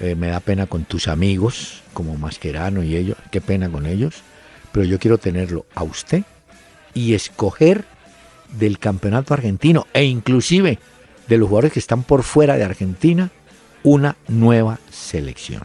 eh, 0.00 0.14
me 0.14 0.28
da 0.28 0.40
pena 0.40 0.66
con 0.66 0.84
tus 0.84 1.08
amigos, 1.08 1.82
como 1.92 2.16
Mascherano 2.16 2.82
y 2.82 2.96
ellos, 2.96 3.16
qué 3.30 3.40
pena 3.40 3.68
con 3.68 3.86
ellos, 3.86 4.22
pero 4.72 4.84
yo 4.84 4.98
quiero 4.98 5.18
tenerlo 5.18 5.66
a 5.74 5.82
usted 5.82 6.22
y 6.94 7.14
escoger 7.14 7.84
del 8.58 8.78
campeonato 8.78 9.34
argentino 9.34 9.86
e 9.92 10.04
inclusive 10.04 10.78
de 11.28 11.36
los 11.36 11.48
jugadores 11.48 11.72
que 11.72 11.78
están 11.78 12.02
por 12.02 12.22
fuera 12.22 12.56
de 12.56 12.64
Argentina 12.64 13.30
una 13.82 14.16
nueva 14.28 14.78
selección. 14.90 15.62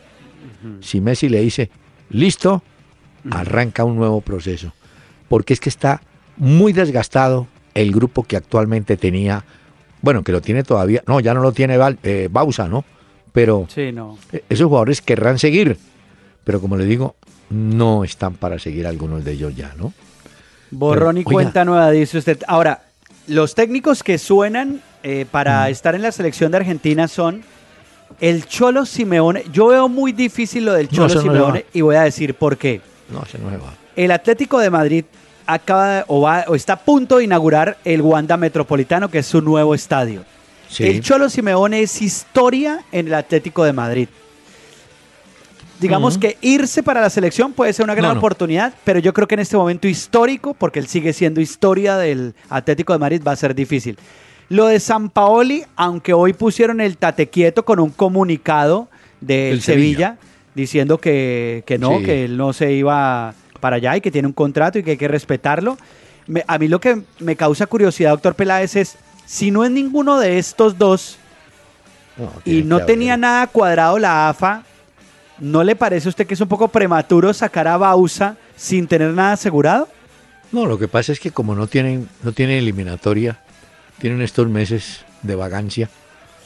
Si 0.79 1.01
Messi 1.01 1.27
le 1.27 1.41
dice, 1.41 1.69
listo, 2.09 2.63
arranca 3.31 3.83
un 3.83 3.97
nuevo 3.97 4.21
proceso. 4.21 4.73
Porque 5.27 5.53
es 5.53 5.59
que 5.59 5.69
está 5.69 6.01
muy 6.37 6.73
desgastado 6.73 7.47
el 7.73 7.91
grupo 7.91 8.23
que 8.23 8.37
actualmente 8.37 8.97
tenía, 8.97 9.43
bueno, 10.01 10.23
que 10.23 10.31
lo 10.31 10.41
tiene 10.41 10.63
todavía, 10.63 11.03
no, 11.07 11.19
ya 11.19 11.33
no 11.33 11.41
lo 11.41 11.51
tiene 11.51 11.77
eh, 12.03 12.29
Bausa, 12.31 12.67
¿no? 12.67 12.85
Pero 13.33 13.67
e, 13.75 14.43
esos 14.49 14.67
jugadores 14.67 15.01
querrán 15.01 15.39
seguir, 15.39 15.77
pero 16.43 16.61
como 16.61 16.77
le 16.77 16.85
digo, 16.85 17.15
no 17.49 18.03
están 18.03 18.35
para 18.35 18.59
seguir 18.59 18.87
algunos 18.87 19.25
de 19.25 19.33
ellos 19.33 19.55
ya, 19.55 19.73
¿no? 19.77 19.91
Borrón 20.71 21.17
y 21.17 21.23
cuenta 21.23 21.65
nueva, 21.65 21.91
dice 21.91 22.17
usted. 22.17 22.41
Ahora, 22.47 22.83
los 23.27 23.55
técnicos 23.55 24.03
que 24.03 24.17
suenan 24.17 24.81
eh, 25.03 25.25
para 25.29 25.69
estar 25.69 25.95
en 25.95 26.01
la 26.01 26.11
selección 26.11 26.51
de 26.51 26.57
Argentina 26.57 27.07
son 27.07 27.43
el 28.19 28.45
Cholo 28.45 28.85
Simeone, 28.85 29.43
yo 29.51 29.67
veo 29.67 29.89
muy 29.89 30.11
difícil 30.11 30.65
lo 30.65 30.73
del 30.73 30.87
Cholo 30.87 31.09
Simeone 31.21 31.65
y 31.73 31.81
voy 31.81 31.95
a 31.95 32.03
decir 32.03 32.35
por 32.35 32.57
qué. 32.57 32.81
No, 33.09 33.25
se 33.25 33.37
no 33.37 33.47
va. 33.47 33.73
El 33.95 34.11
Atlético 34.11 34.59
de 34.59 34.69
Madrid 34.69 35.05
acaba 35.45 36.05
o, 36.07 36.21
va, 36.21 36.45
o 36.47 36.55
está 36.55 36.73
a 36.73 36.79
punto 36.79 37.17
de 37.17 37.25
inaugurar 37.25 37.77
el 37.83 38.01
Wanda 38.01 38.37
Metropolitano, 38.37 39.09
que 39.09 39.19
es 39.19 39.25
su 39.25 39.41
nuevo 39.41 39.75
estadio. 39.75 40.23
El 40.79 41.01
Cholo 41.01 41.29
Simeone 41.29 41.81
es 41.81 42.01
historia 42.01 42.83
en 42.91 43.07
el 43.07 43.13
Atlético 43.13 43.63
de 43.63 43.73
Madrid. 43.73 44.07
digamos 45.79 46.17
que 46.17 46.37
irse 46.41 46.81
para 46.81 47.01
la 47.01 47.09
selección 47.09 47.51
puede 47.51 47.73
ser 47.73 47.83
una 47.83 47.95
gran 47.95 48.17
oportunidad, 48.17 48.73
pero 48.85 48.99
yo 48.99 49.13
creo 49.13 49.27
que 49.27 49.35
en 49.35 49.41
este 49.41 49.57
momento 49.57 49.87
histórico, 49.87 50.53
porque 50.53 50.79
él 50.79 50.87
sigue 50.87 51.11
siendo 51.11 51.41
historia 51.41 51.97
del 51.97 52.33
Atlético 52.49 52.93
de 52.93 52.99
Madrid, 52.99 53.21
va 53.25 53.33
a 53.33 53.35
ser 53.35 53.53
difícil. 53.53 53.97
Lo 54.49 54.67
de 54.67 54.79
San 54.79 55.09
Paoli, 55.09 55.65
aunque 55.75 56.13
hoy 56.13 56.33
pusieron 56.33 56.79
el 56.79 56.97
tate 56.97 57.27
quieto 57.27 57.65
con 57.65 57.79
un 57.79 57.89
comunicado 57.89 58.87
del 59.19 59.61
Sevilla, 59.61 60.17
diciendo 60.55 60.99
que, 60.99 61.63
no, 61.79 62.01
que 62.01 62.25
él 62.25 62.37
no 62.37 62.53
se 62.53 62.71
iba 62.71 63.33
para 63.59 63.77
allá 63.77 63.97
y 63.97 64.01
que 64.01 64.11
tiene 64.11 64.27
un 64.27 64.33
contrato 64.33 64.79
y 64.79 64.83
que 64.83 64.91
hay 64.91 64.97
que 64.97 65.07
respetarlo. 65.07 65.77
a 66.47 66.57
mí 66.57 66.67
lo 66.67 66.79
que 66.79 67.01
me 67.19 67.35
causa 67.35 67.65
curiosidad, 67.65 68.11
doctor 68.11 68.35
Peláez, 68.35 68.75
es 68.75 68.97
si 69.25 69.51
no 69.51 69.63
es 69.63 69.71
ninguno 69.71 70.19
de 70.19 70.37
estos 70.37 70.77
dos 70.77 71.17
y 72.45 72.63
no 72.63 72.85
tenía 72.85 73.17
nada 73.17 73.47
cuadrado 73.47 73.97
la 73.97 74.29
AFA, 74.29 74.63
¿no 75.39 75.63
le 75.63 75.75
parece 75.75 76.07
a 76.07 76.09
usted 76.09 76.27
que 76.27 76.35
es 76.35 76.41
un 76.41 76.47
poco 76.47 76.67
prematuro 76.67 77.33
sacar 77.33 77.67
a 77.67 77.77
Bausa 77.77 78.37
sin 78.55 78.87
tener 78.87 79.11
nada 79.13 79.33
asegurado? 79.33 79.87
No, 80.51 80.65
lo 80.65 80.77
que 80.77 80.87
pasa 80.87 81.11
es 81.11 81.19
que 81.19 81.31
como 81.31 81.55
no 81.55 81.67
tienen, 81.67 82.07
no 82.21 82.31
tienen 82.31 82.57
eliminatoria, 82.57 83.39
tienen 83.99 84.21
estos 84.21 84.47
meses 84.47 85.03
de 85.23 85.35
vagancia, 85.35 85.89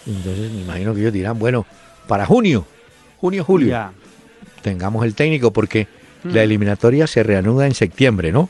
entonces 0.05 0.51
me 0.51 0.61
imagino 0.61 0.93
que 0.93 1.01
ellos 1.01 1.13
dirán, 1.13 1.37
bueno, 1.37 1.65
para 2.07 2.25
junio, 2.25 2.65
junio, 3.19 3.43
julio, 3.43 3.91
tengamos 4.61 5.03
el 5.05 5.13
técnico, 5.13 5.51
porque 5.51 5.87
mm. 6.23 6.29
la 6.29 6.43
eliminatoria 6.43 7.07
se 7.07 7.23
reanuda 7.23 7.65
en 7.67 7.73
septiembre, 7.73 8.31
¿no? 8.31 8.49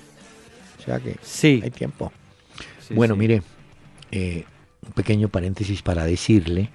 O 0.80 0.84
sea 0.86 1.00
que 1.00 1.16
sí. 1.24 1.62
hay 1.64 1.72
tiempo. 1.72 2.12
bueno, 2.92 3.16
mire, 3.16 3.42
eh, 4.12 4.46
un 4.86 4.94
pequeño 4.94 5.30
paréntesis 5.30 5.82
para 5.82 6.06
decirle 6.06 6.70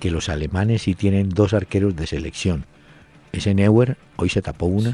que 0.00 0.10
los 0.10 0.28
alemanes 0.28 0.82
sí 0.82 0.94
tienen 0.94 1.28
dos 1.28 1.54
arqueros 1.54 1.96
de 1.96 2.06
selección. 2.06 2.66
Ese 3.32 3.54
Neuer, 3.54 3.96
hoy 4.16 4.28
se 4.28 4.42
tapó 4.42 4.66
una. 4.66 4.92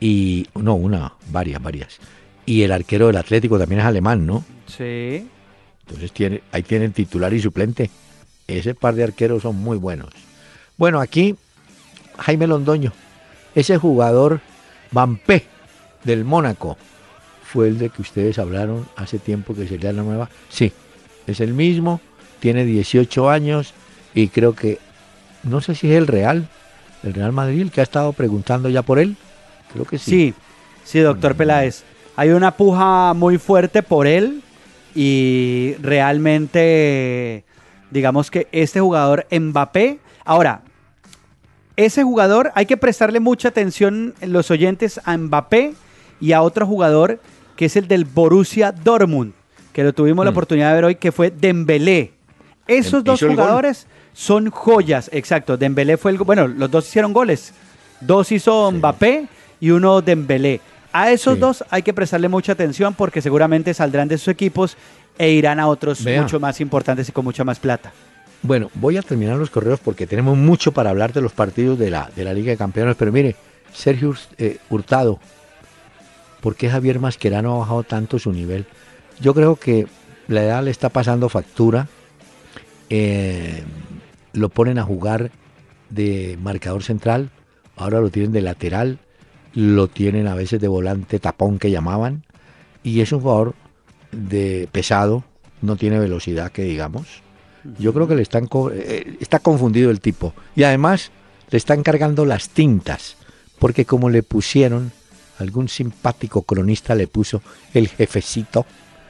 Y, 0.00 0.46
no, 0.54 0.74
una, 0.74 1.14
varias, 1.30 1.62
varias. 1.62 1.98
Y 2.46 2.62
el 2.62 2.72
arquero 2.72 3.06
del 3.08 3.16
Atlético 3.16 3.58
también 3.58 3.80
es 3.80 3.86
alemán, 3.86 4.26
¿no? 4.26 4.44
Sí. 4.66 5.28
Entonces 5.82 6.12
tiene, 6.12 6.42
ahí 6.52 6.62
tienen 6.62 6.92
titular 6.92 7.32
y 7.32 7.40
suplente. 7.40 7.90
Ese 8.46 8.74
par 8.74 8.94
de 8.94 9.04
arqueros 9.04 9.42
son 9.42 9.56
muy 9.56 9.76
buenos. 9.76 10.10
Bueno, 10.76 11.00
aquí 11.00 11.36
Jaime 12.18 12.46
Londoño, 12.46 12.92
ese 13.54 13.76
jugador 13.76 14.40
Vampé 14.90 15.44
del 16.04 16.24
Mónaco, 16.24 16.76
fue 17.44 17.68
el 17.68 17.78
de 17.78 17.90
que 17.90 18.02
ustedes 18.02 18.38
hablaron 18.38 18.86
hace 18.96 19.18
tiempo 19.18 19.54
que 19.54 19.66
sería 19.66 19.92
la 19.92 20.02
nueva. 20.02 20.30
Sí, 20.48 20.72
es 21.26 21.40
el 21.40 21.54
mismo, 21.54 22.00
tiene 22.40 22.64
18 22.64 23.30
años, 23.30 23.74
y 24.14 24.28
creo 24.28 24.54
que, 24.54 24.78
no 25.42 25.60
sé 25.60 25.74
si 25.74 25.90
es 25.90 25.96
el 25.96 26.06
Real, 26.06 26.48
el 27.02 27.14
Real 27.14 27.32
Madrid, 27.32 27.62
el 27.62 27.70
que 27.70 27.80
ha 27.80 27.84
estado 27.84 28.12
preguntando 28.12 28.68
ya 28.68 28.82
por 28.82 28.98
él. 28.98 29.16
Creo 29.72 29.84
que 29.84 29.98
sí. 29.98 30.10
Sí, 30.10 30.34
sí, 30.84 30.98
doctor 31.00 31.34
Peláez. 31.34 31.84
Hay 32.16 32.30
una 32.30 32.50
puja 32.50 33.14
muy 33.14 33.38
fuerte 33.38 33.82
por 33.82 34.06
él 34.06 34.42
y 34.94 35.74
realmente, 35.80 37.44
digamos 37.90 38.30
que 38.30 38.48
este 38.52 38.80
jugador 38.80 39.26
Mbappé, 39.30 40.00
ahora, 40.24 40.62
ese 41.76 42.02
jugador 42.02 42.52
hay 42.54 42.66
que 42.66 42.76
prestarle 42.76 43.20
mucha 43.20 43.48
atención 43.48 44.14
en 44.20 44.32
los 44.32 44.50
oyentes 44.50 45.00
a 45.04 45.16
Mbappé 45.16 45.74
y 46.20 46.32
a 46.32 46.42
otro 46.42 46.66
jugador 46.66 47.20
que 47.56 47.66
es 47.66 47.76
el 47.76 47.88
del 47.88 48.04
Borussia 48.04 48.72
Dortmund, 48.72 49.32
que 49.80 49.84
lo 49.84 49.94
tuvimos 49.94 50.26
la 50.26 50.30
mm. 50.30 50.34
oportunidad 50.34 50.68
de 50.68 50.74
ver 50.74 50.84
hoy, 50.84 50.94
que 50.96 51.10
fue 51.10 51.30
Dembélé. 51.30 52.12
Esos 52.66 53.02
dos 53.02 53.18
jugadores 53.18 53.86
son 54.12 54.50
joyas, 54.50 55.08
exacto. 55.10 55.56
Dembélé 55.56 55.96
fue 55.96 56.10
el... 56.10 56.18
Bueno, 56.18 56.46
los 56.46 56.70
dos 56.70 56.86
hicieron 56.86 57.14
goles. 57.14 57.54
Dos 57.98 58.30
hizo 58.30 58.70
Mbappé 58.70 59.26
y 59.58 59.70
uno 59.70 60.02
Dembélé. 60.02 60.60
A 60.92 61.10
esos 61.10 61.38
dos 61.38 61.64
hay 61.70 61.82
que 61.82 61.94
prestarle 61.94 62.28
mucha 62.28 62.52
atención 62.52 62.92
porque 62.92 63.22
seguramente 63.22 63.72
saldrán 63.72 64.08
de 64.08 64.18
sus 64.18 64.28
equipos 64.28 64.76
e 65.16 65.30
irán 65.30 65.58
a 65.58 65.66
otros 65.66 66.04
mucho 66.04 66.38
más 66.38 66.60
importantes 66.60 67.08
y 67.08 67.12
con 67.12 67.24
mucha 67.24 67.42
más 67.42 67.58
plata. 67.58 67.90
Bueno, 68.42 68.70
voy 68.74 68.98
a 68.98 69.02
terminar 69.02 69.38
los 69.38 69.48
correos 69.48 69.80
porque 69.80 70.06
tenemos 70.06 70.36
mucho 70.36 70.72
para 70.72 70.90
hablar 70.90 71.14
de 71.14 71.22
los 71.22 71.32
partidos 71.32 71.78
de 71.78 71.88
la, 71.88 72.10
de 72.14 72.24
la 72.24 72.34
Liga 72.34 72.50
de 72.50 72.58
Campeones, 72.58 72.96
pero 72.98 73.12
mire, 73.12 73.34
Sergio 73.72 74.14
eh, 74.36 74.58
Hurtado, 74.68 75.20
¿por 76.42 76.54
qué 76.54 76.68
Javier 76.68 77.00
Mascherano 77.00 77.54
ha 77.54 77.58
bajado 77.60 77.82
tanto 77.82 78.18
su 78.18 78.30
nivel? 78.30 78.66
Yo 79.20 79.34
creo 79.34 79.56
que 79.56 79.86
la 80.28 80.42
edad 80.42 80.64
le 80.64 80.70
está 80.70 80.88
pasando 80.88 81.28
factura. 81.28 81.88
Eh, 82.88 83.62
lo 84.32 84.48
ponen 84.48 84.78
a 84.78 84.84
jugar 84.84 85.30
de 85.90 86.38
marcador 86.40 86.82
central, 86.82 87.30
ahora 87.76 88.00
lo 88.00 88.10
tienen 88.10 88.32
de 88.32 88.40
lateral, 88.40 88.98
lo 89.54 89.88
tienen 89.88 90.28
a 90.28 90.34
veces 90.34 90.60
de 90.60 90.68
volante 90.68 91.18
tapón 91.18 91.58
que 91.58 91.70
llamaban, 91.70 92.24
y 92.82 93.00
es 93.00 93.12
un 93.12 93.20
jugador 93.20 93.54
de 94.12 94.68
pesado, 94.70 95.24
no 95.62 95.76
tiene 95.76 95.98
velocidad 95.98 96.52
que 96.52 96.62
digamos. 96.62 97.22
Yo 97.78 97.92
creo 97.92 98.08
que 98.08 98.14
le 98.14 98.22
están 98.22 98.48
eh, 98.72 99.16
está 99.20 99.38
confundido 99.38 99.90
el 99.90 100.00
tipo 100.00 100.32
y 100.56 100.62
además 100.62 101.10
le 101.50 101.58
están 101.58 101.82
cargando 101.82 102.24
las 102.24 102.48
tintas, 102.48 103.16
porque 103.58 103.84
como 103.84 104.08
le 104.08 104.22
pusieron 104.22 104.92
algún 105.38 105.68
simpático 105.68 106.42
cronista 106.42 106.94
le 106.94 107.06
puso 107.06 107.42
el 107.74 107.88
jefecito, 107.88 108.64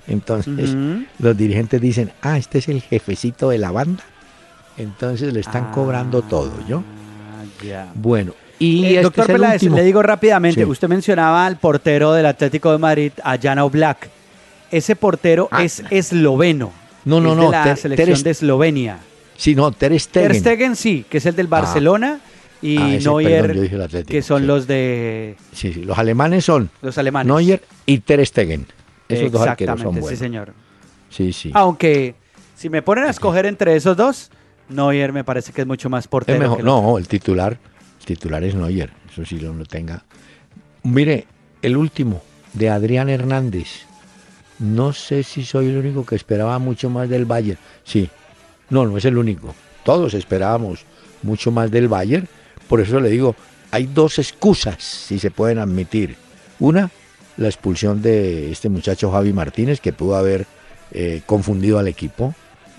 entonces 0.06 0.74
los 1.18 1.36
dirigentes 1.36 1.80
dicen, 1.80 2.12
"Ah, 2.22 2.38
este 2.38 2.58
es 2.58 2.68
el 2.68 2.80
jefecito 2.80 3.50
de 3.50 3.58
la 3.58 3.70
banda." 3.70 4.02
Entonces 4.76 5.32
le 5.32 5.40
están 5.40 5.70
cobrando 5.72 6.22
todo, 6.22 6.52
¿yo? 6.66 6.82
Ah, 7.74 7.86
bueno, 7.94 8.32
y 8.60 8.84
eh, 8.84 8.88
este 8.88 9.02
doctor 9.02 9.26
Peláez, 9.26 9.62
le 9.62 9.82
digo 9.82 10.02
rápidamente, 10.02 10.64
usted 10.66 10.86
mencionaba 10.86 11.46
al 11.46 11.56
portero 11.56 12.12
del 12.12 12.26
Atlético 12.26 12.70
de 12.72 12.78
Madrid, 12.78 13.12
a 13.24 13.38
Jano 13.38 13.68
Black. 13.70 14.08
Ese 14.70 14.94
portero 14.94 15.48
ah. 15.50 15.64
es 15.64 15.82
esloveno. 15.90 16.70
No, 17.06 17.20
no, 17.20 17.32
es 17.32 17.36
no. 17.38 17.50
De 17.50 17.50
la 17.50 17.76
selección 17.76 18.22
de 18.22 18.30
Eslovenia. 18.30 18.98
Sí, 19.36 19.54
no, 19.54 19.72
Ter 19.72 19.98
Stegen. 19.98 20.28
Ter 20.28 20.38
Stegen 20.38 20.76
sí, 20.76 21.06
que 21.08 21.18
es 21.18 21.26
el 21.26 21.34
del 21.34 21.46
ah. 21.46 21.50
Barcelona. 21.50 22.20
y 22.60 22.76
Neuer, 22.76 24.04
que 24.06 24.20
son 24.20 24.46
los 24.46 24.66
de... 24.66 25.36
Sí, 25.54 25.72
sí, 25.72 25.82
los 25.82 25.98
alemanes 25.98 26.44
son... 26.44 26.68
Los 26.82 26.98
alemanes. 26.98 27.26
Neuer 27.26 27.62
y 27.86 28.00
Ter 28.00 28.24
Stegen. 28.26 28.66
Esos 29.10 29.32
dos 29.32 29.42
arqueros 29.42 29.80
son 29.80 29.92
buenos. 29.92 30.10
sí, 30.10 30.16
señor. 30.16 30.52
Sí, 31.08 31.32
sí. 31.32 31.50
Aunque, 31.54 32.14
si 32.56 32.70
me 32.70 32.82
ponen 32.82 33.04
a 33.04 33.10
escoger 33.10 33.46
entre 33.46 33.74
esos 33.74 33.96
dos, 33.96 34.30
Neuer 34.68 35.12
me 35.12 35.24
parece 35.24 35.52
que 35.52 35.62
es 35.62 35.66
mucho 35.66 35.90
más 35.90 36.06
portero. 36.06 36.58
no, 36.62 36.98
el 36.98 37.08
titular, 37.08 37.58
el 37.98 38.06
titular 38.06 38.42
es 38.44 38.54
Neuer, 38.54 38.90
eso 39.10 39.24
sí 39.24 39.38
lo 39.40 39.52
tenga. 39.64 40.04
Mire, 40.82 41.26
el 41.62 41.76
último, 41.76 42.22
de 42.52 42.70
Adrián 42.70 43.08
Hernández. 43.08 43.86
No 44.58 44.92
sé 44.92 45.22
si 45.22 45.44
soy 45.44 45.68
el 45.68 45.78
único 45.78 46.04
que 46.04 46.16
esperaba 46.16 46.58
mucho 46.58 46.90
más 46.90 47.08
del 47.08 47.24
Bayern. 47.24 47.58
Sí, 47.84 48.10
no, 48.68 48.86
no 48.86 48.96
es 48.96 49.04
el 49.04 49.16
único. 49.16 49.54
Todos 49.84 50.14
esperábamos 50.14 50.84
mucho 51.22 51.50
más 51.50 51.70
del 51.70 51.88
Bayern. 51.88 52.28
Por 52.68 52.80
eso 52.80 53.00
le 53.00 53.08
digo, 53.08 53.34
hay 53.70 53.86
dos 53.86 54.18
excusas, 54.18 54.82
si 54.82 55.18
se 55.18 55.30
pueden 55.30 55.58
admitir. 55.58 56.16
Una, 56.58 56.90
la 57.40 57.48
expulsión 57.48 58.02
de 58.02 58.52
este 58.52 58.68
muchacho 58.68 59.10
Javi 59.10 59.32
Martínez, 59.32 59.80
que 59.80 59.94
pudo 59.94 60.14
haber 60.14 60.46
eh, 60.92 61.22
confundido 61.24 61.78
al 61.78 61.88
equipo. 61.88 62.34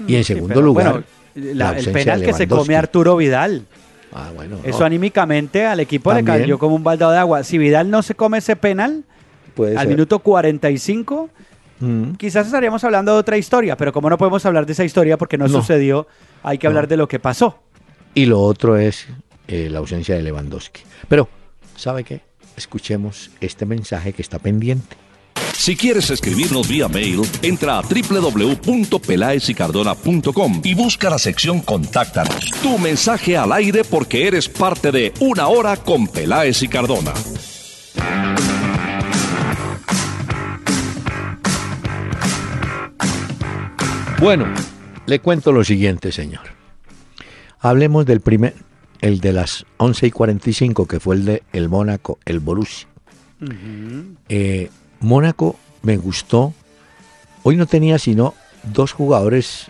Y 0.07 0.15
en 0.15 0.23
segundo 0.23 0.61
lugar, 0.61 1.03
el 1.35 1.91
penal 1.91 2.21
que 2.21 2.33
se 2.33 2.47
come 2.47 2.75
Arturo 2.75 3.17
Vidal. 3.17 3.63
Ah, 4.13 4.29
bueno, 4.35 4.59
Eso 4.63 4.85
anímicamente 4.85 5.65
al 5.65 5.79
equipo 5.79 6.13
le 6.13 6.23
cayó 6.23 6.59
como 6.59 6.75
un 6.75 6.83
baldado 6.83 7.11
de 7.11 7.17
agua. 7.17 7.43
Si 7.43 7.57
Vidal 7.57 7.89
no 7.89 8.03
se 8.03 8.13
come 8.13 8.37
ese 8.37 8.55
penal, 8.55 9.03
al 9.77 9.87
minuto 9.87 10.19
45, 10.19 11.29
mm. 11.79 12.11
quizás 12.13 12.45
estaríamos 12.45 12.83
hablando 12.83 13.13
de 13.13 13.19
otra 13.19 13.37
historia, 13.37 13.75
pero 13.77 13.91
como 13.91 14.09
no 14.09 14.17
podemos 14.17 14.45
hablar 14.45 14.67
de 14.67 14.73
esa 14.73 14.83
historia 14.83 15.17
porque 15.17 15.39
no, 15.39 15.49
sucedió, 15.49 16.07
hay 16.43 16.59
que 16.59 16.67
hablar 16.67 16.87
de 16.87 16.97
lo 16.97 17.07
que 17.07 17.19
pasó. 17.19 17.59
Y 18.13 18.25
lo 18.25 18.41
otro 18.41 18.77
es 18.77 19.07
eh, 19.47 19.69
la 19.71 19.79
ausencia 19.79 20.15
de 20.15 20.21
Lewandowski. 20.21 20.81
Pero, 21.07 21.29
¿sabe 21.75 22.03
qué? 22.03 22.30
Escuchemos 22.61 23.31
este 23.41 23.65
mensaje 23.65 24.13
que 24.13 24.21
está 24.21 24.37
pendiente. 24.37 24.95
Si 25.53 25.75
quieres 25.75 26.11
escribirnos 26.11 26.67
vía 26.67 26.87
mail, 26.87 27.23
entra 27.41 27.79
a 27.79 27.81
www.pelaesicardona.com 27.81 30.61
y 30.63 30.75
busca 30.75 31.09
la 31.09 31.17
sección 31.17 31.61
Contáctanos. 31.61 32.51
Tu 32.61 32.77
mensaje 32.77 33.35
al 33.35 33.51
aire 33.51 33.83
porque 33.83 34.27
eres 34.27 34.47
parte 34.47 34.91
de 34.91 35.11
Una 35.19 35.47
Hora 35.47 35.75
con 35.75 36.07
Peláez 36.07 36.61
y 36.61 36.67
Cardona. 36.67 37.13
Bueno, 44.19 44.45
le 45.07 45.17
cuento 45.17 45.51
lo 45.51 45.63
siguiente, 45.63 46.11
señor. 46.11 46.43
Hablemos 47.59 48.05
del 48.05 48.21
primer, 48.21 48.53
el 49.01 49.19
de 49.19 49.33
las 49.33 49.65
11 49.77 50.07
y 50.07 50.11
45, 50.11 50.87
que 50.87 50.99
fue 50.99 51.15
el 51.15 51.25
de 51.25 51.43
el 51.51 51.69
Mónaco, 51.69 52.19
el 52.25 52.39
Borussia. 52.39 52.87
Mónaco 54.99 55.57
me 55.81 55.97
gustó. 55.97 56.53
Hoy 57.43 57.57
no 57.57 57.65
tenía 57.65 57.97
sino 57.97 58.35
dos 58.63 58.93
jugadores 58.93 59.67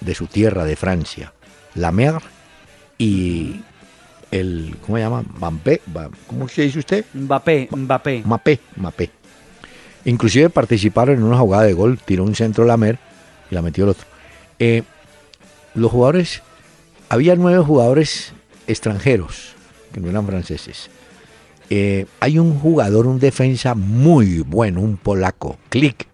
de 0.00 0.14
su 0.14 0.26
tierra, 0.26 0.64
de 0.64 0.76
Francia, 0.76 1.34
Lamer 1.74 2.14
y 2.96 3.60
el 4.30 4.76
¿cómo 4.84 4.96
se 4.96 5.02
llama? 5.02 5.22
Mbappé, 5.22 5.82
¿cómo 6.26 6.48
se 6.48 6.62
dice 6.62 6.78
usted? 6.78 7.04
Mbappé, 7.12 7.68
Mbappé. 7.70 8.22
Mbappé, 8.24 8.60
Mbappé. 8.76 9.10
Inclusive 10.06 10.48
participaron 10.48 11.16
en 11.16 11.24
una 11.24 11.38
jugada 11.38 11.64
de 11.64 11.74
gol, 11.74 11.98
tiró 11.98 12.24
un 12.24 12.34
centro 12.34 12.64
la 12.64 12.78
mer 12.78 12.98
y 13.50 13.54
la 13.54 13.62
metió 13.62 13.84
el 13.84 13.90
otro. 13.90 14.06
Eh, 14.58 14.82
los 15.74 15.90
jugadores, 15.90 16.42
había 17.08 17.36
nueve 17.36 17.62
jugadores 17.62 18.32
extranjeros, 18.66 19.54
que 19.92 20.00
no 20.00 20.08
eran 20.08 20.26
franceses. 20.26 20.90
Eh, 21.68 22.06
hay 22.18 22.38
un 22.38 22.58
jugador, 22.58 23.06
un 23.06 23.20
defensa 23.20 23.74
muy 23.74 24.40
bueno, 24.40 24.80
un 24.80 24.96
polaco, 24.96 25.58
Click, 25.68 26.06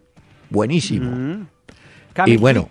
buenísimo. 0.51 1.11
Mm. 1.11 1.47
Y 2.27 2.37
bueno, 2.37 2.69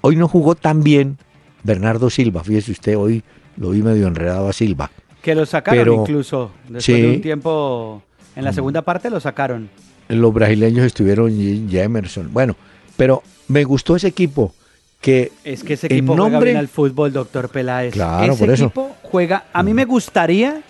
hoy 0.00 0.16
no 0.16 0.28
jugó 0.28 0.54
tan 0.54 0.82
bien 0.82 1.18
Bernardo 1.62 2.10
Silva, 2.10 2.42
fíjese 2.44 2.72
usted, 2.72 2.96
hoy 2.96 3.22
lo 3.56 3.70
vi 3.70 3.82
medio 3.82 4.06
enredado 4.06 4.48
a 4.48 4.52
Silva. 4.52 4.90
Que 5.22 5.34
lo 5.34 5.46
sacaron 5.46 6.00
incluso, 6.00 6.50
después 6.68 7.02
de 7.02 7.10
un 7.10 7.20
tiempo, 7.20 8.02
en 8.36 8.44
la 8.44 8.52
segunda 8.52 8.82
parte 8.82 9.08
lo 9.10 9.20
sacaron. 9.20 9.70
Los 10.08 10.34
brasileños 10.34 10.84
estuvieron 10.84 11.32
y 11.32 11.76
Emerson, 11.76 12.32
bueno, 12.32 12.56
pero 12.96 13.22
me 13.48 13.64
gustó 13.64 13.96
ese 13.96 14.08
equipo 14.08 14.54
que 15.04 15.32
es 15.44 15.62
que 15.62 15.74
ese 15.74 15.88
equipo 15.88 16.16
juega 16.16 16.40
bien 16.40 16.56
al 16.56 16.68
fútbol, 16.68 17.12
doctor 17.12 17.50
Peláez. 17.50 17.92
Claro, 17.92 18.32
ese 18.32 18.46
por 18.46 18.54
equipo 18.54 18.96
juega. 19.02 19.44
A 19.52 19.62
mí 19.62 19.74
me 19.74 19.84
gustaría 19.84 20.62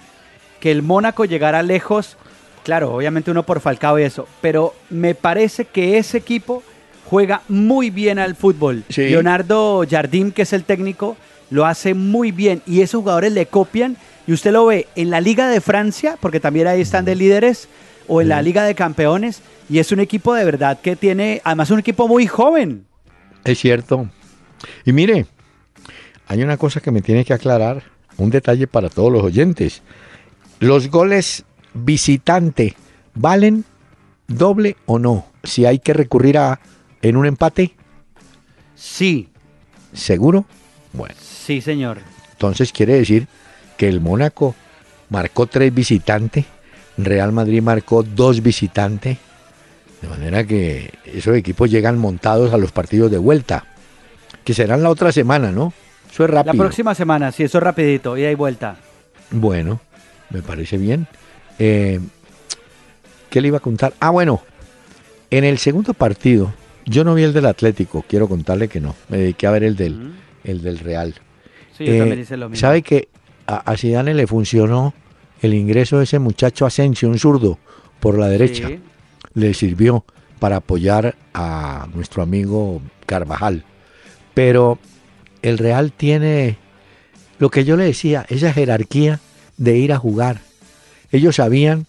que 0.59 0.73
el 0.73 0.83
Mónaco 0.83 1.25
llegara 1.25 1.62
lejos. 1.62 2.16
Claro, 2.64 2.92
obviamente 2.92 3.31
uno 3.31 3.44
por 3.44 3.61
Falcao 3.61 3.97
y 3.97 4.03
eso, 4.03 4.27
pero 4.40 4.75
me 4.90 5.14
parece 5.14 5.66
que 5.66 5.99
ese 5.99 6.18
equipo 6.18 6.64
juega 7.05 7.42
muy 7.47 7.90
bien 7.90 8.18
al 8.18 8.35
fútbol. 8.35 8.83
Leonardo 8.97 9.85
Jardim, 9.88 10.33
que 10.33 10.42
es 10.42 10.53
el 10.53 10.64
técnico, 10.64 11.16
lo 11.51 11.64
hace 11.64 11.94
muy 11.94 12.33
bien 12.33 12.61
y 12.66 12.81
esos 12.81 13.03
jugadores 13.03 13.31
le 13.31 13.47
copian 13.47 13.97
y 14.27 14.33
usted 14.33 14.51
lo 14.51 14.66
ve 14.66 14.88
en 14.97 15.11
la 15.11 15.20
Liga 15.20 15.49
de 15.49 15.61
Francia, 15.61 16.18
porque 16.20 16.40
también 16.40 16.66
ahí 16.66 16.81
están 16.81 17.05
de 17.05 17.14
líderes, 17.14 17.68
o 18.09 18.20
en 18.20 18.31
la 18.31 18.42
Liga 18.42 18.64
de 18.64 18.75
Campeones, 18.75 19.42
y 19.70 19.79
es 19.79 19.92
un 19.92 20.01
equipo 20.01 20.35
de 20.35 20.44
verdad 20.44 20.81
que 20.81 20.97
tiene, 20.97 21.40
además 21.44 21.70
un 21.70 21.79
equipo 21.79 22.09
muy 22.09 22.27
joven. 22.27 22.87
Es 23.44 23.59
cierto, 23.59 24.09
y 24.85 24.92
mire, 24.92 25.27
hay 26.27 26.42
una 26.42 26.57
cosa 26.57 26.81
que 26.81 26.90
me 26.90 27.03
tiene 27.03 27.24
que 27.24 27.35
aclarar, 27.35 27.83
un 28.16 28.31
detalle 28.31 28.66
para 28.66 28.88
todos 28.88 29.12
los 29.12 29.22
oyentes. 29.22 29.83
Los 30.61 30.90
goles 30.90 31.44
visitante, 31.74 32.74
¿valen 33.14 33.64
doble 34.27 34.77
o 34.87 34.98
no? 34.98 35.27
Si 35.42 35.66
hay 35.66 35.79
que 35.79 35.92
recurrir 35.92 36.38
a 36.38 36.61
en 37.03 37.16
un 37.16 37.27
empate. 37.27 37.74
Sí. 38.74 39.29
¿Seguro? 39.92 40.46
Bueno. 40.92 41.14
Sí, 41.20 41.61
señor. 41.61 41.98
Entonces 42.33 42.72
quiere 42.72 42.94
decir 42.94 43.29
que 43.77 43.88
el 43.88 44.00
Mónaco 44.00 44.55
marcó 45.11 45.46
tres 45.46 45.72
visitantes, 45.74 46.46
Real 46.96 47.33
Madrid 47.33 47.62
marcó 47.62 48.03
dos 48.03 48.42
visitantes, 48.42 49.18
de 50.00 50.09
manera 50.09 50.44
que 50.44 50.92
esos 51.05 51.37
equipos 51.37 51.70
llegan 51.70 51.98
montados 51.98 52.53
a 52.53 52.59
los 52.59 52.72
partidos 52.72 53.11
de 53.11 53.18
vuelta 53.18 53.74
que 54.45 54.55
serán 54.55 54.83
la 54.83 54.91
otra 54.91 55.11
semana, 55.11 55.51
¿no? 55.51 55.73
Eso 56.11 56.25
es 56.25 56.31
rápido. 56.31 56.55
La 56.55 56.59
próxima 56.59 56.95
semana, 56.95 57.33
sí, 57.33 57.43
eso 57.43 57.59
es 57.59 57.65
rapidito, 57.65 58.17
y 58.17 58.25
hay 58.25 58.35
vuelta. 58.35 58.77
Bueno, 59.31 59.81
me 60.31 60.43
parece 60.43 60.77
bien. 60.77 61.07
Eh, 61.59 61.99
¿Qué 63.31 63.41
le 63.41 63.49
iba 63.49 63.57
a 63.57 63.61
contar? 63.61 63.95
Ah, 63.99 64.11
bueno, 64.11 64.43
en 65.31 65.45
el 65.45 65.59
segundo 65.59 65.95
partido, 65.95 66.53
yo 66.85 67.03
no 67.03 67.15
vi 67.15 67.25
el 67.25 67.33
del 67.33 67.47
Atlético, 67.47 68.05
quiero 68.07 68.29
contarle 68.29 68.69
que 68.69 68.81
no, 68.81 68.95
me 69.09 69.19
dediqué 69.19 69.47
a 69.47 69.51
ver 69.51 69.65
el 69.65 69.77
del, 69.77 70.13
el 70.45 70.63
del 70.63 70.79
Real. 70.79 71.15
Sí, 71.77 71.87
yo 71.87 71.99
también 71.99 72.21
hice 72.21 72.37
lo 72.37 72.49
mismo. 72.49 72.61
¿Sabe 72.61 72.83
que 72.83 73.09
a, 73.47 73.57
a 73.57 73.77
Zidane 73.77 74.15
le 74.15 74.27
funcionó 74.27 74.95
el 75.43 75.55
ingreso 75.55 75.99
de 75.99 76.05
ese 76.05 76.19
muchacho 76.19 76.67
Asensio, 76.67 77.09
un 77.09 77.19
zurdo, 77.19 77.59
por 77.99 78.19
la 78.19 78.29
derecha? 78.29 78.69
Le 79.33 79.55
sirvió 79.55 80.05
para 80.39 80.57
apoyar 80.57 81.17
a 81.33 81.89
nuestro 81.95 82.23
amigo 82.23 82.81
Carvajal. 83.07 83.65
Pero 84.35 84.79
el 85.42 85.59
Real 85.59 85.92
tiene 85.92 86.59
lo 87.38 87.51
que 87.51 87.64
yo 87.64 87.77
le 87.77 87.85
decía, 87.85 88.27
esa 88.29 88.53
jerarquía 88.53 89.20
de 89.57 89.77
ir 89.77 89.92
a 89.92 89.99
jugar. 89.99 90.40
Ellos 91.12 91.37
sabían 91.37 91.87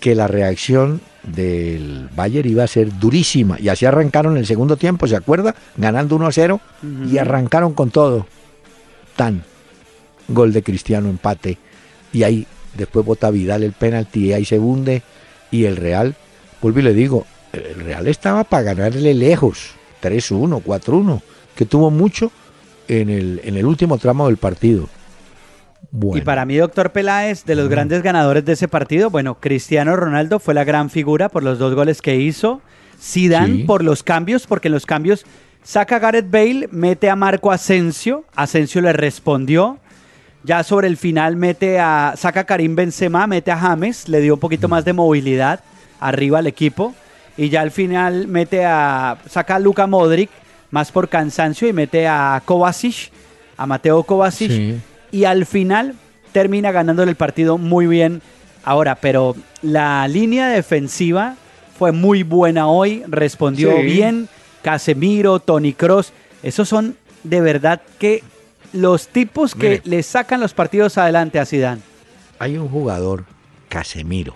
que 0.00 0.14
la 0.14 0.26
reacción 0.26 1.00
del 1.22 2.08
Bayern 2.14 2.48
iba 2.48 2.64
a 2.64 2.68
ser 2.68 2.98
durísima 2.98 3.58
y 3.58 3.68
así 3.68 3.86
arrancaron 3.86 4.36
el 4.36 4.46
segundo 4.46 4.76
tiempo, 4.76 5.06
¿se 5.06 5.16
acuerda? 5.16 5.54
Ganando 5.76 6.16
1 6.16 6.26
a 6.26 6.32
0 6.32 6.60
y 7.10 7.18
arrancaron 7.18 7.72
con 7.72 7.90
todo. 7.90 8.26
Tan 9.16 9.42
gol 10.28 10.52
de 10.52 10.62
Cristiano 10.62 11.08
empate 11.08 11.58
y 12.12 12.22
ahí 12.22 12.46
después 12.76 13.04
bota 13.04 13.30
Vidal 13.30 13.62
el 13.62 13.72
penalti 13.72 14.26
y 14.26 14.32
ahí 14.32 14.44
se 14.44 14.58
hunde 14.58 15.02
y 15.50 15.64
el 15.64 15.76
Real, 15.76 16.14
vuelvo 16.60 16.80
y 16.80 16.82
le 16.82 16.94
digo, 16.94 17.26
el 17.52 17.84
Real 17.84 18.06
estaba 18.08 18.44
para 18.44 18.74
ganarle 18.74 19.14
lejos, 19.14 19.70
3-1, 20.02 20.62
4-1 20.62 21.22
que 21.54 21.64
tuvo 21.64 21.90
mucho 21.90 22.30
en 22.88 23.10
el, 23.10 23.40
en 23.44 23.56
el 23.56 23.66
último 23.66 23.98
tramo 23.98 24.26
del 24.26 24.36
partido. 24.36 24.88
Y 26.14 26.22
para 26.22 26.44
mí, 26.44 26.56
doctor 26.56 26.90
Peláez, 26.90 27.44
de 27.44 27.54
los 27.54 27.68
grandes 27.68 28.02
ganadores 28.02 28.44
de 28.44 28.54
ese 28.54 28.66
partido, 28.66 29.10
bueno, 29.10 29.36
Cristiano 29.38 29.94
Ronaldo 29.94 30.40
fue 30.40 30.54
la 30.54 30.64
gran 30.64 30.90
figura 30.90 31.28
por 31.28 31.44
los 31.44 31.58
dos 31.58 31.74
goles 31.74 32.02
que 32.02 32.16
hizo. 32.16 32.60
Zidane 33.00 33.64
por 33.64 33.84
los 33.84 34.02
cambios, 34.02 34.46
porque 34.46 34.68
en 34.68 34.74
los 34.74 34.86
cambios 34.86 35.24
saca 35.62 35.96
a 35.96 35.98
Gareth 35.98 36.30
Bale, 36.30 36.68
mete 36.72 37.10
a 37.10 37.16
Marco 37.16 37.52
Asensio, 37.52 38.24
Asensio 38.34 38.80
le 38.80 38.92
respondió. 38.92 39.78
Ya 40.42 40.62
sobre 40.62 40.88
el 40.88 40.96
final 40.96 41.36
mete 41.36 41.78
a 41.78 42.14
saca 42.16 42.40
a 42.40 42.44
Karim 42.44 42.76
Benzema, 42.76 43.26
mete 43.26 43.50
a 43.50 43.56
James, 43.56 44.08
le 44.08 44.20
dio 44.20 44.34
un 44.34 44.40
poquito 44.40 44.68
más 44.68 44.84
de 44.84 44.92
movilidad 44.92 45.60
arriba 46.00 46.38
al 46.38 46.46
equipo 46.46 46.94
y 47.36 47.48
ya 47.48 47.62
al 47.62 47.70
final 47.70 48.26
mete 48.28 48.64
a 48.64 49.18
saca 49.28 49.56
a 49.56 49.58
Luka 49.58 49.86
Modric 49.86 50.30
más 50.74 50.90
por 50.90 51.08
cansancio 51.08 51.68
y 51.68 51.72
mete 51.72 52.08
a 52.08 52.42
Kovacic, 52.44 53.12
a 53.56 53.64
Mateo 53.64 54.02
Kovacic, 54.02 54.80
y 55.12 55.22
al 55.24 55.46
final 55.46 55.94
termina 56.32 56.72
ganándole 56.72 57.12
el 57.12 57.16
partido 57.16 57.58
muy 57.58 57.86
bien. 57.86 58.22
Ahora, 58.64 58.96
pero 58.96 59.36
la 59.62 60.08
línea 60.08 60.48
defensiva 60.48 61.36
fue 61.78 61.92
muy 61.92 62.24
buena 62.24 62.66
hoy, 62.66 63.04
respondió 63.06 63.80
bien, 63.82 64.28
Casemiro, 64.62 65.38
Tony 65.38 65.74
Cross, 65.74 66.12
esos 66.42 66.68
son 66.68 66.96
de 67.22 67.40
verdad 67.40 67.80
que 68.00 68.24
los 68.72 69.06
tipos 69.06 69.54
que 69.54 69.80
le 69.84 70.02
sacan 70.02 70.40
los 70.40 70.54
partidos 70.54 70.98
adelante 70.98 71.38
a 71.38 71.46
Zidane. 71.46 71.82
Hay 72.40 72.58
un 72.58 72.68
jugador, 72.68 73.26
Casemiro. 73.68 74.34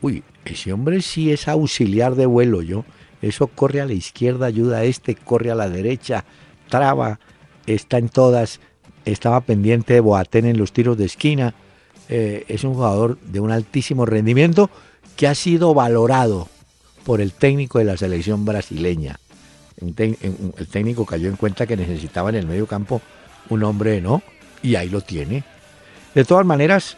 Uy, 0.00 0.24
ese 0.44 0.72
hombre 0.72 1.00
sí 1.00 1.30
es 1.30 1.46
auxiliar 1.46 2.16
de 2.16 2.26
vuelo, 2.26 2.60
yo 2.60 2.84
eso 3.22 3.48
corre 3.48 3.80
a 3.80 3.86
la 3.86 3.92
izquierda, 3.92 4.46
ayuda 4.46 4.78
a 4.78 4.84
este, 4.84 5.14
corre 5.14 5.50
a 5.50 5.54
la 5.54 5.68
derecha, 5.68 6.24
traba, 6.68 7.18
está 7.66 7.98
en 7.98 8.08
todas, 8.08 8.60
estaba 9.04 9.40
pendiente 9.40 9.94
de 9.94 10.00
Boateng 10.00 10.46
en 10.46 10.58
los 10.58 10.72
tiros 10.72 10.96
de 10.96 11.06
esquina. 11.06 11.54
Eh, 12.08 12.44
es 12.48 12.64
un 12.64 12.74
jugador 12.74 13.18
de 13.20 13.40
un 13.40 13.50
altísimo 13.50 14.06
rendimiento 14.06 14.70
que 15.16 15.26
ha 15.26 15.34
sido 15.34 15.74
valorado 15.74 16.48
por 17.04 17.20
el 17.20 17.32
técnico 17.32 17.78
de 17.78 17.84
la 17.84 17.96
selección 17.96 18.44
brasileña. 18.44 19.18
El 19.80 19.94
técnico 19.94 21.06
cayó 21.06 21.28
en 21.28 21.36
cuenta 21.36 21.66
que 21.66 21.76
necesitaba 21.76 22.30
en 22.30 22.36
el 22.36 22.46
medio 22.46 22.66
campo 22.66 23.00
un 23.48 23.62
hombre, 23.62 24.00
¿no? 24.00 24.22
Y 24.62 24.74
ahí 24.74 24.88
lo 24.88 25.00
tiene. 25.00 25.44
De 26.14 26.24
todas 26.24 26.44
maneras, 26.44 26.96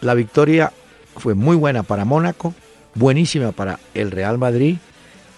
la 0.00 0.14
victoria 0.14 0.72
fue 1.16 1.34
muy 1.34 1.56
buena 1.56 1.82
para 1.82 2.04
Mónaco, 2.04 2.54
buenísima 2.94 3.52
para 3.52 3.80
el 3.94 4.10
Real 4.10 4.38
Madrid 4.38 4.76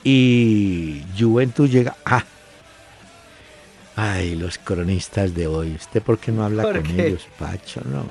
y 0.08 1.02
Juventus 1.18 1.68
llega. 1.68 1.96
Ah, 2.04 2.24
ay, 3.96 4.36
los 4.36 4.56
cronistas 4.56 5.34
de 5.34 5.48
hoy. 5.48 5.74
¿Usted 5.74 6.00
por 6.00 6.18
qué 6.18 6.30
no 6.30 6.44
habla 6.44 6.62
con 6.62 7.00
ellos, 7.00 7.26
Pacho? 7.36 7.80
No. 7.84 8.06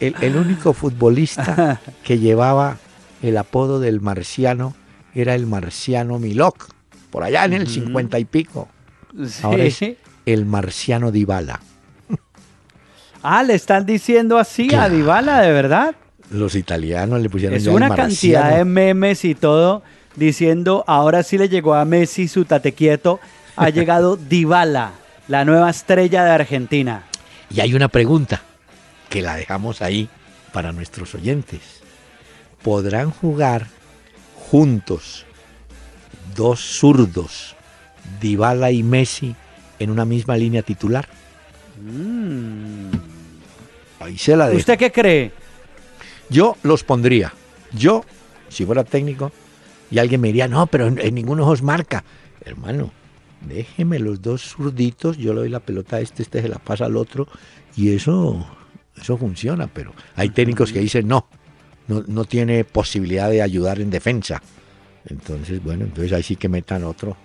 el, 0.00 0.36
único 0.36 0.72
futbolista 0.72 1.80
que 2.02 2.18
llevaba 2.18 2.76
el 3.22 3.36
apodo 3.36 3.78
del 3.78 4.00
marciano 4.00 4.74
era 5.14 5.36
el 5.36 5.46
marciano 5.46 6.18
Milok, 6.18 6.70
por 7.10 7.22
allá 7.22 7.44
en 7.44 7.52
el 7.52 7.68
cincuenta 7.68 8.18
y 8.18 8.24
pico. 8.24 8.68
Ahora 9.44 9.62
es 9.62 9.78
el 10.26 10.44
marciano 10.44 11.12
Dybala. 11.12 11.60
Ah, 13.20 13.42
le 13.42 13.54
están 13.54 13.84
diciendo 13.84 14.38
así 14.38 14.72
a 14.74 14.88
Dybala, 14.88 15.40
¿de 15.40 15.50
verdad? 15.50 15.96
Los 16.30 16.54
italianos 16.54 17.20
le 17.20 17.28
pusieron 17.28 17.56
es 17.56 17.66
una 17.66 17.92
cantidad 17.92 18.56
de 18.56 18.64
memes 18.64 19.24
y 19.24 19.34
todo 19.34 19.82
diciendo, 20.16 20.84
ahora 20.86 21.22
sí 21.22 21.38
le 21.38 21.48
llegó 21.48 21.74
a 21.74 21.84
Messi 21.84 22.28
su 22.28 22.44
tatequieto, 22.44 23.20
ha 23.56 23.68
llegado 23.70 24.16
Dybala, 24.16 24.92
la 25.28 25.44
nueva 25.44 25.70
estrella 25.70 26.24
de 26.24 26.30
Argentina. 26.30 27.04
Y 27.50 27.60
hay 27.60 27.74
una 27.74 27.88
pregunta 27.88 28.42
que 29.08 29.22
la 29.22 29.36
dejamos 29.36 29.82
ahí 29.82 30.08
para 30.52 30.72
nuestros 30.72 31.14
oyentes. 31.14 31.60
¿Podrán 32.62 33.10
jugar 33.10 33.66
juntos 34.50 35.24
dos 36.34 36.60
zurdos, 36.60 37.54
Dybala 38.20 38.70
y 38.70 38.82
Messi, 38.82 39.34
en 39.78 39.90
una 39.90 40.04
misma 40.04 40.36
línea 40.36 40.62
titular? 40.62 41.08
Mm. 41.80 42.90
ahí 44.00 44.18
se 44.18 44.36
la 44.36 44.50
¿Usted 44.50 44.76
qué 44.76 44.90
cree? 44.90 45.32
Yo 46.28 46.56
los 46.62 46.82
pondría. 46.84 47.32
Yo, 47.72 48.04
si 48.48 48.64
fuera 48.64 48.84
técnico, 48.84 49.32
y 49.90 49.98
alguien 49.98 50.20
me 50.20 50.28
diría, 50.28 50.48
no, 50.48 50.66
pero 50.66 50.86
en, 50.86 51.14
ninguno 51.14 51.46
os 51.46 51.62
marca. 51.62 52.04
Hermano, 52.44 52.92
déjeme 53.46 53.98
los 53.98 54.20
dos 54.22 54.42
zurditos, 54.42 55.16
yo 55.16 55.32
le 55.32 55.40
doy 55.40 55.48
la 55.48 55.60
pelota 55.60 55.96
a 55.96 56.00
este, 56.00 56.22
este 56.22 56.42
se 56.42 56.48
la 56.48 56.58
pasa 56.58 56.86
al 56.86 56.96
otro, 56.96 57.28
y 57.76 57.94
eso, 57.94 58.46
eso 59.00 59.16
funciona, 59.16 59.66
pero 59.66 59.92
hay 60.16 60.30
técnicos 60.30 60.72
que 60.72 60.80
dicen, 60.80 61.06
no, 61.08 61.26
no, 61.86 62.04
no 62.06 62.24
tiene 62.24 62.64
posibilidad 62.64 63.30
de 63.30 63.42
ayudar 63.42 63.80
en 63.80 63.90
defensa. 63.90 64.42
Entonces, 65.06 65.62
bueno, 65.62 65.84
entonces 65.84 66.12
ahí 66.12 66.22
sí 66.22 66.36
que 66.36 66.48
metan 66.48 66.84
otro. 66.84 67.16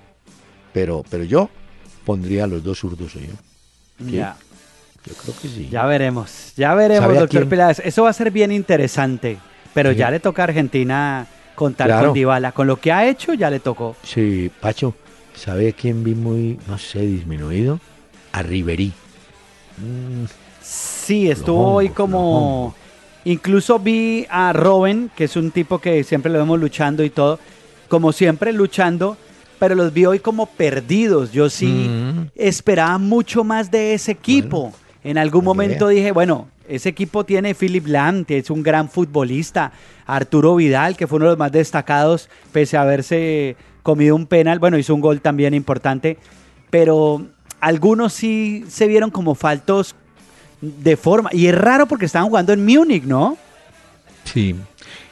Pero, 0.71 1.03
pero 1.09 1.23
yo 1.23 1.49
pondría 2.05 2.47
los 2.47 2.63
dos 2.63 2.79
zurdos. 2.79 3.13
Ya. 3.99 4.35
Yo 5.05 5.13
creo 5.15 5.35
que 5.41 5.47
sí. 5.49 5.69
Ya 5.69 5.85
veremos, 5.85 6.53
ya 6.55 6.73
veremos, 6.73 7.13
doctor 7.13 7.47
Peláez. 7.47 7.79
Eso 7.79 8.03
va 8.03 8.09
a 8.09 8.13
ser 8.13 8.31
bien 8.31 8.51
interesante. 8.51 9.37
Pero 9.73 9.91
ya 9.91 10.09
le 10.09 10.19
toca 10.19 10.43
a 10.43 10.45
Argentina 10.45 11.27
contar 11.55 12.03
con 12.05 12.13
Dybala. 12.13 12.51
Con 12.51 12.67
lo 12.67 12.77
que 12.77 12.91
ha 12.91 13.07
hecho, 13.07 13.33
ya 13.33 13.49
le 13.49 13.59
tocó. 13.59 13.95
Sí, 14.03 14.51
Pacho, 14.59 14.93
¿sabe 15.35 15.73
quién 15.73 16.03
vi 16.03 16.15
muy, 16.15 16.59
no 16.67 16.77
sé, 16.77 17.01
disminuido? 17.01 17.79
A 18.31 18.41
Riverí. 18.43 18.93
Mm. 19.77 20.25
Sí, 20.61 21.29
estuvo 21.29 21.73
hoy 21.73 21.89
como... 21.89 22.73
Incluso 23.25 23.79
vi 23.79 24.25
a 24.29 24.51
Robin, 24.51 25.09
que 25.15 25.25
es 25.25 25.35
un 25.37 25.51
tipo 25.51 25.79
que 25.79 26.03
siempre 26.03 26.31
lo 26.31 26.39
vemos 26.39 26.59
luchando 26.59 27.05
y 27.05 27.09
todo, 27.09 27.39
como 27.87 28.11
siempre 28.11 28.51
luchando, 28.51 29.15
pero 29.59 29.75
los 29.75 29.93
vi 29.93 30.05
hoy 30.05 30.19
como 30.19 30.45
perdidos. 30.45 31.31
Yo 31.31 31.49
sí 31.49 31.87
mm. 31.89 32.31
esperaba 32.35 32.97
mucho 32.97 33.45
más 33.45 33.71
de 33.71 33.93
ese 33.93 34.11
equipo. 34.11 34.73
En 35.03 35.17
algún 35.17 35.43
momento 35.43 35.87
dije, 35.89 36.11
bueno, 36.11 36.47
ese 36.67 36.89
equipo 36.89 37.25
tiene 37.25 37.55
Philip 37.55 37.87
Lam, 37.87 38.23
que 38.25 38.37
es 38.37 38.49
un 38.49 38.63
gran 38.63 38.89
futbolista, 38.89 39.73
Arturo 40.05 40.55
Vidal, 40.55 40.95
que 40.95 41.07
fue 41.07 41.17
uno 41.17 41.25
de 41.25 41.31
los 41.31 41.39
más 41.39 41.51
destacados, 41.51 42.29
pese 42.51 42.77
a 42.77 42.81
haberse 42.81 43.57
comido 43.83 44.15
un 44.15 44.25
penal, 44.25 44.59
bueno, 44.59 44.77
hizo 44.77 44.95
un 44.95 45.01
gol 45.01 45.19
también 45.19 45.53
importante, 45.53 46.17
pero 46.69 47.25
algunos 47.59 48.13
sí 48.13 48.63
se 48.69 48.87
vieron 48.87 49.11
como 49.11 49.35
faltos 49.35 49.95
de 50.61 50.95
forma, 50.95 51.29
y 51.33 51.47
es 51.47 51.55
raro 51.55 51.85
porque 51.87 52.05
estaban 52.05 52.29
jugando 52.29 52.53
en 52.53 52.65
Múnich, 52.65 53.03
¿no? 53.03 53.37
Sí, 54.23 54.55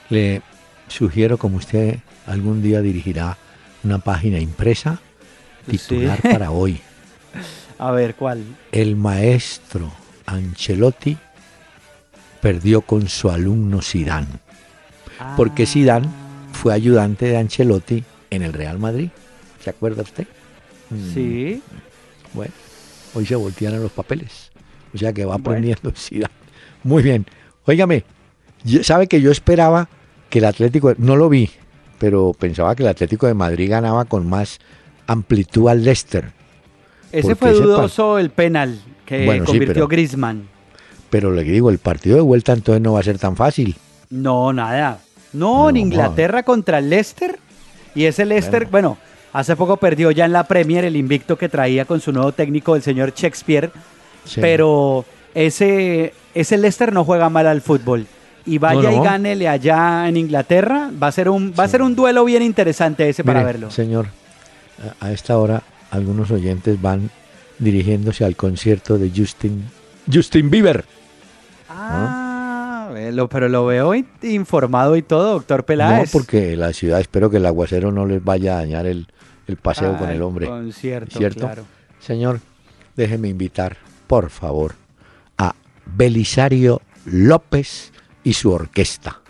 le 0.10 0.42
sugiero 0.88 1.38
como 1.38 1.58
usted 1.58 2.00
algún 2.26 2.62
día 2.62 2.82
dirigirá 2.82 3.38
una 3.84 4.00
página 4.00 4.40
impresa 4.40 5.00
titular 5.70 6.22
para 6.22 6.52
hoy. 6.52 6.80
A 7.82 7.90
ver, 7.90 8.14
¿cuál? 8.14 8.44
El 8.72 8.96
maestro 8.96 9.92
Ancelotti 10.28 11.18
perdió 12.40 12.82
con 12.82 13.10
su 13.10 13.32
alumno 13.32 13.82
Sidán. 13.82 14.28
Porque 15.36 15.66
Sidán 15.66 16.04
fue 16.54 16.76
ayudante 16.76 17.26
de 17.26 17.38
Ancelotti 17.38 18.04
en 18.30 18.44
el 18.44 18.54
Real 18.54 18.78
Madrid. 18.78 19.10
¿Se 19.64 19.72
acuerda 19.72 20.04
usted? 20.04 20.28
Mm. 20.92 21.14
Sí. 21.16 21.64
Bueno, 22.34 22.54
hoy 23.16 23.26
se 23.26 23.36
voltean 23.36 23.82
los 23.82 23.92
papeles. 23.92 24.52
O 24.94 25.00
sea 25.00 25.12
que 25.12 25.26
va 25.26 25.34
aprendiendo 25.34 25.92
Sidán. 25.96 26.30
Muy 26.84 27.02
bien. 27.02 27.26
Óigame, 27.66 28.04
¿sabe 28.84 29.08
que 29.08 29.22
yo 29.22 29.32
esperaba 29.32 29.90
que 30.30 30.38
el 30.38 30.46
Atlético, 30.46 30.94
no 31.00 31.16
lo 31.16 31.30
vi, 31.30 31.50
pero 31.98 32.34
pensaba 32.38 32.76
que 32.76 32.84
el 32.84 32.90
Atlético 32.90 33.26
de 33.26 33.34
Madrid 33.34 33.72
ganaba 33.72 34.06
con 34.06 34.30
más 34.30 34.60
amplitud 35.08 35.68
al 35.68 35.84
Leicester. 35.84 36.41
Ese 37.12 37.36
fue 37.36 37.52
dudoso 37.54 38.18
el 38.18 38.30
penal 38.30 38.80
que 39.06 39.44
convirtió 39.46 39.88
Griezmann. 39.88 40.48
Pero 41.10 41.32
le 41.32 41.44
digo, 41.44 41.70
el 41.70 41.78
partido 41.78 42.16
de 42.16 42.22
vuelta 42.22 42.54
entonces 42.54 42.82
no 42.82 42.94
va 42.94 43.02
a 43.02 43.04
ser 43.04 43.18
tan 43.18 43.36
fácil. 43.36 43.76
No, 44.10 44.54
nada. 44.54 45.00
No, 45.34 45.70
en 45.70 45.78
Inglaterra 45.78 46.44
contra 46.44 46.78
el 46.80 46.90
Leicester. 46.90 47.38
Y 47.94 48.06
ese 48.06 48.26
Leicester, 48.26 48.68
bueno. 48.68 48.98
hace 49.34 49.56
poco 49.56 49.78
perdió 49.78 50.12
ya 50.12 50.26
en 50.26 50.32
la 50.32 50.46
Premier 50.46 50.86
el 50.86 50.96
invicto 50.96 51.38
que 51.38 51.50
traía 51.50 51.86
con 51.86 52.00
su 52.00 52.14
nuevo 52.14 52.32
técnico, 52.32 52.76
el 52.76 52.82
señor 52.82 53.14
Shakespeare. 53.14 53.72
Pero 54.36 55.04
ese, 55.34 56.14
ese 56.34 56.58
Leicester 56.58 56.94
no 56.94 57.04
juega 57.04 57.30
mal 57.30 57.48
al 57.48 57.62
fútbol 57.62 58.06
y 58.46 58.58
vaya 58.58 58.92
y 58.92 59.00
gánele 59.00 59.48
allá 59.48 60.08
en 60.08 60.18
Inglaterra, 60.18 60.90
va 61.02 61.08
a 61.08 61.12
ser 61.12 61.30
un, 61.30 61.54
va 61.58 61.66
a 61.66 61.68
ser 61.68 61.82
un 61.82 61.96
duelo 61.96 62.26
bien 62.26 62.42
interesante 62.42 63.08
ese 63.08 63.24
para 63.24 63.44
verlo. 63.44 63.70
Señor, 63.70 64.08
a 65.00 65.12
esta 65.12 65.38
hora 65.38 65.62
algunos 65.92 66.32
oyentes 66.32 66.82
van 66.82 67.12
dirigiéndose 67.60 68.26
al 68.26 68.36
concierto 68.36 68.98
de 68.98 69.12
Justin, 69.16 69.66
Justin 70.12 70.50
Bieber. 70.50 70.84
Ah, 71.70 72.92
pero 73.30 73.50
lo 73.50 73.66
veo 73.66 73.94
informado 74.22 74.96
y 74.96 75.02
todo, 75.02 75.34
doctor 75.34 75.66
Peláez. 75.66 76.14
No, 76.14 76.20
porque 76.20 76.56
la 76.58 76.74
ciudad, 76.74 77.00
espero 77.00 77.30
que 77.30 77.38
el 77.38 77.46
aguacero 77.46 77.92
no 77.92 78.06
les 78.06 78.24
vaya 78.24 78.54
a 78.54 78.62
dañar 78.62 78.86
el, 78.86 79.08
paseo 79.62 79.98
con 79.98 80.10
el 80.10 80.22
hombre. 80.22 80.48
Concierto, 80.48 81.18
¿Cierto? 81.18 81.42
Claro. 81.42 81.66
Señor, 82.00 82.40
déjeme 82.96 83.28
invitar, 83.28 83.78
por 84.08 84.30
favor, 84.30 84.76
a 85.38 85.54
Belisario 85.86 86.82
López 87.06 87.92
y 88.24 88.34
su 88.34 88.52
orquesta. 88.52 89.21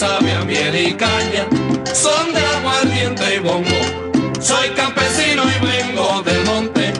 Sabe 0.00 0.32
a 0.32 0.42
miel 0.46 0.74
y 0.74 0.94
caña, 0.94 1.46
son 1.92 2.32
de 2.32 2.40
aguardiente 2.40 3.34
y 3.36 3.38
bongo. 3.40 4.40
Soy 4.40 4.70
campesino 4.70 5.42
y 5.44 5.66
vengo 5.66 6.22
del 6.22 6.42
monte, 6.46 6.92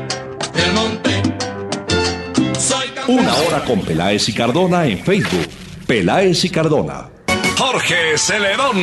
del 0.52 0.72
monte. 0.74 1.22
Soy 2.60 2.88
Una 3.08 3.34
hora 3.36 3.64
con 3.64 3.80
Peláez 3.80 4.28
y 4.28 4.34
Cardona 4.34 4.86
en 4.86 4.98
Facebook. 4.98 5.48
Peláez 5.86 6.44
y 6.44 6.50
Cardona. 6.50 7.08
Jorge 7.58 8.16
Celedón. 8.18 8.76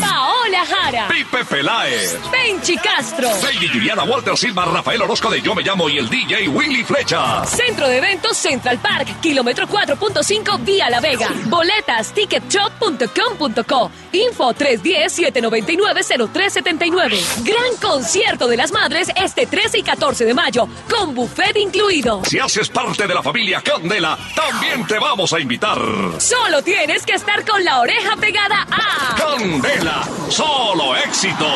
Paola 0.00 0.64
Jara. 0.66 1.08
Pipe 1.08 1.44
Peláez. 1.44 2.16
Benchi 2.30 2.76
Castro. 2.76 3.28
Lady 3.42 3.68
Juliana 3.68 4.04
Walter 4.04 4.36
Silva, 4.36 4.64
Rafael 4.66 5.02
Orozco 5.02 5.30
de 5.30 5.40
Yo 5.40 5.54
Me 5.54 5.62
Llamo 5.62 5.88
y 5.88 5.98
el 5.98 6.08
DJ 6.08 6.48
Willy 6.48 6.84
Flecha. 6.84 7.44
Centro 7.44 7.88
de 7.88 7.98
Eventos 7.98 8.36
Central 8.36 8.78
Park, 8.78 9.20
kilómetro 9.20 9.66
4.5 9.66 10.64
Vía 10.64 10.88
La 10.90 11.00
Vega. 11.00 11.28
Boletas 11.46 12.12
ticketshop.com.co. 12.12 13.90
Info 14.14 14.54
310-799-0379. 14.54 17.44
Gran 17.44 17.76
concierto 17.82 18.48
de 18.48 18.56
las 18.56 18.72
madres 18.72 19.10
este 19.16 19.46
13 19.46 19.78
y 19.78 19.82
14 19.82 20.24
de 20.24 20.34
mayo, 20.34 20.68
con 20.88 21.14
buffet 21.14 21.56
incluido. 21.56 22.22
Si 22.24 22.38
haces 22.38 22.68
parte 22.68 23.06
de 23.06 23.14
la 23.14 23.22
familia 23.22 23.60
Candela, 23.62 24.18
también 24.34 24.86
te 24.86 24.98
vamos 24.98 25.32
a 25.32 25.40
invitar. 25.40 25.78
Solo 26.18 26.62
tienes 26.62 27.04
que 27.04 27.14
estar 27.14 27.44
con 27.44 27.64
la 27.64 27.80
oreja 27.80 28.16
pegada 28.16 28.66
a 28.70 29.16
Candela, 29.16 30.08
solo 30.28 30.96
éxitos. 30.96 31.48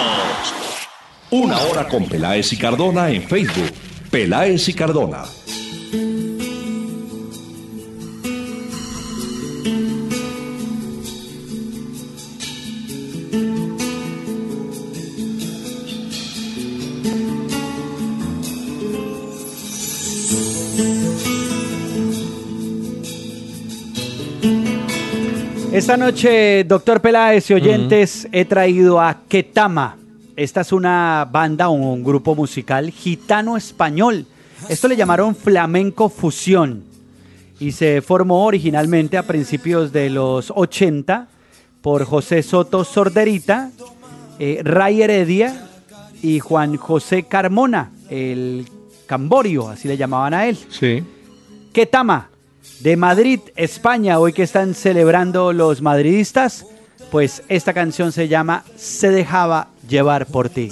Una 1.30 1.58
hora 1.58 1.86
con 1.86 2.08
Peláez 2.08 2.52
y 2.52 2.56
Cardona 2.56 3.10
en 3.10 3.28
Facebook. 3.28 3.72
Peláez 4.10 4.68
y 4.68 4.74
Cardona. 4.74 5.24
Esta 25.78 25.96
noche, 25.96 26.64
doctor 26.64 27.00
Peláez 27.00 27.48
y 27.50 27.54
oyentes, 27.54 28.26
he 28.32 28.44
traído 28.44 29.00
a 29.00 29.16
Ketama. 29.28 29.96
Esta 30.34 30.62
es 30.62 30.72
una 30.72 31.24
banda 31.30 31.68
o 31.68 31.72
un 31.72 32.02
grupo 32.02 32.34
musical 32.34 32.90
gitano 32.90 33.56
español. 33.56 34.26
Esto 34.68 34.88
le 34.88 34.96
llamaron 34.96 35.36
flamenco 35.36 36.08
fusión 36.08 36.82
y 37.60 37.70
se 37.70 38.02
formó 38.02 38.44
originalmente 38.44 39.16
a 39.18 39.22
principios 39.22 39.92
de 39.92 40.10
los 40.10 40.52
80 40.52 41.28
por 41.80 42.04
José 42.04 42.42
Soto 42.42 42.82
Sorderita, 42.82 43.70
eh, 44.40 44.60
Ray 44.64 45.02
Heredia 45.02 45.68
y 46.20 46.40
Juan 46.40 46.76
José 46.76 47.22
Carmona. 47.22 47.92
El 48.10 48.66
Camborio, 49.06 49.68
así 49.68 49.86
le 49.86 49.96
llamaban 49.96 50.34
a 50.34 50.48
él. 50.48 50.58
Sí. 50.70 51.04
Ketama, 51.72 52.30
de 52.80 52.96
Madrid, 52.96 53.40
España, 53.56 54.18
hoy 54.18 54.32
que 54.32 54.42
están 54.42 54.74
celebrando 54.74 55.52
los 55.52 55.82
madridistas, 55.82 56.66
pues 57.10 57.42
esta 57.48 57.72
canción 57.72 58.12
se 58.12 58.28
llama 58.28 58.64
Se 58.76 59.10
dejaba 59.10 59.68
llevar 59.88 60.26
por 60.26 60.48
ti. 60.48 60.70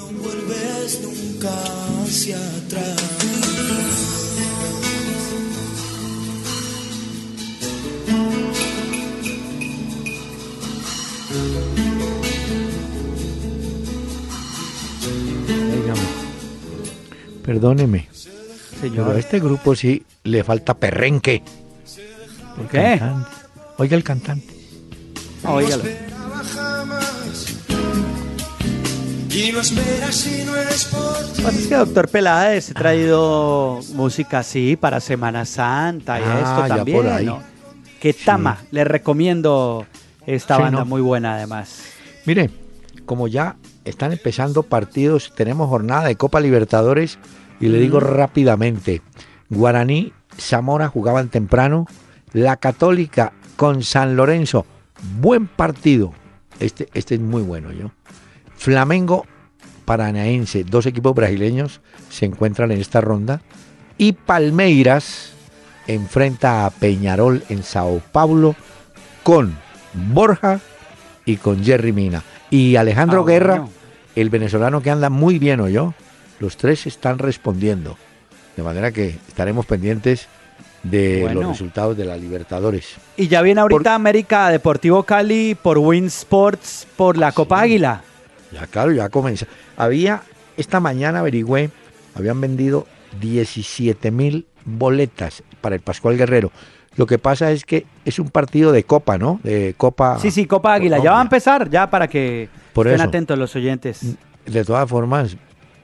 Perdóneme. 17.46 18.08
Señor. 18.80 19.14
a 19.14 19.18
este 19.18 19.38
grupo 19.38 19.74
sí 19.74 20.02
le 20.24 20.42
falta 20.42 20.74
perrenque. 20.74 21.42
¿Por 22.56 22.68
qué? 22.68 23.00
Oiga 23.78 23.96
el 23.96 24.04
cantante. 24.04 24.54
Óigalo. 25.44 25.82
Y 29.30 29.52
no 29.52 29.60
esperas 29.60 30.14
si 30.14 30.44
no 30.44 30.56
es 30.56 30.86
por 30.86 31.14
ti. 31.34 31.42
Pues 31.42 31.56
es 31.58 31.66
que 31.66 31.74
Doctor 31.74 32.08
Peláez 32.08 32.70
he 32.70 32.74
traído 32.74 33.80
música 33.92 34.38
así 34.38 34.76
para 34.76 34.98
Semana 35.00 35.44
Santa 35.44 36.18
y 36.18 36.22
Ah, 36.24 36.38
esto 36.64 36.74
también. 36.74 36.96
por 37.02 37.06
ahí. 37.08 37.26
¿no? 37.26 37.42
Que 38.00 38.14
Tama, 38.14 38.58
le 38.70 38.84
recomiendo 38.84 39.84
esta 40.26 40.56
Sí, 40.56 40.62
banda 40.62 40.80
¿no? 40.80 40.86
muy 40.86 41.02
buena 41.02 41.34
además. 41.34 41.80
Mire, 42.24 42.48
como 43.04 43.28
ya 43.28 43.56
están 43.84 44.12
empezando 44.12 44.62
partidos, 44.62 45.32
tenemos 45.36 45.68
jornada 45.68 46.04
de 46.08 46.16
Copa 46.16 46.40
Libertadores 46.40 47.18
y 47.60 47.66
le 47.68 47.78
digo 47.78 48.00
rápidamente, 48.00 49.02
Guaraní, 49.50 50.12
Zamora 50.40 50.88
jugaban 50.88 51.28
temprano, 51.28 51.86
la 52.32 52.56
Católica 52.56 53.32
con 53.56 53.82
San 53.82 54.16
Lorenzo, 54.16 54.66
buen 55.20 55.46
partido, 55.46 56.12
este, 56.60 56.88
este 56.94 57.14
es 57.16 57.20
muy 57.20 57.42
bueno 57.42 57.72
yo. 57.72 57.90
Flamengo, 58.56 59.26
Paranaense, 59.84 60.64
dos 60.64 60.86
equipos 60.86 61.14
brasileños 61.14 61.80
se 62.10 62.26
encuentran 62.26 62.72
en 62.72 62.80
esta 62.80 63.00
ronda 63.00 63.40
y 63.98 64.12
Palmeiras 64.12 65.32
enfrenta 65.86 66.66
a 66.66 66.70
Peñarol 66.70 67.44
en 67.48 67.62
Sao 67.62 68.00
Paulo 68.12 68.56
con 69.22 69.56
Borja 69.94 70.60
y 71.24 71.36
con 71.36 71.64
Jerry 71.64 71.92
Mina. 71.92 72.22
Y 72.50 72.76
Alejandro 72.76 73.22
Ah, 73.22 73.26
Guerra, 73.30 73.54
bueno. 73.56 73.70
el 74.14 74.30
venezolano 74.30 74.80
que 74.82 74.90
anda 74.90 75.10
muy 75.10 75.38
bien, 75.38 75.60
¿o 75.60 75.68
yo? 75.68 75.94
Los 76.40 76.56
tres 76.56 76.86
están 76.86 77.18
respondiendo. 77.18 77.96
De 78.56 78.62
manera 78.62 78.90
que 78.92 79.18
estaremos 79.28 79.66
pendientes 79.66 80.28
de 80.90 81.22
Bueno. 81.22 81.40
los 81.42 81.50
resultados 81.50 81.96
de 81.96 82.04
la 82.04 82.16
Libertadores. 82.16 82.94
Y 83.16 83.28
ya 83.28 83.42
viene 83.42 83.60
ahorita 83.60 83.78
Por- 83.78 83.88
América 83.88 84.48
Deportivo 84.50 85.02
Cali 85.02 85.54
por 85.54 85.78
Win 85.78 86.06
Sports 86.06 86.86
por 86.96 87.16
la 87.16 87.32
Copa 87.32 87.60
Águila. 87.60 88.02
Ya, 88.52 88.66
claro, 88.66 88.92
ya 88.92 89.08
comienza. 89.08 89.46
Había, 89.76 90.22
esta 90.56 90.80
mañana 90.80 91.20
averigüé, 91.20 91.70
habían 92.14 92.40
vendido 92.40 92.86
17 93.20 94.10
mil 94.10 94.46
boletas 94.64 95.42
para 95.60 95.74
el 95.74 95.80
Pascual 95.80 96.16
Guerrero. 96.16 96.50
Lo 96.96 97.06
que 97.06 97.18
pasa 97.18 97.50
es 97.52 97.64
que 97.64 97.84
es 98.04 98.18
un 98.18 98.30
partido 98.30 98.72
de 98.72 98.84
Copa, 98.84 99.18
¿no? 99.18 99.38
De 99.42 99.74
Copa. 99.76 100.18
Sí, 100.18 100.30
sí, 100.30 100.46
Copa 100.46 100.72
Águila. 100.74 100.98
Ya 101.02 101.12
va 101.12 101.18
a 101.18 101.22
empezar, 101.22 101.68
ya 101.68 101.90
para 101.90 102.08
que 102.08 102.48
Por 102.72 102.86
estén 102.86 103.00
eso. 103.00 103.08
atentos 103.08 103.38
los 103.38 103.54
oyentes. 103.54 104.14
De 104.46 104.64
todas 104.64 104.88
formas, 104.88 105.36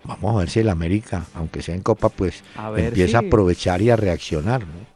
vamos 0.04 0.34
a 0.36 0.38
ver 0.38 0.48
si 0.48 0.60
el 0.60 0.70
América, 0.70 1.24
aunque 1.34 1.60
sea 1.60 1.74
en 1.74 1.82
Copa, 1.82 2.08
pues 2.08 2.42
A 2.56 2.70
ver, 2.70 2.86
empieza 2.86 3.18
sí. 3.20 3.24
a 3.24 3.28
aprovechar 3.28 3.82
y 3.82 3.90
a 3.90 3.96
reaccionar, 3.96 4.60
¿no? 4.60 4.91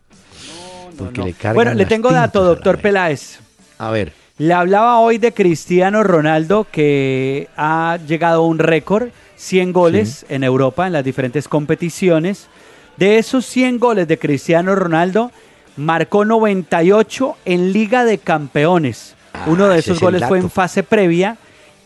No, 0.96 1.04
Porque 1.04 1.20
no. 1.20 1.26
le 1.26 1.32
cargan 1.32 1.54
Bueno, 1.54 1.74
le 1.74 1.86
tengo 1.86 2.10
dato, 2.10 2.42
doctor. 2.44 2.78
Peláez. 2.78 3.38
A 3.78 3.90
ver, 3.90 4.12
Le 4.38 4.52
hablaba 4.54 4.98
hoy 4.98 5.18
de 5.18 5.32
Cristiano 5.32 6.02
Ronaldo 6.02 6.66
que 6.70 7.48
ha 7.56 7.98
llegado 8.06 8.42
a 8.42 8.46
un 8.46 8.58
récord, 8.58 9.08
100 9.36 9.72
goles 9.72 10.26
en 10.28 10.44
Europa 10.44 10.86
en 10.86 10.92
las 10.92 11.04
diferentes 11.04 11.48
competiciones. 11.48 12.48
De 12.96 13.18
esos 13.18 13.44
100 13.46 13.78
goles 13.78 14.08
de 14.08 14.18
Cristiano 14.18 14.74
Ronaldo, 14.74 15.30
marcó 15.76 16.24
98 16.24 17.36
en 17.44 17.72
Liga 17.72 18.04
de 18.04 18.18
Campeones. 18.18 19.14
Ah, 19.34 19.44
Uno 19.46 19.68
de 19.68 19.78
esos 19.78 19.96
es 19.98 20.02
goles 20.02 20.24
fue 20.26 20.38
en 20.38 20.50
fase 20.50 20.82
previa 20.82 21.36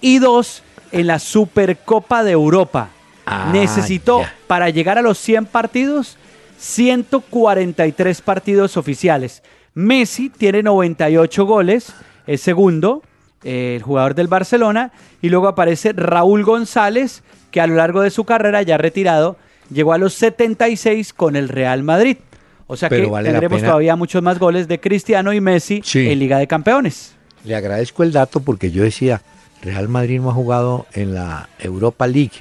y 0.01 0.19
dos 0.19 0.63
en 0.93 1.07
la 1.09 1.19
Supercopa 1.19 2.23
de 2.25 2.33
Europa. 2.33 2.91
Ah, 3.27 3.51
Necesitó 3.53 4.23
para 4.47 4.71
llegar 4.71 4.99
a 4.99 5.03
los 5.03 5.19
100 5.19 5.47
partidos 5.47 6.17
143 6.61 8.21
partidos 8.23 8.77
oficiales. 8.77 9.43
Messi 9.75 10.31
tiene 10.31 10.63
98 10.63 11.45
goles, 11.47 11.93
es 12.27 12.41
segundo, 12.41 13.03
eh, 13.45 13.75
el 13.77 13.83
jugador 13.83 14.15
del 14.15 14.29
Barcelona, 14.29 14.93
y 15.23 15.29
luego 15.31 15.49
aparece 15.49 15.93
Raúl 15.93 16.45
González, 16.45 17.23
que 17.51 17.61
a 17.61 17.67
lo 17.67 17.75
largo 17.77 18.03
de 18.03 18.11
su 18.11 18.25
carrera 18.25 18.63
ya 18.63 18.77
retirado, 18.79 19.37
llegó 19.73 19.93
a 19.93 19.99
los 19.99 20.15
76 20.15 21.13
con 21.13 21.35
el 21.37 21.49
Real 21.49 21.83
Madrid. 21.83 22.19
O 22.67 22.77
sea 22.77 22.89
Pero 22.89 23.05
que 23.07 23.11
vale 23.11 23.31
tendremos 23.31 23.63
todavía 23.63 23.97
muchos 23.97 24.23
más 24.23 24.39
goles 24.39 24.69
de 24.69 24.79
Cristiano 24.79 25.33
y 25.33 25.41
Messi 25.41 25.81
Sí. 25.85 26.09
en 26.11 26.19
Liga 26.19 26.39
de 26.39 26.47
Campeones. 26.47 27.15
le 27.45 27.57
agradezco 27.57 28.03
el 28.03 28.13
dato 28.13 28.41
porque 28.41 28.71
yo 28.71 28.83
decía, 28.83 29.23
Real 29.63 29.89
Madrid 29.89 30.21
no 30.21 30.31
ha 30.31 30.35
jugado 30.35 30.87
en 30.93 31.15
la 31.15 31.49
Europa 31.59 32.07
League, 32.07 32.33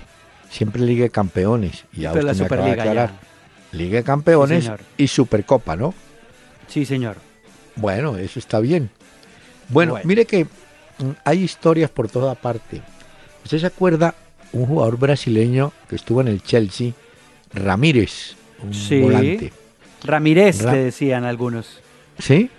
siempre 0.50 0.82
Liga 0.82 1.04
de 1.04 1.10
Campeones. 1.10 1.86
Y 1.94 2.02
Pero 2.02 2.22
la 2.22 2.34
Superliga. 2.34 3.12
Liga 3.72 3.98
de 3.98 4.04
Campeones 4.04 4.66
Sí, 4.66 4.72
y 4.98 5.08
Supercopa, 5.08 5.76
¿no? 5.76 5.94
Sí, 6.68 6.86
señor. 6.86 7.18
Bueno, 7.76 8.18
eso 8.18 8.40
está 8.40 8.60
bien. 8.60 8.90
Bueno, 9.70 9.94
Bueno. 9.94 10.08
mire 10.08 10.26
que 10.26 10.46
mm, 10.46 10.48
hay 11.24 11.44
historias 11.44 11.90
por 11.90 12.10
toda 12.10 12.36
parte. 12.36 12.82
¿Usted 13.44 13.60
se 13.60 13.68
acuerda 13.68 14.16
un 14.52 14.66
jugador 14.66 14.98
brasileño 14.98 15.72
que 15.88 15.96
estuvo 15.96 16.22
en 16.22 16.28
el 16.28 16.42
Chelsea, 16.44 16.92
Ramírez, 17.54 18.36
un 18.64 18.74
Sí. 18.74 19.02
volante? 19.02 19.54
Ramírez, 20.04 20.62
Ra- 20.64 20.74
le 20.74 20.86
decían 20.86 21.24
algunos. 21.26 21.80
¿Sí? 22.18 22.50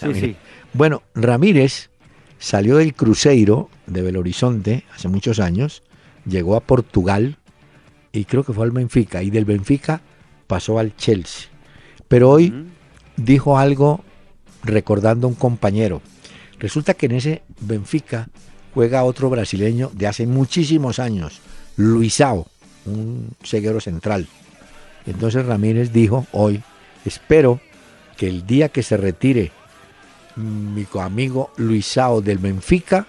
Sí, 0.00 0.14
sí. 0.14 0.36
Bueno, 0.72 1.02
Ramírez 1.14 1.90
salió 2.38 2.76
del 2.76 2.94
Cruzeiro 2.94 3.70
de 3.86 4.02
Belo 4.02 4.20
Horizonte 4.20 4.84
hace 4.94 5.08
muchos 5.08 5.40
años, 5.40 5.82
llegó 6.26 6.56
a 6.56 6.60
Portugal 6.60 7.36
y 8.12 8.24
creo 8.24 8.44
que 8.44 8.52
fue 8.52 8.64
al 8.64 8.70
Benfica 8.70 9.22
y 9.22 9.30
del 9.30 9.44
Benfica 9.44 10.00
pasó 10.46 10.78
al 10.78 10.96
Chelsea. 10.96 11.48
Pero 12.08 12.30
hoy 12.30 12.66
dijo 13.16 13.58
algo 13.58 14.04
recordando 14.62 15.26
a 15.26 15.30
un 15.30 15.36
compañero. 15.36 16.02
Resulta 16.58 16.94
que 16.94 17.06
en 17.06 17.12
ese 17.12 17.42
Benfica 17.60 18.28
juega 18.72 19.04
otro 19.04 19.30
brasileño 19.30 19.90
de 19.92 20.06
hace 20.06 20.26
muchísimos 20.26 20.98
años, 20.98 21.40
Luisao, 21.76 22.46
un 22.86 23.30
ceguero 23.42 23.80
central. 23.80 24.26
Entonces 25.06 25.44
Ramírez 25.44 25.92
dijo 25.92 26.26
hoy, 26.32 26.62
espero 27.04 27.60
que 28.16 28.28
el 28.28 28.46
día 28.46 28.68
que 28.68 28.82
se 28.82 28.96
retire 28.96 29.52
mi 30.36 30.86
amigo 31.00 31.50
Luisao 31.56 32.20
del 32.20 32.38
Benfica 32.38 33.06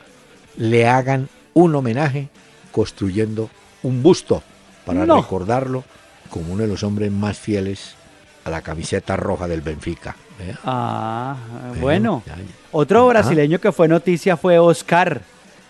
le 0.57 0.87
hagan 0.87 1.29
un 1.53 1.75
homenaje 1.75 2.29
construyendo 2.71 3.49
un 3.83 4.03
busto 4.03 4.43
para 4.85 5.05
No. 5.05 5.21
recordarlo 5.21 5.83
como 6.29 6.53
uno 6.53 6.63
de 6.63 6.67
los 6.67 6.83
hombres 6.83 7.11
más 7.11 7.37
fieles 7.37 7.95
a 8.43 8.49
la 8.49 8.61
camiseta 8.61 9.15
roja 9.17 9.47
del 9.47 9.61
Benfica. 9.61 10.15
Vea, 10.37 10.59
Ah, 10.63 11.35
bueno. 11.79 12.23
ya, 12.25 12.35
ya. 12.37 12.43
Otro 12.71 13.05
Ah. 13.05 13.13
brasileño 13.13 13.59
que 13.59 13.71
fue 13.71 13.87
noticia 13.87 14.37
fue 14.37 14.59
Oscar. 14.59 15.21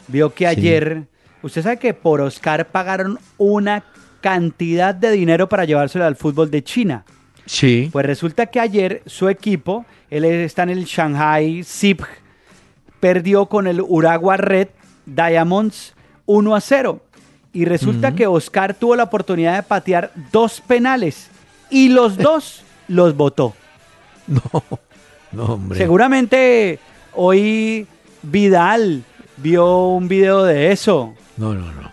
Vio 0.08 0.34
que 0.34 0.46
Sí. 0.46 0.52
ayer, 0.52 1.04
usted 1.44 1.62
sabe 1.64 1.78
que 1.78 1.94
por 1.94 2.22
Oscar 2.22 2.68
pagaron 2.68 3.20
una 3.38 3.84
cantidad 4.22 4.94
de 4.96 5.12
dinero 5.12 5.48
para 5.48 5.66
llevárselo 5.66 6.06
al 6.06 6.16
fútbol 6.16 6.50
de 6.52 6.64
China. 6.64 7.06
Sí, 7.46 7.90
Pues 7.92 8.06
resulta 8.08 8.48
que 8.48 8.60
ayer 8.60 9.04
su 9.06 9.30
equipo, 9.30 9.86
él 10.10 10.26
está 10.26 10.64
en 10.64 10.70
el 10.72 10.86
Shanghai 10.86 11.64
Zip, 11.64 12.02
perdió 13.00 13.46
con 13.46 13.68
el 13.68 13.82
Uragua 13.82 14.38
Red 14.38 14.70
Diamonds 15.06 15.94
1 16.26 16.56
a 16.56 16.62
0. 16.62 17.02
Y 17.56 17.64
resulta 17.64 18.14
que 18.14 18.28
Oscar 18.28 18.74
tuvo 18.74 18.98
la 18.98 19.04
oportunidad 19.04 19.56
de 19.56 19.64
patear 19.64 20.12
dos 20.32 20.62
penales 20.62 21.30
y 21.70 21.88
los 21.88 22.18
dos 22.28 22.64
los 22.90 23.16
votó. 23.16 23.54
no, 24.28 24.42
no, 25.32 25.46
hombre. 25.46 25.80
Seguramente 25.80 26.80
hoy 27.14 27.88
Vidal 28.22 29.04
vio 29.38 29.88
un 29.88 30.10
video 30.10 30.44
de 30.44 30.74
eso. 30.74 31.14
No, 31.38 31.54
no, 31.54 31.72
no. 31.72 31.92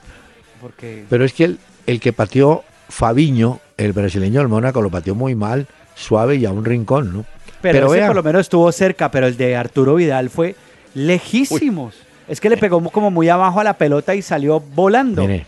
Porque 0.61 1.05
Pero 1.09 1.25
es 1.25 1.33
que 1.33 1.45
el, 1.45 1.59
el 1.87 2.01
que 2.01 2.13
pateó 2.13 2.65
Fabiño, 2.89 3.61
el 3.77 3.93
brasileño 3.93 4.41
del 4.41 4.49
Mónaco, 4.49 4.83
lo 4.83 4.91
pateó 4.91 5.15
muy 5.15 5.37
mal, 5.37 5.69
suave 5.95 6.37
y 6.37 6.45
a 6.45 6.51
un 6.51 6.65
rincón, 6.65 7.13
¿no? 7.13 7.25
pero, 7.63 7.75
pero 7.75 7.87
ese 7.87 7.97
vea. 7.99 8.07
por 8.09 8.17
lo 8.17 8.23
menos 8.25 8.41
estuvo 8.41 8.71
cerca, 8.73 9.11
pero 9.13 9.29
el 9.29 9.37
de 9.37 9.57
Arturo 9.57 9.95
Vidal 9.95 10.29
fue 10.29 10.57
lejísimos. 10.95 11.95
Es 12.29 12.41
que 12.41 12.51
le 12.51 12.57
pegó 12.57 12.83
como 12.91 13.11
muy 13.11 13.29
abajo 13.29 13.61
a 13.61 13.65
la 13.65 13.75
pelota 13.75 14.15
y 14.15 14.23
salió 14.23 14.61
volando. 14.61 15.23
Mire, 15.23 15.47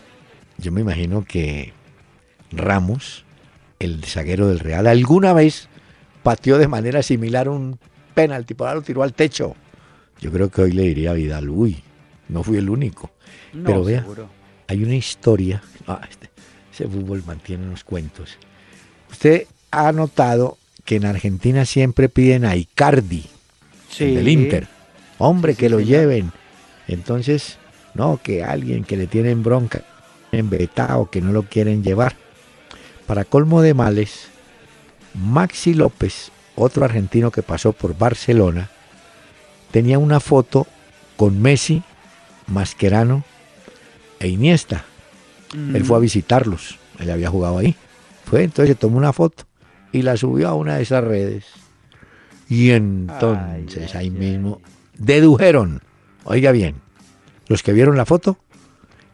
yo 0.57 0.71
me 0.71 0.81
imagino 0.81 1.25
que 1.25 1.73
Ramos 2.51 3.25
el 3.79 4.03
zaguero 4.05 4.47
del 4.47 4.59
Real, 4.59 4.87
alguna 4.87 5.33
vez 5.33 5.67
pateó 6.23 6.57
de 6.57 6.67
manera 6.67 7.03
similar 7.03 7.49
un 7.49 7.77
penalti, 8.13 8.53
por 8.53 8.73
lo 8.73 8.81
tiró 8.81 9.03
al 9.03 9.13
techo. 9.13 9.55
Yo 10.21 10.31
creo 10.31 10.49
que 10.49 10.61
hoy 10.61 10.71
le 10.71 10.83
diría 10.83 11.11
a 11.11 11.13
Vidal, 11.13 11.49
uy, 11.49 11.83
no 12.29 12.43
fui 12.43 12.57
el 12.57 12.69
único. 12.69 13.11
Pero 13.51 13.83
vea, 13.83 14.05
hay 14.67 14.83
una 14.83 14.95
historia, 14.95 15.61
ah, 15.87 16.01
este, 16.09 16.29
ese 16.73 16.87
fútbol 16.87 17.23
mantiene 17.25 17.65
unos 17.65 17.83
cuentos. 17.83 18.37
Usted 19.11 19.47
ha 19.71 19.91
notado 19.91 20.57
que 20.83 20.95
en 20.95 21.05
Argentina 21.05 21.65
siempre 21.65 22.09
piden 22.09 22.45
a 22.45 22.55
Icardi, 22.55 23.25
del 23.99 24.27
Inter. 24.27 24.67
Hombre, 25.17 25.55
que 25.55 25.69
lo 25.69 25.79
lleven. 25.79 26.31
Entonces, 26.87 27.57
no, 27.93 28.19
que 28.21 28.43
alguien 28.43 28.83
que 28.83 28.97
le 28.97 29.07
tienen 29.07 29.41
bronca, 29.41 29.83
en 30.35 30.49
o 30.95 31.09
que 31.09 31.21
no 31.21 31.31
lo 31.31 31.43
quieren 31.43 31.83
llevar. 31.83 32.15
Para 33.07 33.25
colmo 33.25 33.61
de 33.61 33.73
males, 33.73 34.27
Maxi 35.13 35.73
López, 35.73 36.31
otro 36.55 36.85
argentino 36.85 37.31
que 37.31 37.43
pasó 37.43 37.73
por 37.73 37.97
Barcelona, 37.97 38.69
tenía 39.71 39.99
una 39.99 40.19
foto 40.19 40.67
con 41.17 41.41
Messi, 41.41 41.83
Mascherano 42.47 43.23
e 44.19 44.27
Iniesta. 44.27 44.85
Él 45.53 45.85
fue 45.85 45.97
a 45.97 45.99
mm. 45.99 46.03
visitarlos, 46.03 46.79
él 46.99 47.11
había 47.11 47.29
jugado 47.29 47.57
ahí. 47.57 47.75
Fue, 48.25 48.43
entonces 48.43 48.75
se 48.75 48.79
tomó 48.79 48.97
una 48.97 49.13
foto 49.13 49.43
y 49.91 50.01
la 50.01 50.17
subió 50.17 50.49
a 50.49 50.53
una 50.53 50.77
de 50.77 50.83
esas 50.83 51.03
redes. 51.03 51.45
Y 52.49 52.71
entonces 52.71 53.95
ahí 53.95 54.09
mismo 54.09 54.61
dedujeron, 54.97 55.81
oiga 56.23 56.51
bien, 56.51 56.75
los 57.47 57.63
que 57.63 57.73
vieron 57.73 57.97
la 57.97 58.05
foto, 58.05 58.37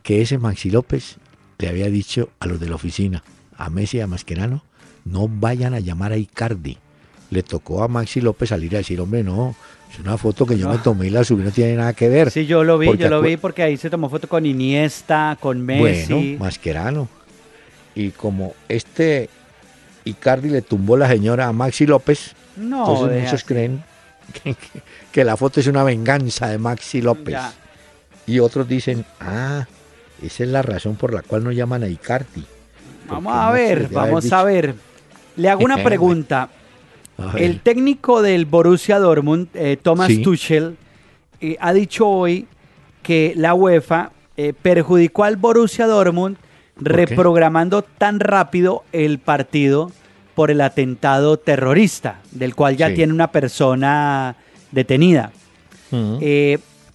que 0.04 0.22
ese 0.22 0.38
Maxi 0.38 0.70
López 0.70 1.18
le 1.58 1.70
había 1.70 1.88
dicho 1.88 2.30
a 2.40 2.48
los 2.48 2.60
de 2.60 2.70
la 2.70 2.76
oficina, 2.76 3.24
a 3.58 3.70
Messi 3.70 3.98
y 3.98 4.02
a 4.02 4.08
Mascherano, 4.08 4.64
no 5.06 5.28
vayan 5.28 5.74
a 5.74 5.80
llamar 5.80 6.12
a 6.12 6.18
Icardi. 6.18 6.78
Le 7.30 7.44
tocó 7.44 7.84
a 7.84 7.88
Maxi 7.88 8.20
López 8.20 8.50
salir 8.50 8.76
a 8.76 8.80
decir, 8.80 9.00
hombre, 9.00 9.24
no, 9.24 9.56
es 9.92 10.00
una 10.00 10.18
foto 10.18 10.46
que 10.46 10.58
yo 10.58 10.70
me 10.70 10.78
tomé 10.80 11.08
y 11.08 11.10
la 11.10 11.24
subí, 11.24 11.44
no 11.44 11.52
tiene 11.52 11.76
nada 11.76 11.94
que 11.94 12.10
ver. 12.10 12.32
Sí, 12.32 12.46
yo 12.46 12.64
lo 12.64 12.78
vi, 12.78 12.98
yo 12.98 13.10
lo 13.10 13.22
vi 13.22 13.38
porque 13.38 13.64
ahí 13.64 13.78
se 13.78 13.90
tomó 13.90 14.10
foto 14.10 14.28
con 14.28 14.46
Iniesta, 14.46 15.38
con 15.40 15.62
Messi. 15.62 16.14
Bueno, 16.14 16.40
Mascherano. 16.40 17.08
Y 17.94 18.12
como 18.12 18.54
este 18.70 19.30
Icardi 20.06 20.50
le 20.50 20.62
tumbó 20.62 20.98
la 20.98 21.08
señora 21.08 21.48
a 21.48 21.54
Maxi 21.54 21.86
López, 21.86 22.36
no, 22.58 22.90
entonces 22.90 23.24
muchos 23.24 23.44
creen 23.44 23.84
que, 25.12 25.24
la 25.24 25.38
foto 25.38 25.60
es 25.60 25.68
una 25.68 25.84
venganza 25.84 26.48
de 26.48 26.58
Maxi 26.58 27.02
López. 27.02 27.38
Y 28.26 28.40
otros 28.40 28.68
dicen, 28.68 29.06
ah, 29.20 29.68
esa 30.22 30.44
es 30.44 30.50
la 30.50 30.62
razón 30.62 30.96
por 30.96 31.14
la 31.14 31.22
cual 31.22 31.44
no 31.44 31.52
llaman 31.52 31.84
a 31.84 31.88
Icardi. 31.88 32.44
Vamos 33.08 33.34
a 33.36 33.52
ver, 33.52 33.90
vamos 33.90 34.32
a 34.32 34.44
ver. 34.44 34.76
Le 35.36 35.50
hago 35.50 35.64
una 35.64 35.84
pregunta. 35.84 36.50
El 37.38 37.60
técnico 37.60 38.22
del 38.22 38.46
Borussia 38.46 38.98
Dortmund, 39.00 39.50
eh, 39.54 39.78
Thomas 39.82 40.12
Tuchel, 40.24 40.76
eh, 41.40 41.56
ha 41.60 41.74
dicho 41.74 42.08
hoy 42.08 42.48
que 43.04 43.34
la 43.36 43.54
UEFA 43.54 44.12
eh, 44.38 44.54
perjudicó 44.60 45.24
al 45.24 45.38
Borussia 45.38 45.86
Dortmund 45.86 46.38
reprogramando 46.78 47.84
tan 47.84 48.20
rápido 48.20 48.84
el 48.92 49.20
partido 49.20 49.92
por 50.34 50.50
el 50.50 50.62
atentado 50.62 51.38
terrorista, 51.38 52.22
del 52.32 52.56
cual 52.56 52.78
ya 52.78 52.94
tiene 52.94 53.14
una 53.14 53.32
persona 53.32 54.36
detenida. 54.72 55.32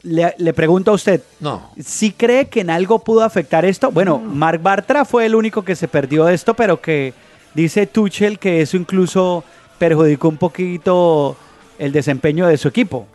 Le, 0.07 0.53
pregunto 0.53 0.93
a 0.93 0.95
usted, 0.95 1.21
no. 1.41 1.73
¿si 1.85 2.13
cree 2.13 2.49
que 2.49 2.61
en 2.61 2.71
algo 2.71 3.01
pudo 3.01 3.25
afectar 3.25 3.65
esto? 3.65 3.91
Bueno, 3.91 4.19
Mark 4.19 4.63
Bartra 4.63 5.05
fue 5.05 5.27
el 5.27 5.35
único 5.35 5.65
que 5.65 5.75
se 5.75 5.89
perdió 5.89 6.27
de 6.27 6.35
esto, 6.35 6.55
pero 6.55 6.81
que 6.81 7.13
dice 7.55 7.89
Tuchel 7.89 8.39
que 8.39 8.61
eso 8.61 8.77
incluso 8.77 9.43
perjudicó 9.81 10.29
un 10.29 10.37
poquito 10.37 11.37
el 11.81 11.91
desempeño 11.91 12.47
de 12.47 12.57
su 12.57 12.69
equipo. 12.69 13.09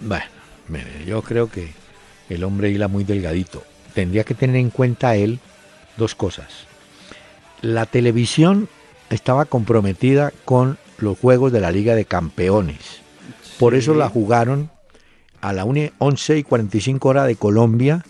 Bueno, 0.00 0.26
mire, 0.68 1.02
yo 1.06 1.22
creo 1.22 1.48
que 1.50 1.72
el 2.28 2.44
hombre 2.44 2.70
hila 2.70 2.88
muy 2.88 3.04
delgadito. 3.04 3.62
Tendría 3.94 4.24
que 4.24 4.34
tener 4.34 4.56
en 4.56 4.68
cuenta 4.68 5.16
él 5.16 5.38
dos 5.96 6.14
cosas. 6.14 6.66
La 7.62 7.86
televisión 7.86 8.68
estaba 9.08 9.46
comprometida 9.46 10.30
con 10.44 10.76
los 10.98 11.18
juegos 11.18 11.52
de 11.52 11.60
la 11.60 11.72
Liga 11.72 11.94
de 11.94 12.04
Campeones. 12.04 13.00
Por 13.58 13.74
eso 13.74 13.94
la 13.94 14.10
jugaron 14.10 14.70
a 15.42 15.52
la 15.52 15.64
11 15.64 16.38
y 16.38 16.42
45 16.42 17.08
horas 17.08 17.26
de 17.26 17.36
Colombia 17.36 18.04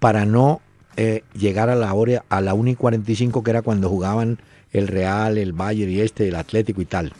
para 0.00 0.26
no 0.26 0.60
eh, 0.96 1.22
llegar 1.32 1.70
a 1.70 1.74
la 1.76 1.94
hora 1.94 2.24
a 2.28 2.40
la 2.40 2.52
1 2.52 2.70
y 2.70 2.74
45 2.74 3.42
que 3.42 3.50
era 3.50 3.62
cuando 3.62 3.88
jugaban 3.88 4.38
el 4.72 4.88
Real, 4.88 5.38
el 5.38 5.52
Bayern 5.52 5.90
y 5.90 6.00
este, 6.00 6.28
el 6.28 6.34
Atlético 6.34 6.82
y 6.82 6.84
tal. 6.84 7.12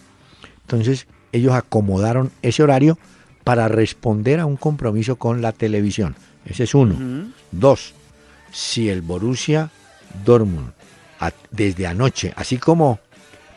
Entonces 0.62 1.07
ellos 1.32 1.55
acomodaron 1.55 2.30
ese 2.42 2.62
horario 2.62 2.98
para 3.44 3.68
responder 3.68 4.40
a 4.40 4.46
un 4.46 4.57
compromiso 4.57 5.16
con 5.16 5.40
la 5.40 5.52
televisión. 5.52 6.16
Ese 6.44 6.64
es 6.64 6.74
uno. 6.74 7.32
Dos, 7.52 7.94
si 8.50 8.88
el 8.88 9.02
Borussia 9.02 9.70
Dortmund 10.24 10.72
desde 11.50 11.86
anoche, 11.86 12.32
así 12.36 12.59
como 12.59 12.98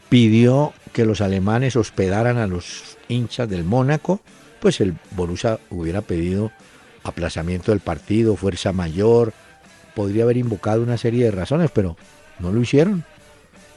pidió 0.09 0.73
que 0.93 1.05
los 1.05 1.21
alemanes 1.21 1.75
hospedaran 1.75 2.37
a 2.37 2.47
los 2.47 2.97
hinchas 3.09 3.49
del 3.49 3.63
Mónaco, 3.63 4.21
pues 4.59 4.81
el 4.81 4.95
Borussia 5.11 5.59
hubiera 5.69 6.01
pedido 6.01 6.51
aplazamiento 7.03 7.71
del 7.71 7.79
partido, 7.79 8.35
fuerza 8.35 8.73
mayor, 8.73 9.33
podría 9.95 10.23
haber 10.23 10.37
invocado 10.37 10.83
una 10.83 10.97
serie 10.97 11.25
de 11.25 11.31
razones, 11.31 11.71
pero 11.73 11.97
no 12.39 12.51
lo 12.51 12.61
hicieron. 12.61 13.03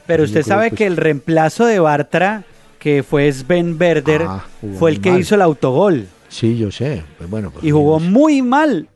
Pero 0.05 0.23
usted 0.23 0.43
sabe 0.43 0.69
pues 0.69 0.77
que 0.77 0.87
el 0.87 0.97
reemplazo 0.97 1.65
de 1.65 1.79
Bartra, 1.79 2.43
que 2.79 3.03
fue 3.03 3.31
Sven 3.31 3.77
Berder, 3.77 4.23
ah, 4.27 4.45
fue 4.77 4.91
el 4.91 5.01
que 5.01 5.17
hizo 5.17 5.35
el 5.35 5.41
autogol. 5.41 6.07
Sí, 6.27 6.57
yo 6.57 6.71
sé. 6.71 7.03
Pues 7.17 7.29
bueno, 7.29 7.51
pues 7.51 7.63
y 7.63 7.71
jugó 7.71 7.99
muy 7.99 8.41
mal. 8.41 8.87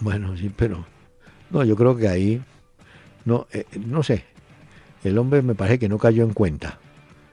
Bueno, 0.00 0.36
sí, 0.36 0.50
pero 0.54 0.84
no, 1.50 1.64
yo 1.64 1.76
creo 1.76 1.96
que 1.96 2.08
ahí 2.08 2.40
no, 3.24 3.46
eh, 3.52 3.64
no 3.84 4.02
sé. 4.02 4.24
El 5.02 5.18
hombre 5.18 5.42
me 5.42 5.54
parece 5.54 5.78
que 5.78 5.88
no 5.88 5.98
cayó 5.98 6.24
en 6.24 6.32
cuenta. 6.32 6.78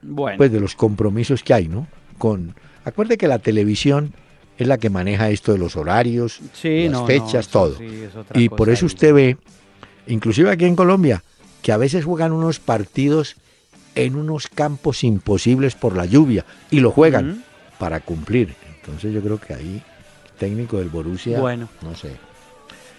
Bueno. 0.02 0.38
Pues 0.38 0.52
de 0.52 0.60
los 0.60 0.76
compromisos 0.76 1.44
que 1.44 1.54
hay, 1.54 1.68
¿no? 1.68 1.88
Con 2.18 2.56
Acuerde 2.88 3.18
que 3.18 3.28
la 3.28 3.40
televisión 3.40 4.14
es 4.58 4.66
la 4.66 4.78
que 4.78 4.90
maneja 4.90 5.30
esto 5.30 5.52
de 5.52 5.58
los 5.58 5.76
horarios, 5.76 6.40
las 6.64 7.06
fechas, 7.06 7.50
todo. 7.50 7.76
y 8.34 8.48
por 8.48 8.70
eso 8.70 8.86
usted 8.86 9.14
ve, 9.14 9.38
inclusive 10.08 10.50
aquí 10.50 10.64
en 10.64 10.78
Colombia, 10.78 11.22
que 11.62 11.74
a 11.74 11.78
veces 11.78 12.06
juegan 12.06 12.32
unos 12.32 12.62
partidos 12.62 13.36
en 13.96 14.16
unos 14.16 14.48
campos 14.48 15.04
imposibles 15.04 15.76
por 15.76 15.98
la 15.98 16.06
lluvia 16.06 16.46
y 16.72 16.80
lo 16.80 16.92
juegan 16.92 17.44
para 17.78 18.00
cumplir. 18.00 18.56
Entonces 18.78 19.14
yo 19.14 19.22
creo 19.22 19.38
que 19.38 19.54
ahí 19.54 19.84
técnico 20.40 20.78
del 20.78 20.88
Borussia, 20.88 21.42
bueno. 21.42 21.68
no 21.82 21.94
sé. 21.94 22.12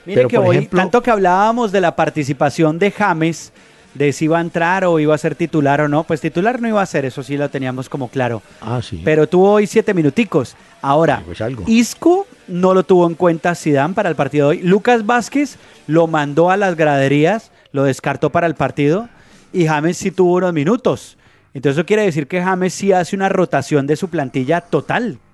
Mire 0.04 0.26
que 0.28 0.36
hoy, 0.36 0.66
tanto 0.66 1.02
que 1.02 1.10
hablábamos 1.10 1.72
de 1.72 1.80
la 1.80 1.96
participación 1.96 2.78
de 2.78 2.90
James 2.90 3.54
de 3.98 4.12
si 4.12 4.26
iba 4.26 4.38
a 4.38 4.40
entrar 4.40 4.84
o 4.84 5.00
iba 5.00 5.14
a 5.14 5.18
ser 5.18 5.34
titular 5.34 5.80
o 5.80 5.88
no. 5.88 6.04
Pues 6.04 6.20
titular 6.20 6.62
no 6.62 6.68
iba 6.68 6.80
a 6.80 6.86
ser, 6.86 7.04
eso 7.04 7.22
sí 7.22 7.36
lo 7.36 7.50
teníamos 7.50 7.88
como 7.88 8.08
claro. 8.08 8.42
Ah, 8.60 8.80
sí. 8.80 9.02
Pero 9.04 9.28
tuvo 9.28 9.52
hoy 9.52 9.66
siete 9.66 9.92
minuticos. 9.92 10.56
Ahora, 10.80 11.22
pues 11.26 11.42
Isco 11.66 12.26
no 12.46 12.72
lo 12.72 12.84
tuvo 12.84 13.08
en 13.08 13.14
cuenta 13.14 13.56
Zidane 13.56 13.94
para 13.94 14.08
el 14.08 14.14
partido 14.14 14.48
de 14.48 14.58
hoy. 14.58 14.62
Lucas 14.62 15.04
Vázquez 15.04 15.58
lo 15.88 16.06
mandó 16.06 16.50
a 16.50 16.56
las 16.56 16.76
graderías, 16.76 17.50
lo 17.72 17.82
descartó 17.82 18.30
para 18.30 18.46
el 18.46 18.54
partido. 18.54 19.08
Y 19.52 19.66
James 19.66 19.96
sí 19.96 20.12
tuvo 20.12 20.34
unos 20.34 20.52
minutos. 20.52 21.18
Entonces 21.52 21.78
eso 21.78 21.86
quiere 21.86 22.02
decir 22.02 22.28
que 22.28 22.40
James 22.40 22.72
sí 22.72 22.92
hace 22.92 23.16
una 23.16 23.28
rotación 23.28 23.86
de 23.86 23.96
su 23.96 24.08
plantilla 24.08 24.60
total. 24.60 25.18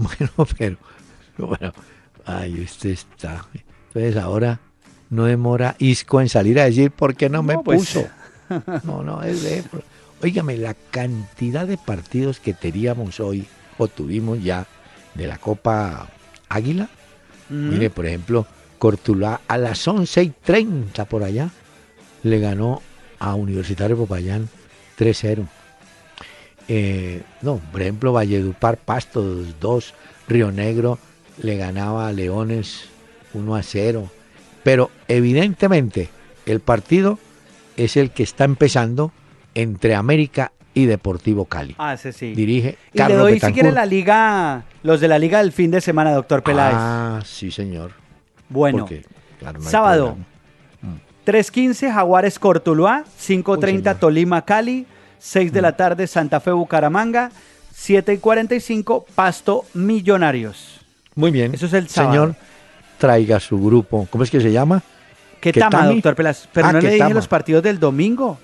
Bueno, 0.00 0.30
pero, 0.56 0.76
bueno, 1.38 1.72
ay, 2.24 2.60
usted 2.60 2.90
está. 2.90 3.44
Entonces 3.88 4.16
ahora 4.16 4.60
no 5.10 5.24
demora 5.24 5.76
Isco 5.78 6.20
en 6.20 6.28
salir 6.28 6.60
a 6.60 6.64
decir 6.64 6.90
por 6.90 7.14
qué 7.16 7.28
no, 7.28 7.42
me 7.42 7.58
pues. 7.58 7.80
puso. 7.80 8.06
No, 8.84 9.02
no, 9.02 9.22
es 9.22 9.42
de... 9.42 9.62
Óigame, 10.22 10.56
la 10.56 10.74
cantidad 10.90 11.66
de 11.66 11.76
partidos 11.76 12.40
que 12.40 12.54
teníamos 12.54 13.20
hoy 13.20 13.46
o 13.76 13.88
tuvimos 13.88 14.42
ya 14.42 14.66
de 15.14 15.26
la 15.26 15.36
Copa 15.36 16.08
Águila. 16.48 16.88
Mire, 17.50 17.90
por 17.90 18.06
ejemplo, 18.06 18.46
Cortulá 18.78 19.42
a 19.48 19.58
las 19.58 19.86
11 19.86 20.22
y 20.22 20.30
30 20.30 21.04
por 21.04 21.24
allá 21.24 21.50
le 22.22 22.40
ganó 22.40 22.82
a 23.18 23.34
Universitario 23.34 23.96
Popayán 23.96 24.48
3-0. 24.98 25.46
Eh, 26.68 27.22
no, 27.42 27.60
por 27.72 27.82
ejemplo, 27.82 28.12
Valledupar 28.12 28.76
Pasto 28.76 29.22
2, 29.22 29.94
Río 30.28 30.52
Negro 30.52 30.98
le 31.42 31.56
ganaba 31.56 32.08
a 32.08 32.12
Leones 32.12 32.88
1 33.34 33.62
0. 33.62 34.10
Pero 34.62 34.90
evidentemente 35.08 36.08
el 36.46 36.60
partido 36.60 37.18
es 37.76 37.96
el 37.96 38.10
que 38.10 38.22
está 38.22 38.44
empezando 38.44 39.12
entre 39.54 39.94
América 39.94 40.52
y 40.74 40.86
Deportivo 40.86 41.44
Cali. 41.44 41.74
Ah, 41.78 41.94
ese 41.94 42.12
sí. 42.12 42.34
Dirige 42.34 42.78
y 42.92 42.98
le 42.98 43.14
doy 43.14 43.40
si 43.40 43.52
quiere 43.52 43.72
la 43.72 43.86
liga, 43.86 44.64
los 44.82 45.00
de 45.00 45.08
la 45.08 45.18
liga 45.18 45.38
del 45.38 45.52
fin 45.52 45.70
de 45.70 45.80
semana, 45.80 46.12
doctor 46.12 46.42
Peláez. 46.42 46.76
Ah, 46.76 47.20
sí, 47.24 47.50
señor. 47.50 47.92
Bueno, 48.48 48.86
sábado, 49.60 50.16
3.15 51.26 51.92
Jaguares 51.92 52.38
Cortuluá, 52.38 53.04
5.30 53.20 53.98
Tolima 53.98 54.42
Cali, 54.44 54.86
6 55.18 55.52
de 55.52 55.62
la 55.62 55.72
tarde 55.76 56.06
Santa 56.06 56.40
Fe 56.40 56.52
Bucaramanga, 56.52 57.30
7 57.74 58.14
y 58.14 58.18
45 58.18 59.06
Pasto 59.14 59.64
Millonarios. 59.74 60.80
Muy 61.14 61.30
bien. 61.30 61.54
Eso 61.54 61.66
es 61.66 61.72
el 61.74 61.88
sábado. 61.88 62.12
Señor, 62.12 62.36
traiga 62.98 63.40
su 63.40 63.58
grupo. 63.58 64.06
¿Cómo 64.10 64.24
es 64.24 64.30
que 64.30 64.40
se 64.40 64.52
llama? 64.52 64.82
Ketama, 65.40 65.86
doctor 65.86 66.14
Pelas. 66.14 66.48
Pero 66.52 66.66
ah, 66.66 66.72
no 66.72 66.80
le 66.80 66.90
dije 66.90 67.14
los 67.14 67.28
partidos 67.28 67.62
del 67.62 67.78
domingo. 67.78 68.38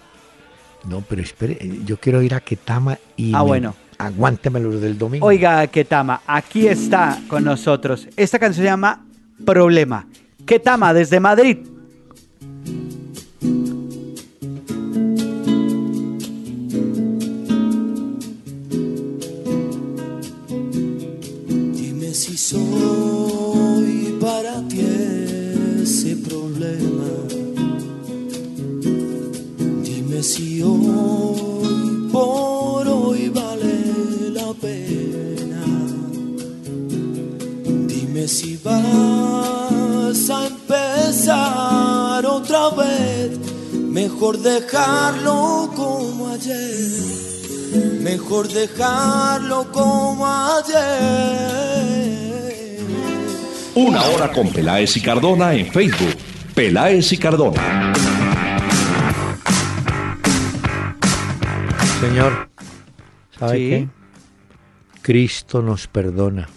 No, 0.85 1.01
pero 1.01 1.23
espere, 1.23 1.59
yo 1.85 1.97
quiero 1.99 2.23
ir 2.23 2.35
a 2.35 2.41
Ketama 2.41 2.99
y 3.17 3.35
ah, 3.35 3.43
bueno. 3.43 3.75
aguánteme 3.99 4.61
los 4.61 4.81
del 4.81 4.99
domingo. 4.99 5.27
Oiga, 5.27 5.67
Ketama, 5.67 6.23
aquí 6.27 6.69
está 6.69 7.19
con 7.27 7.45
nosotros. 7.45 8.07
Esta 8.17 8.39
canción 8.39 8.65
se 8.65 8.71
llama 8.71 9.05
Problema. 9.45 10.07
Ketama, 10.45 10.93
desde 10.93 11.21
Madrid. 11.21 11.59
Dejarlo 48.55 49.71
como 49.73 50.27
ayer. 50.27 51.65
Una 53.75 54.03
hora 54.05 54.31
con 54.33 54.49
Peláez 54.51 54.97
y 54.97 55.03
Cardona 55.03 55.53
en 55.55 55.67
Facebook. 55.73 56.15
Peláez 56.55 57.13
y 57.13 57.19
Cardona. 57.19 57.93
Señor, 62.01 62.49
¿sabe 63.39 63.59
qué? 63.59 63.89
Cristo 65.03 65.61
nos 65.61 65.89
perdona, 65.89 66.49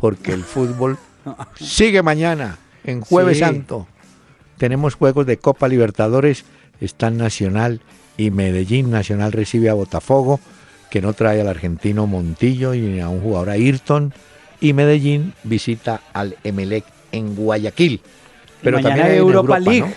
porque 0.00 0.32
el 0.32 0.42
fútbol 0.42 0.98
sigue 1.60 2.02
mañana, 2.02 2.58
en 2.84 3.02
Jueves 3.02 3.38
Santo. 3.38 3.86
Tenemos 4.56 4.94
juegos 4.94 5.26
de 5.26 5.36
Copa 5.36 5.68
Libertadores, 5.68 6.44
están 6.80 7.18
Nacional 7.18 7.82
y 8.16 8.30
Medellín. 8.30 8.90
Nacional 8.90 9.32
recibe 9.32 9.68
a 9.68 9.74
Botafogo, 9.74 10.40
que 10.94 11.02
no 11.02 11.12
trae 11.12 11.40
al 11.40 11.48
argentino 11.48 12.06
Montillo 12.06 12.72
y 12.72 13.00
a 13.00 13.08
un 13.08 13.20
jugador 13.20 13.50
Ayrton 13.50 14.14
y 14.60 14.74
Medellín 14.74 15.32
visita 15.42 16.02
al 16.12 16.36
Emelec 16.44 16.84
en 17.10 17.34
Guayaquil. 17.34 18.00
Pero 18.62 18.80
también 18.80 19.06
hay 19.06 19.16
Europa, 19.16 19.58
League. 19.58 19.92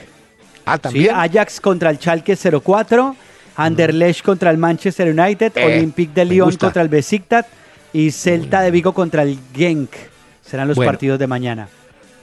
Ah, 0.65 0.79
también. 0.79 1.13
Ajax 1.13 1.61
contra 1.61 1.91
el 1.91 1.99
Schalke 1.99 2.35
04, 2.35 3.15
Anderlecht 3.57 4.25
contra 4.25 4.49
el 4.49 4.57
Manchester 4.57 5.09
United, 5.09 5.51
eh, 5.55 5.65
Olympique 5.65 6.13
de 6.15 6.25
Lyon 6.25 6.55
contra 6.55 6.81
el 6.81 6.89
Besiktas 6.89 7.45
y 7.93 8.09
Celta 8.09 8.61
de 8.61 8.71
Vigo 8.71 8.91
contra 8.91 9.21
el 9.21 9.37
Genk. 9.55 9.91
Serán 10.41 10.67
los 10.67 10.79
partidos 10.79 11.19
de 11.19 11.27
mañana. 11.27 11.69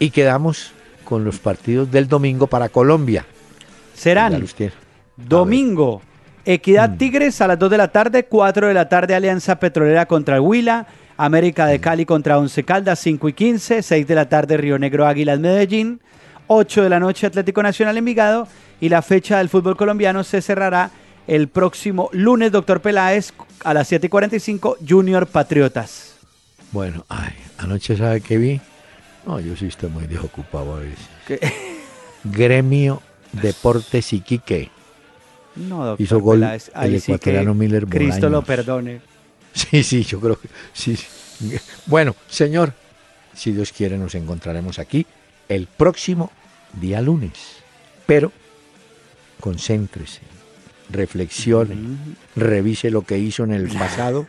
Y 0.00 0.10
quedamos 0.10 0.72
con 1.04 1.24
los 1.24 1.38
partidos 1.38 1.92
del 1.92 2.08
domingo 2.08 2.48
para 2.48 2.68
Colombia. 2.70 3.24
Serán 3.94 4.44
domingo. 5.16 6.02
Equidad 6.46 6.90
mm. 6.90 6.98
Tigres 6.98 7.40
a 7.40 7.46
las 7.46 7.58
2 7.58 7.70
de 7.70 7.78
la 7.78 7.88
tarde, 7.88 8.24
4 8.26 8.68
de 8.68 8.74
la 8.74 8.88
tarde 8.88 9.14
Alianza 9.14 9.58
Petrolera 9.58 10.06
contra 10.06 10.36
el 10.36 10.42
Huila, 10.42 10.86
América 11.16 11.66
de 11.66 11.80
Cali 11.80 12.04
contra 12.04 12.38
Once 12.38 12.62
Caldas, 12.64 12.98
5 13.00 13.28
y 13.28 13.32
15, 13.32 13.82
6 13.82 14.06
de 14.06 14.14
la 14.14 14.28
tarde 14.28 14.56
Río 14.56 14.78
Negro 14.78 15.06
Águilas 15.06 15.38
Medellín, 15.40 16.00
8 16.48 16.82
de 16.82 16.88
la 16.88 17.00
noche 17.00 17.26
Atlético 17.26 17.62
Nacional 17.62 17.96
Envigado 17.96 18.46
y 18.80 18.88
la 18.88 19.00
fecha 19.00 19.38
del 19.38 19.48
fútbol 19.48 19.76
colombiano 19.76 20.24
se 20.24 20.42
cerrará 20.42 20.90
el 21.26 21.48
próximo 21.48 22.10
lunes, 22.12 22.52
doctor 22.52 22.80
Peláez, 22.82 23.32
a 23.64 23.72
las 23.72 23.88
7 23.88 24.06
y 24.06 24.10
45, 24.10 24.76
Junior 24.86 25.26
Patriotas. 25.26 26.16
Bueno, 26.70 27.06
ay, 27.08 27.32
anoche 27.56 27.96
sabe 27.96 28.20
qué 28.20 28.36
vi. 28.36 28.60
No, 29.26 29.40
yo 29.40 29.56
sí 29.56 29.66
estoy 29.66 29.88
muy 29.88 30.06
desocupado 30.06 30.76
a 30.76 30.80
veces. 30.80 31.50
Gremio 32.24 33.00
Deportes 33.32 34.12
Iquique. 34.12 34.70
No, 35.56 35.84
doctor 35.84 36.04
Hizo 36.04 36.20
gol 36.20 36.40
Peláez, 36.40 36.70
el 36.74 36.94
ecuatoriano 36.94 37.54
Miller 37.54 37.86
Cristo 37.86 38.28
lo 38.28 38.42
perdone. 38.42 39.00
Sí, 39.52 39.84
sí, 39.84 40.02
yo 40.02 40.20
creo 40.20 40.38
que 40.38 40.48
sí. 40.72 40.98
Bueno, 41.86 42.16
señor, 42.28 42.72
si 43.34 43.52
Dios 43.52 43.72
quiere 43.72 43.98
nos 43.98 44.14
encontraremos 44.14 44.78
aquí 44.78 45.06
el 45.48 45.66
próximo 45.66 46.30
día 46.80 47.00
lunes. 47.00 47.62
Pero 48.06 48.32
concéntrese, 49.40 50.22
reflexione, 50.90 51.76
revise 52.36 52.90
lo 52.90 53.02
que 53.02 53.18
hizo 53.18 53.44
en 53.44 53.52
el 53.52 53.68
pasado 53.68 54.26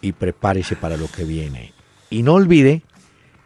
y 0.00 0.12
prepárese 0.12 0.76
para 0.76 0.96
lo 0.96 1.08
que 1.08 1.24
viene. 1.24 1.72
Y 2.10 2.22
no 2.22 2.34
olvide 2.34 2.82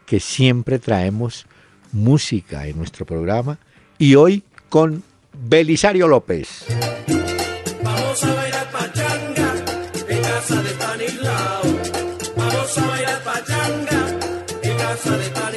que 0.05 0.19
siempre 0.19 0.79
traemos 0.79 1.45
música 1.91 2.67
en 2.67 2.77
nuestro 2.77 3.05
programa 3.05 3.59
y 3.97 4.15
hoy 4.15 4.43
con 4.69 5.03
Belisario 5.39 6.07
López. 6.07 6.65
Vamos 7.83 8.23
a 8.23 8.33
bailar 8.33 8.71
casa 10.21 10.61
de 10.61 10.69
Stanislao. 10.69 11.61
Vamos 12.35 12.77
a 12.77 12.87
bailar 12.87 13.23
pachanga 13.23 14.19
en 14.63 14.77
casa 14.77 15.17
de 15.17 15.25
Stanislao. 15.25 15.56